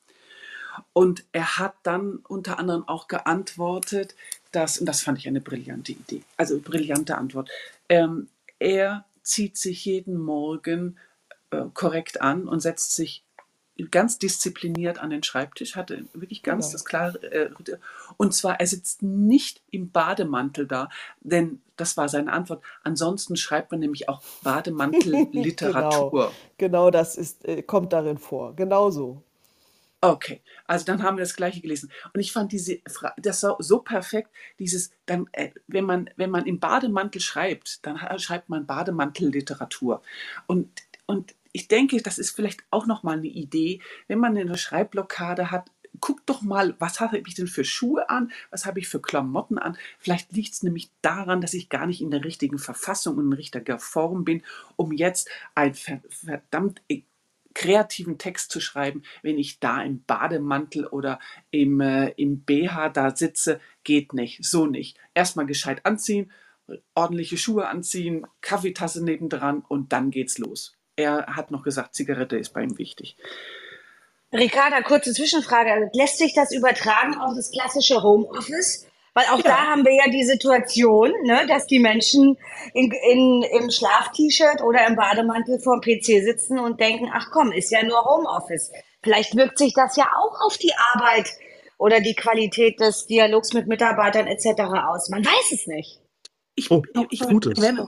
Und 0.94 1.26
er 1.32 1.58
hat 1.58 1.76
dann 1.84 2.18
unter 2.28 2.60
anderem 2.60 2.88
auch 2.88 3.08
geantwortet, 3.08 4.16
dass, 4.52 4.78
und 4.78 4.86
das 4.86 5.02
fand 5.02 5.18
ich 5.18 5.28
eine 5.28 5.42
brillante 5.42 5.92
Idee, 5.92 6.24
also 6.38 6.60
brillante 6.60 7.18
Antwort, 7.18 7.50
ähm, 7.90 8.28
er 8.60 9.06
zieht 9.24 9.58
sich 9.58 9.86
jeden 9.86 10.18
Morgen 10.18 10.98
äh, 11.52 11.64
korrekt 11.74 12.22
an 12.22 12.48
und 12.48 12.62
setzt 12.62 12.96
sich 12.96 13.24
ganz 13.92 14.18
diszipliniert 14.18 15.00
an 15.00 15.10
den 15.12 15.24
Schreibtisch, 15.24 15.76
hatte 15.76 16.06
wirklich 16.14 16.42
ganz 16.42 16.68
genau. 16.68 16.74
das 16.74 16.86
klare, 16.86 17.18
äh, 17.32 17.50
und 18.18 18.34
zwar, 18.34 18.60
er 18.60 18.68
sitzt 18.68 19.04
nicht 19.04 19.62
im 19.70 19.92
Bademantel 19.92 20.68
da, 20.68 20.90
denn 21.22 21.62
das 21.76 21.96
war 21.96 22.10
seine 22.10 22.34
Antwort. 22.34 22.64
Ansonsten 22.84 23.36
schreibt 23.36 23.72
man 23.72 23.80
nämlich 23.80 24.10
auch 24.10 24.22
Bademantelliteratur. 24.44 26.12
genau, 26.12 26.32
genau 26.58 26.92
das 26.92 27.18
ist, 27.18 27.46
äh, 27.46 27.62
kommt 27.62 27.94
darin 27.94 28.18
vor, 28.18 28.56
genauso. 28.56 29.22
Okay, 30.08 30.42
also 30.68 30.86
dann 30.86 31.04
haben 31.04 31.18
wir 31.18 31.24
das 31.24 31.36
gleiche 31.36 31.60
gelesen. 31.60 31.92
Und 32.14 32.22
ich 32.22 32.32
fand 32.32 32.54
diese 32.54 32.80
das 33.18 33.42
so, 33.42 33.58
so 33.60 33.80
perfekt, 33.80 34.30
dieses, 34.58 34.92
dann, 35.06 35.28
äh, 35.34 35.50
wenn, 35.68 35.84
man, 35.84 36.10
wenn 36.16 36.30
man 36.30 36.46
im 36.46 36.62
Bademantel 36.62 37.20
schreibt, 37.20 37.86
dann 37.86 37.98
schreibt 38.18 38.48
man 38.48 38.66
Bademantelliteratur. 38.66 40.02
Und, 40.46 40.70
und 41.08 41.36
ich 41.52 41.68
denke, 41.68 42.02
das 42.02 42.20
ist 42.20 42.32
vielleicht 42.32 42.64
auch 42.72 42.86
nochmal 42.86 43.18
eine 43.18 43.28
Idee, 43.28 43.82
wenn 44.08 44.20
man 44.20 44.38
eine 44.38 44.58
Schreibblockade 44.58 45.52
hat, 45.52 45.72
guck 46.00 46.26
doch 46.26 46.42
mal, 46.42 46.78
was 46.80 47.02
habe 47.02 47.18
ich 47.18 47.36
denn 47.36 47.48
für 47.48 47.66
Schuhe 47.66 48.10
an, 48.10 48.32
was 48.50 48.66
habe 48.66 48.80
ich 48.80 48.88
für 48.88 49.02
Klamotten 49.02 49.58
an. 49.58 49.78
Vielleicht 50.00 50.32
liegt 50.32 50.54
es 50.54 50.64
nämlich 50.64 50.90
daran, 51.02 51.42
dass 51.42 51.54
ich 51.54 51.68
gar 51.68 51.86
nicht 51.86 52.02
in 52.02 52.12
der 52.12 52.24
richtigen 52.24 52.60
Verfassung 52.60 53.18
und 53.18 53.26
in 53.26 53.34
richtiger 53.34 53.78
Form 53.78 54.24
bin, 54.24 54.42
um 54.78 54.94
jetzt 54.94 55.30
ein 55.54 55.74
verdammt 55.74 56.82
kreativen 57.58 58.20
Text 58.20 58.52
zu 58.52 58.60
schreiben, 58.60 59.02
wenn 59.24 59.40
ich 59.40 59.60
da 59.60 59.82
im 59.82 60.04
Bademantel 60.04 60.86
oder 60.86 61.18
im, 61.50 61.82
äh, 61.82 62.10
im 62.10 62.42
BH 62.42 62.90
da 62.90 63.16
sitze, 63.16 63.60
geht 63.84 64.14
nicht, 64.14 64.46
so 64.46 64.68
nicht. 64.68 65.00
Erstmal 65.16 65.48
gescheit 65.48 65.84
anziehen, 65.84 66.32
ordentliche 66.94 67.36
Schuhe 67.36 67.68
anziehen, 67.68 68.28
Kaffeetasse 68.42 69.04
nebendran 69.04 69.64
und 69.68 69.92
dann 69.92 70.12
geht's 70.12 70.38
los. 70.38 70.76
Er 70.96 71.36
hat 71.36 71.50
noch 71.50 71.64
gesagt, 71.64 71.96
Zigarette 71.96 72.38
ist 72.38 72.54
bei 72.54 72.62
ihm 72.62 72.78
wichtig. 72.78 73.18
Ricarda, 74.32 74.84
kurze 74.84 75.12
Zwischenfrage. 75.12 75.90
Lässt 75.94 76.20
sich 76.20 76.36
das 76.36 76.52
übertragen 76.52 77.18
auf 77.18 77.34
das 77.36 77.52
klassische 77.52 78.04
Homeoffice? 78.04 78.87
Weil 79.18 79.26
auch 79.32 79.44
ja. 79.44 79.50
da 79.50 79.58
haben 79.72 79.84
wir 79.84 79.96
ja 79.96 80.12
die 80.12 80.24
Situation, 80.24 81.12
ne, 81.24 81.48
dass 81.48 81.66
die 81.66 81.80
Menschen 81.80 82.38
in, 82.76 82.92
in, 82.92 83.42
im 83.42 83.72
Schlaf-T-Shirt 83.72 84.62
oder 84.62 84.86
im 84.86 84.96
Bademantel 84.96 85.60
vor 85.60 85.82
dem 85.82 85.82
PC 85.82 86.24
sitzen 86.24 86.60
und 86.60 86.80
denken, 86.80 87.10
ach 87.12 87.32
komm, 87.32 87.52
ist 87.52 87.72
ja 87.72 87.84
nur 87.84 88.06
Homeoffice. 88.06 88.72
Vielleicht 89.02 89.36
wirkt 89.36 89.58
sich 89.58 89.74
das 89.74 89.96
ja 89.96 90.08
auch 90.16 90.46
auf 90.46 90.60
die 90.60 90.72
Arbeit 90.94 91.32
oder 91.80 92.00
die 92.00 92.14
Qualität 92.14 92.80
des 92.80 93.08
Dialogs 93.08 93.54
mit 93.54 93.66
Mitarbeitern 93.66 94.28
etc. 94.28 94.62
aus. 94.88 95.10
Man 95.10 95.26
weiß 95.26 95.52
es 95.52 95.66
nicht. 95.66 96.00
Ich, 96.54 96.70
oh, 96.70 96.84
ich, 97.10 97.20
ich 97.20 97.28
wenn, 97.28 97.88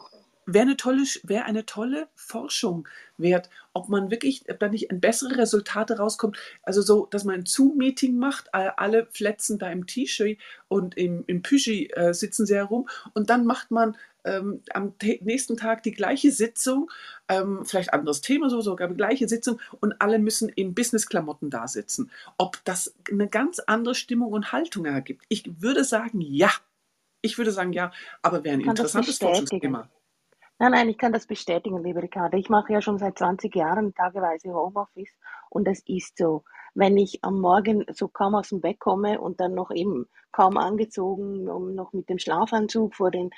wäre 0.54 0.64
eine 0.64 0.78
tolle, 0.78 1.04
wäre 1.24 1.46
eine 1.46 1.66
tolle 1.66 2.08
Forschung 2.16 2.88
wert, 3.18 3.50
ob 3.74 3.90
man 3.90 4.12
wirklich, 4.12 4.44
ob 4.50 4.60
da 4.60 4.68
nicht 4.68 4.88
bessere 4.92 5.38
Resultate 5.38 5.98
rauskommt. 5.98 6.38
Also 6.64 6.82
so, 6.82 7.06
dass 7.06 7.24
man 7.24 7.36
ein 7.36 7.46
Zoom-Meeting 7.46 8.18
macht, 8.18 8.54
alle 8.54 9.08
fletzen 9.12 9.60
da 9.60 9.72
im 9.72 9.86
T-Shirt 9.86 10.38
und 10.68 10.98
im, 10.98 11.24
im 11.28 11.42
Püschi 11.42 11.88
äh, 11.88 12.14
sitzen 12.14 12.46
sie 12.46 12.56
herum 12.56 12.90
und 13.14 13.30
dann 13.30 13.46
macht 13.46 13.72
man 13.72 13.96
ähm, 14.26 14.62
am 14.74 14.94
nächsten 15.22 15.58
Tag 15.58 15.84
die 15.84 15.92
gleiche 15.92 16.32
Sitzung, 16.32 16.92
ähm, 17.28 17.64
vielleicht 17.66 17.94
anderes 17.94 18.22
Thema, 18.22 18.50
so 18.50 18.62
sogar 18.62 18.88
die 18.88 18.96
gleiche 18.96 19.28
Sitzung 19.30 19.60
und 19.80 20.02
alle 20.02 20.20
müssen 20.20 20.50
in 20.50 20.74
Business-Klamotten 20.74 21.50
da 21.50 21.68
sitzen. 21.68 22.12
Ob 22.38 22.58
das 22.66 22.94
eine 23.10 23.28
ganz 23.28 23.60
andere 23.60 23.96
Stimmung 23.96 24.34
und 24.34 24.52
Haltung 24.52 24.86
ergibt? 24.86 25.24
Ich 25.30 25.62
würde 25.62 25.84
sagen, 25.84 26.22
ja. 26.22 26.52
Ich 27.22 27.38
würde 27.38 27.52
sagen, 27.52 27.74
ja, 27.74 27.92
aber 28.22 28.44
wäre 28.44 28.56
ein 28.56 28.62
interessantes 28.62 29.18
Forschungsthema. 29.18 29.90
Nein, 30.62 30.72
nein, 30.74 30.90
ich 30.90 30.98
kann 30.98 31.14
das 31.14 31.26
bestätigen, 31.26 31.82
liebe 31.82 32.04
Ricardo. 32.04 32.36
Ich 32.38 32.50
mache 32.50 32.74
ja 32.74 32.82
schon 32.82 32.98
seit 32.98 33.18
20 33.18 33.56
Jahren 33.56 33.94
tageweise 33.96 34.54
Homeoffice 34.54 35.16
und 35.50 35.66
es 35.70 35.82
ist 35.88 36.18
so. 36.18 36.44
Wenn 36.76 36.98
ich 36.98 37.24
am 37.24 37.40
Morgen 37.40 37.86
so 37.94 38.10
kaum 38.10 38.36
aus 38.36 38.50
dem 38.50 38.60
Bett 38.60 38.78
komme 38.78 39.22
und 39.22 39.40
dann 39.40 39.54
noch 39.56 39.72
eben 39.72 40.06
kaum 40.34 40.58
angezogen, 40.58 41.48
um 41.48 41.76
noch 41.76 41.94
mit 41.94 42.10
dem 42.10 42.20
Schlafanzug 42.20 42.94
vor 42.94 43.10
den 43.10 43.30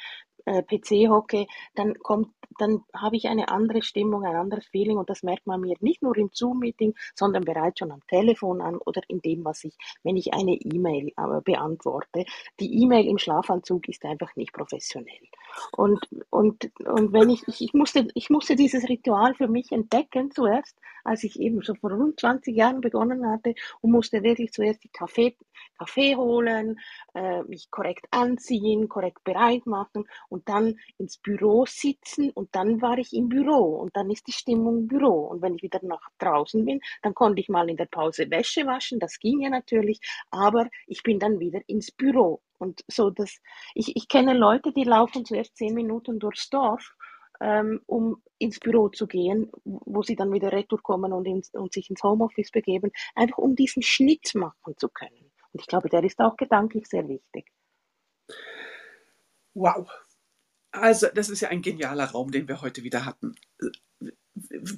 äh, 0.45 0.63
PC 0.63 1.09
hocke, 1.11 1.45
dann 1.75 1.93
kommt, 1.99 2.29
dann 2.57 2.83
habe 2.95 3.17
ich 3.17 3.27
eine 3.27 3.49
andere 3.49 3.83
Stimmung, 3.83 4.25
ein 4.25 4.35
anderes 4.35 4.65
Feeling 4.65 4.97
und 4.97 5.07
das 5.07 5.21
merkt 5.21 5.45
man 5.45 5.61
mir 5.61 5.75
nicht 5.79 6.01
nur 6.01 6.17
im 6.17 6.31
Zoom-Meeting, 6.33 6.95
sondern 7.13 7.45
bereits 7.45 7.77
schon 7.77 7.91
am 7.91 8.01
Telefon 8.07 8.61
an 8.61 8.77
oder 8.77 9.03
in 9.09 9.21
dem, 9.21 9.45
was 9.45 9.63
ich, 9.63 9.77
wenn 10.01 10.17
ich 10.17 10.33
eine 10.33 10.55
E-Mail 10.55 11.13
äh, 11.15 11.41
beantworte. 11.43 12.25
Die 12.59 12.81
E-Mail 12.81 13.05
im 13.05 13.19
Schlafanzug 13.19 13.87
ist 13.89 14.03
einfach 14.05 14.35
nicht 14.35 14.53
professionell. 14.53 15.27
Und, 15.71 16.07
und, 16.29 16.71
und 16.85 17.13
wenn 17.13 17.29
ich, 17.29 17.47
ich, 17.47 17.61
ich 17.61 17.73
musste, 17.73 18.07
ich 18.13 18.29
musste 18.29 18.55
dieses 18.55 18.87
Ritual 18.87 19.35
für 19.35 19.47
mich 19.47 19.71
entdecken 19.71 20.31
zuerst, 20.31 20.77
als 21.03 21.23
ich 21.23 21.39
eben 21.39 21.61
so 21.61 21.73
vor 21.75 21.91
rund 21.91 22.19
20 22.19 22.55
Jahren 22.55 22.81
begonnen 22.81 23.27
hatte 23.27 23.55
und 23.81 23.91
musste 23.91 24.23
wirklich 24.23 24.51
zuerst 24.51 24.83
die 24.83 24.89
Kaffee, 24.89 25.35
Kaffee 25.77 26.15
holen, 26.15 26.79
äh, 27.15 27.43
mich 27.43 27.71
korrekt 27.71 28.05
anziehen, 28.11 28.87
korrekt 28.87 29.23
bereit 29.23 29.65
machen 29.65 30.05
und 30.29 30.47
dann 30.47 30.75
ins 30.97 31.17
Büro 31.17 31.65
sitzen 31.67 32.29
und 32.31 32.55
dann 32.55 32.81
war 32.81 32.97
ich 32.97 33.13
im 33.13 33.29
Büro 33.29 33.79
und 33.79 33.95
dann 33.95 34.09
ist 34.11 34.27
die 34.27 34.31
Stimmung 34.31 34.79
im 34.79 34.87
Büro. 34.87 35.27
Und 35.27 35.41
wenn 35.41 35.55
ich 35.55 35.63
wieder 35.63 35.79
nach 35.83 36.07
draußen 36.19 36.63
bin, 36.65 36.81
dann 37.01 37.13
konnte 37.15 37.41
ich 37.41 37.49
mal 37.49 37.69
in 37.69 37.77
der 37.77 37.85
Pause 37.85 38.29
Wäsche 38.29 38.65
waschen, 38.65 38.99
das 38.99 39.19
ging 39.19 39.41
ja 39.41 39.49
natürlich, 39.49 39.99
aber 40.29 40.67
ich 40.87 41.03
bin 41.03 41.19
dann 41.19 41.39
wieder 41.39 41.61
ins 41.67 41.91
Büro. 41.91 42.41
Und 42.61 42.83
so, 42.87 43.09
dass 43.09 43.39
ich, 43.73 43.95
ich 43.95 44.07
kenne 44.07 44.33
Leute, 44.33 44.71
die 44.71 44.83
laufen 44.83 45.25
zuerst 45.25 45.57
zehn 45.57 45.73
Minuten 45.73 46.19
durchs 46.19 46.47
Dorf, 46.51 46.95
ähm, 47.41 47.81
um 47.87 48.21
ins 48.37 48.59
Büro 48.59 48.89
zu 48.89 49.07
gehen, 49.07 49.51
wo 49.63 50.03
sie 50.03 50.15
dann 50.15 50.31
wieder 50.31 50.51
retour 50.51 50.79
kommen 50.83 51.11
und, 51.11 51.25
ins, 51.25 51.49
und 51.55 51.73
sich 51.73 51.89
ins 51.89 52.03
Homeoffice 52.03 52.51
begeben, 52.51 52.91
einfach 53.15 53.39
um 53.39 53.55
diesen 53.55 53.81
Schnitt 53.81 54.35
machen 54.35 54.75
zu 54.77 54.89
können. 54.89 55.31
Und 55.51 55.59
ich 55.59 55.65
glaube, 55.65 55.89
der 55.89 56.03
ist 56.03 56.19
auch 56.19 56.37
gedanklich 56.37 56.87
sehr 56.87 57.07
wichtig. 57.07 57.51
Wow. 59.55 59.89
Also, 60.71 61.07
das 61.15 61.29
ist 61.29 61.41
ja 61.41 61.49
ein 61.49 61.63
genialer 61.63 62.11
Raum, 62.11 62.29
den 62.29 62.47
wir 62.47 62.61
heute 62.61 62.83
wieder 62.83 63.05
hatten. 63.05 63.33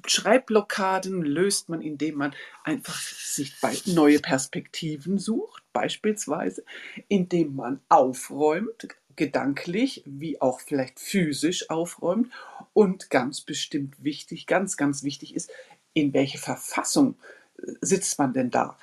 Schreibblockaden 0.05 1.21
löst 1.21 1.69
man, 1.69 1.81
indem 1.81 2.15
man 2.15 2.35
einfach 2.63 2.99
sich 2.99 3.53
neue 3.85 4.19
Perspektiven 4.19 5.17
sucht, 5.17 5.63
beispielsweise, 5.73 6.63
indem 7.07 7.55
man 7.55 7.79
aufräumt, 7.89 8.87
gedanklich 9.15 10.03
wie 10.05 10.41
auch 10.41 10.59
vielleicht 10.59 10.99
physisch 10.99 11.69
aufräumt 11.69 12.31
und 12.73 13.09
ganz 13.09 13.41
bestimmt 13.41 14.03
wichtig, 14.03 14.47
ganz, 14.47 14.77
ganz 14.77 15.03
wichtig 15.03 15.35
ist, 15.35 15.51
in 15.93 16.13
welche 16.13 16.39
Verfassung 16.39 17.15
sitzt 17.81 18.17
man 18.17 18.33
denn 18.33 18.49
da? 18.49 18.77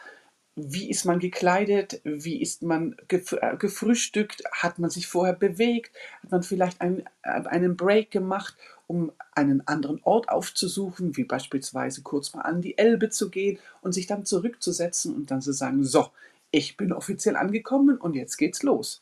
wie 0.56 0.90
ist 0.90 1.04
man 1.04 1.18
gekleidet, 1.18 2.00
wie 2.04 2.40
ist 2.40 2.62
man 2.62 2.96
äh, 3.08 3.56
gefrühstückt, 3.56 4.42
hat 4.52 4.78
man 4.78 4.90
sich 4.90 5.06
vorher 5.06 5.34
bewegt, 5.34 5.96
hat 6.22 6.30
man 6.30 6.42
vielleicht 6.42 6.80
einen, 6.80 7.04
äh, 7.22 7.42
einen 7.46 7.76
Break 7.76 8.10
gemacht, 8.10 8.56
um 8.90 9.12
einen 9.36 9.64
anderen 9.68 10.00
Ort 10.02 10.28
aufzusuchen, 10.28 11.16
wie 11.16 11.22
beispielsweise 11.22 12.02
kurz 12.02 12.34
mal 12.34 12.40
an 12.40 12.60
die 12.60 12.76
Elbe 12.76 13.08
zu 13.08 13.30
gehen 13.30 13.60
und 13.82 13.92
sich 13.92 14.08
dann 14.08 14.24
zurückzusetzen 14.24 15.14
und 15.14 15.30
dann 15.30 15.40
zu 15.40 15.52
sagen, 15.52 15.84
so, 15.84 16.08
ich 16.50 16.76
bin 16.76 16.92
offiziell 16.92 17.36
angekommen 17.36 17.98
und 17.98 18.16
jetzt 18.16 18.36
geht's 18.36 18.64
los. 18.64 19.00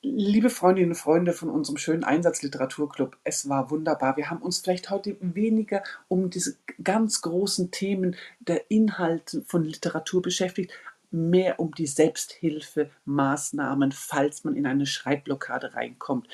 Liebe 0.00 0.48
Freundinnen 0.48 0.92
und 0.92 0.96
Freunde 0.96 1.32
von 1.32 1.50
unserem 1.50 1.76
schönen 1.76 2.04
Einsatzliteraturclub, 2.04 3.16
es 3.24 3.48
war 3.48 3.68
wunderbar. 3.68 4.16
Wir 4.16 4.30
haben 4.30 4.42
uns 4.42 4.60
vielleicht 4.60 4.90
heute 4.90 5.16
weniger 5.18 5.82
um 6.06 6.30
diese 6.30 6.56
ganz 6.84 7.20
großen 7.20 7.72
Themen 7.72 8.14
der 8.38 8.70
Inhalte 8.70 9.42
von 9.42 9.64
Literatur 9.64 10.22
beschäftigt, 10.22 10.70
mehr 11.10 11.58
um 11.58 11.74
die 11.74 11.88
Selbsthilfemaßnahmen, 11.88 13.90
falls 13.90 14.44
man 14.44 14.54
in 14.54 14.66
eine 14.66 14.86
Schreibblockade 14.86 15.74
reinkommt. 15.74 16.28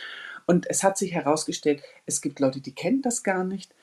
Und 0.46 0.68
es 0.68 0.82
hat 0.82 0.98
sich 0.98 1.12
herausgestellt, 1.12 1.82
es 2.06 2.20
gibt 2.20 2.40
Leute, 2.40 2.60
die 2.60 2.74
kennen 2.74 3.02
das 3.02 3.22
gar 3.22 3.44
nicht, 3.44 3.74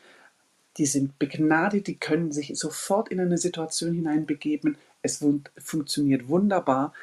die 0.78 0.86
sind 0.86 1.20
begnadet, 1.20 1.88
die 1.88 1.98
können 1.98 2.32
sich 2.32 2.58
sofort 2.58 3.10
in 3.10 3.20
eine 3.20 3.38
Situation 3.38 3.94
hineinbegeben. 3.94 4.78
Es 5.02 5.24
funktioniert 5.58 6.28
wunderbar 6.28 6.94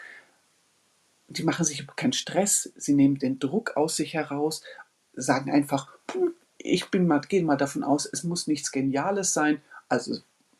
die 1.28 1.42
machen 1.42 1.64
sich 1.64 1.86
keinen 1.96 2.12
Stress, 2.12 2.72
sie 2.76 2.94
nehmen 2.94 3.18
den 3.18 3.38
Druck 3.38 3.76
aus 3.76 3.96
sich 3.96 4.14
heraus, 4.14 4.62
sagen 5.14 5.50
einfach, 5.50 5.88
ich 6.58 6.90
bin 6.90 7.06
mal, 7.06 7.20
gehe 7.20 7.42
mal 7.42 7.56
davon 7.56 7.82
aus, 7.82 8.06
es 8.06 8.24
muss 8.24 8.46
nichts 8.46 8.72
Geniales 8.72 9.32
sein, 9.32 9.60
also 9.88 10.18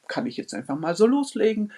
kann 0.09 0.27
ich 0.27 0.37
jetzt 0.37 0.55
einfach 0.55 0.77
mal 0.77 0.97
so 0.97 1.07
loslegen. 1.07 1.73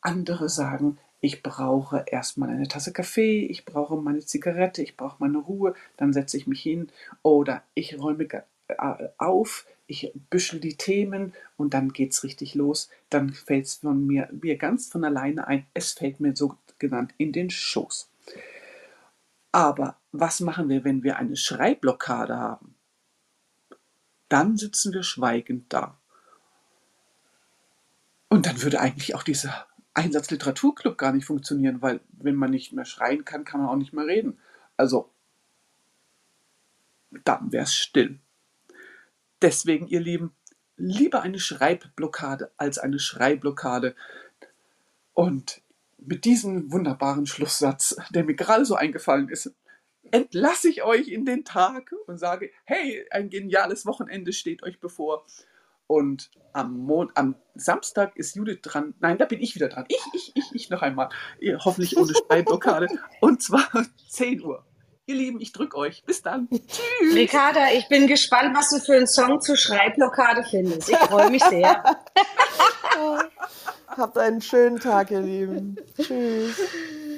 Andere 0.00 0.48
sagen, 0.48 0.98
ich 1.20 1.42
brauche 1.42 2.04
erstmal 2.06 2.50
eine 2.50 2.68
Tasse 2.68 2.92
Kaffee, 2.92 3.46
ich 3.46 3.64
brauche 3.64 3.96
meine 3.96 4.20
Zigarette, 4.20 4.82
ich 4.82 4.96
brauche 4.96 5.16
meine 5.18 5.38
Ruhe, 5.38 5.74
dann 5.96 6.12
setze 6.12 6.36
ich 6.36 6.46
mich 6.46 6.60
hin 6.60 6.88
oder 7.22 7.62
ich 7.74 7.98
räume 7.98 8.28
äh, 8.68 9.08
auf, 9.18 9.66
ich 9.86 10.12
büschel 10.30 10.60
die 10.60 10.76
Themen 10.76 11.32
und 11.56 11.74
dann 11.74 11.92
geht 11.92 12.12
es 12.12 12.24
richtig 12.24 12.54
los. 12.54 12.90
Dann 13.08 13.32
fällt 13.32 13.66
es 13.66 13.82
mir, 13.82 14.28
mir 14.32 14.56
ganz 14.56 14.88
von 14.88 15.04
alleine 15.04 15.46
ein, 15.46 15.66
es 15.74 15.92
fällt 15.92 16.20
mir 16.20 16.34
so 16.34 16.56
genannt, 16.78 17.14
in 17.18 17.32
den 17.32 17.50
Schoß. 17.50 18.10
Aber 19.52 19.96
was 20.12 20.40
machen 20.40 20.68
wir, 20.68 20.84
wenn 20.84 21.02
wir 21.02 21.16
eine 21.16 21.36
Schreibblockade 21.36 22.36
haben? 22.36 22.74
Dann 24.28 24.56
sitzen 24.56 24.92
wir 24.92 25.04
schweigend 25.04 25.72
da. 25.72 25.98
Und 28.28 28.46
dann 28.46 28.60
würde 28.60 28.80
eigentlich 28.80 29.14
auch 29.14 29.22
dieser 29.22 29.66
Einsatzliteraturclub 29.96 30.98
gar 30.98 31.12
nicht 31.12 31.24
funktionieren, 31.24 31.80
weil 31.80 32.00
wenn 32.12 32.34
man 32.34 32.50
nicht 32.50 32.72
mehr 32.72 32.84
schreien 32.84 33.24
kann, 33.24 33.44
kann 33.44 33.60
man 33.60 33.70
auch 33.70 33.76
nicht 33.76 33.94
mehr 33.94 34.06
reden. 34.06 34.38
Also, 34.76 35.10
dann 37.24 37.50
wäre 37.50 37.64
es 37.64 37.74
still. 37.74 38.20
Deswegen, 39.40 39.86
ihr 39.86 40.00
Lieben, 40.00 40.34
lieber 40.76 41.22
eine 41.22 41.38
Schreibblockade 41.38 42.52
als 42.58 42.78
eine 42.78 42.98
Schreibblockade. 42.98 43.94
Und 45.14 45.62
mit 45.96 46.26
diesem 46.26 46.70
wunderbaren 46.72 47.26
Schlusssatz, 47.26 47.96
der 48.10 48.24
mir 48.24 48.34
gerade 48.34 48.66
so 48.66 48.74
eingefallen 48.74 49.30
ist, 49.30 49.54
entlasse 50.10 50.68
ich 50.68 50.82
euch 50.82 51.08
in 51.08 51.24
den 51.24 51.44
Tag 51.44 51.92
und 52.06 52.18
sage, 52.18 52.50
hey, 52.64 53.06
ein 53.10 53.30
geniales 53.30 53.86
Wochenende 53.86 54.32
steht 54.32 54.62
euch 54.62 54.78
bevor. 54.78 55.24
Und 55.86 56.30
am, 56.52 56.78
Mon 56.78 57.10
am 57.14 57.36
Samstag 57.54 58.16
ist 58.16 58.34
Judith 58.34 58.60
dran. 58.62 58.94
Nein, 59.00 59.18
da 59.18 59.26
bin 59.26 59.40
ich 59.40 59.54
wieder 59.54 59.68
dran. 59.68 59.84
Ich, 59.88 60.02
ich, 60.14 60.32
ich, 60.34 60.44
ich 60.52 60.70
noch 60.70 60.82
einmal. 60.82 61.10
Hoffentlich 61.64 61.96
ohne 61.96 62.12
Schreibblockade. 62.14 62.88
und 63.20 63.42
zwar 63.42 63.68
10 64.08 64.42
Uhr. 64.42 64.64
Ihr 65.08 65.14
Lieben, 65.14 65.40
ich 65.40 65.52
drücke 65.52 65.76
euch. 65.76 66.02
Bis 66.04 66.22
dann. 66.22 66.48
Tschüss. 66.50 67.14
Ricarda, 67.14 67.70
ich 67.72 67.88
bin 67.88 68.08
gespannt, 68.08 68.56
was 68.56 68.70
du 68.70 68.80
für 68.80 68.96
einen 68.96 69.06
Song 69.06 69.40
zur 69.40 69.56
Schreibblockade 69.56 70.42
findest. 70.42 70.88
Ich 70.88 70.96
freue 70.96 71.30
mich 71.30 71.44
sehr. 71.44 71.84
Habt 73.86 74.18
einen 74.18 74.42
schönen 74.42 74.80
Tag, 74.80 75.12
ihr 75.12 75.20
Lieben. 75.20 75.76
Tschüss. 75.96 76.58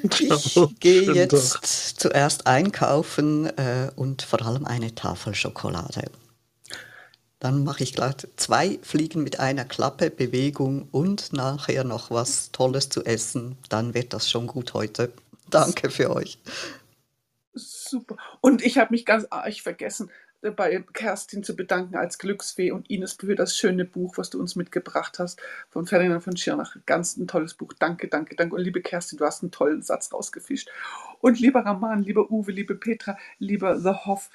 Ich 0.02 0.80
gehe 0.80 1.12
jetzt 1.12 1.98
zuerst 1.98 2.46
einkaufen 2.46 3.46
äh, 3.46 3.90
und 3.96 4.22
vor 4.22 4.44
allem 4.44 4.66
eine 4.66 4.94
Tafel 4.94 5.34
Schokolade. 5.34 6.10
Dann 7.40 7.62
mache 7.62 7.84
ich 7.84 7.92
gleich 7.92 8.14
zwei 8.36 8.78
Fliegen 8.82 9.22
mit 9.22 9.38
einer 9.38 9.64
Klappe, 9.64 10.10
Bewegung 10.10 10.88
und 10.90 11.32
nachher 11.32 11.84
noch 11.84 12.10
was 12.10 12.50
Tolles 12.50 12.88
zu 12.88 13.04
essen. 13.04 13.56
Dann 13.68 13.94
wird 13.94 14.12
das 14.12 14.28
schon 14.28 14.48
gut 14.48 14.74
heute. 14.74 15.12
Danke 15.48 15.90
für 15.90 16.10
euch. 16.10 16.38
Super. 17.54 18.16
Und 18.40 18.62
ich 18.62 18.78
habe 18.78 18.92
mich 18.92 19.04
ganz 19.04 19.26
arg 19.30 19.54
vergessen, 19.54 20.10
äh, 20.42 20.50
bei 20.50 20.84
Kerstin 20.92 21.42
zu 21.42 21.56
bedanken 21.56 21.96
als 21.96 22.18
Glücksfee 22.18 22.70
und 22.70 22.90
Ines 22.90 23.14
für 23.14 23.34
das 23.34 23.56
schöne 23.56 23.84
Buch, 23.84 24.18
was 24.18 24.30
du 24.30 24.40
uns 24.40 24.56
mitgebracht 24.56 25.18
hast, 25.18 25.40
von 25.70 25.86
Ferdinand 25.86 26.22
von 26.22 26.36
Schirnach. 26.36 26.76
Ganz 26.86 27.16
ein 27.16 27.26
tolles 27.26 27.54
Buch. 27.54 27.72
Danke, 27.78 28.08
danke, 28.08 28.36
danke. 28.36 28.54
Und 28.54 28.62
liebe 28.62 28.80
Kerstin, 28.80 29.18
du 29.18 29.24
hast 29.24 29.42
einen 29.42 29.50
tollen 29.52 29.82
Satz 29.82 30.12
rausgefischt. 30.12 30.70
Und 31.20 31.40
lieber 31.40 31.60
Raman, 31.60 32.02
lieber 32.02 32.30
Uwe, 32.30 32.52
liebe 32.52 32.74
Petra, 32.74 33.16
lieber 33.38 33.78
The 33.78 33.90
Hoff, 34.06 34.30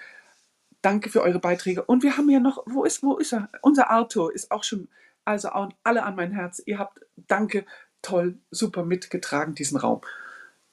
danke 0.83 1.09
für 1.09 1.21
eure 1.21 1.39
Beiträge. 1.39 1.83
Und 1.83 2.03
wir 2.03 2.17
haben 2.17 2.29
ja 2.29 2.39
noch, 2.39 2.63
wo 2.67 2.83
ist, 2.83 3.01
wo 3.01 3.17
ist 3.17 3.33
er? 3.33 3.49
Unser 3.61 3.89
Arthur 3.89 4.33
ist 4.33 4.51
auch 4.51 4.63
schon, 4.63 4.87
also 5.25 5.49
auch 5.49 5.69
alle 5.83 6.03
an 6.03 6.15
mein 6.15 6.31
Herz. 6.31 6.61
Ihr 6.65 6.77
habt, 6.77 6.99
danke, 7.15 7.65
toll, 8.01 8.37
super 8.51 8.83
mitgetragen, 8.83 9.55
diesen 9.55 9.77
Raum. 9.77 10.01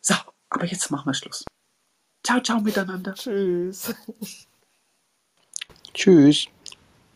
So, 0.02 0.14
aber 0.50 0.66
jetzt 0.66 0.90
machen 0.90 1.06
wir 1.06 1.14
Schluss. 1.14 1.44
Ciao, 2.24 2.40
ciao 2.40 2.60
miteinander. 2.60 3.14
Tschüss. 3.14 3.94
Tschüss. 5.94 6.46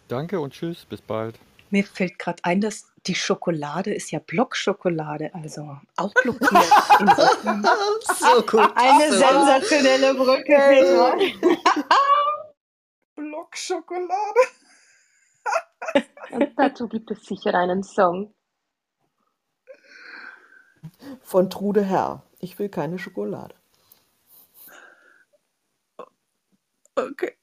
Danke 0.09 0.41
und 0.41 0.53
tschüss, 0.53 0.85
bis 0.87 1.01
bald. 1.01 1.39
Mir 1.71 1.85
fällt 1.85 2.19
gerade 2.19 2.43
ein, 2.45 2.61
dass 2.61 2.87
die 3.07 3.15
Schokolade 3.15 3.93
ist 3.93 4.11
ja 4.13 4.19
Blockschokolade, 4.19 5.35
also 5.35 5.77
auch 5.97 6.13
blockiert. 6.23 6.51
So 8.19 8.43
gut. 8.43 8.71
Eine 8.77 9.13
so. 9.13 9.19
sensationelle 9.19 10.15
Brücke, 10.15 10.55
Petra. 13.55 13.85
Blockschokolade. 13.85 14.41
Und 16.31 16.59
dazu 16.59 16.89
gibt 16.89 17.11
es 17.11 17.25
sicher 17.25 17.55
einen 17.55 17.83
Song. 17.83 18.35
Von 21.23 21.51
Trude 21.51 21.85
Herr. 21.85 22.25
Ich 22.41 22.59
will 22.59 22.69
keine 22.69 22.99
Schokolade. 22.99 23.55
Okay. 26.97 27.37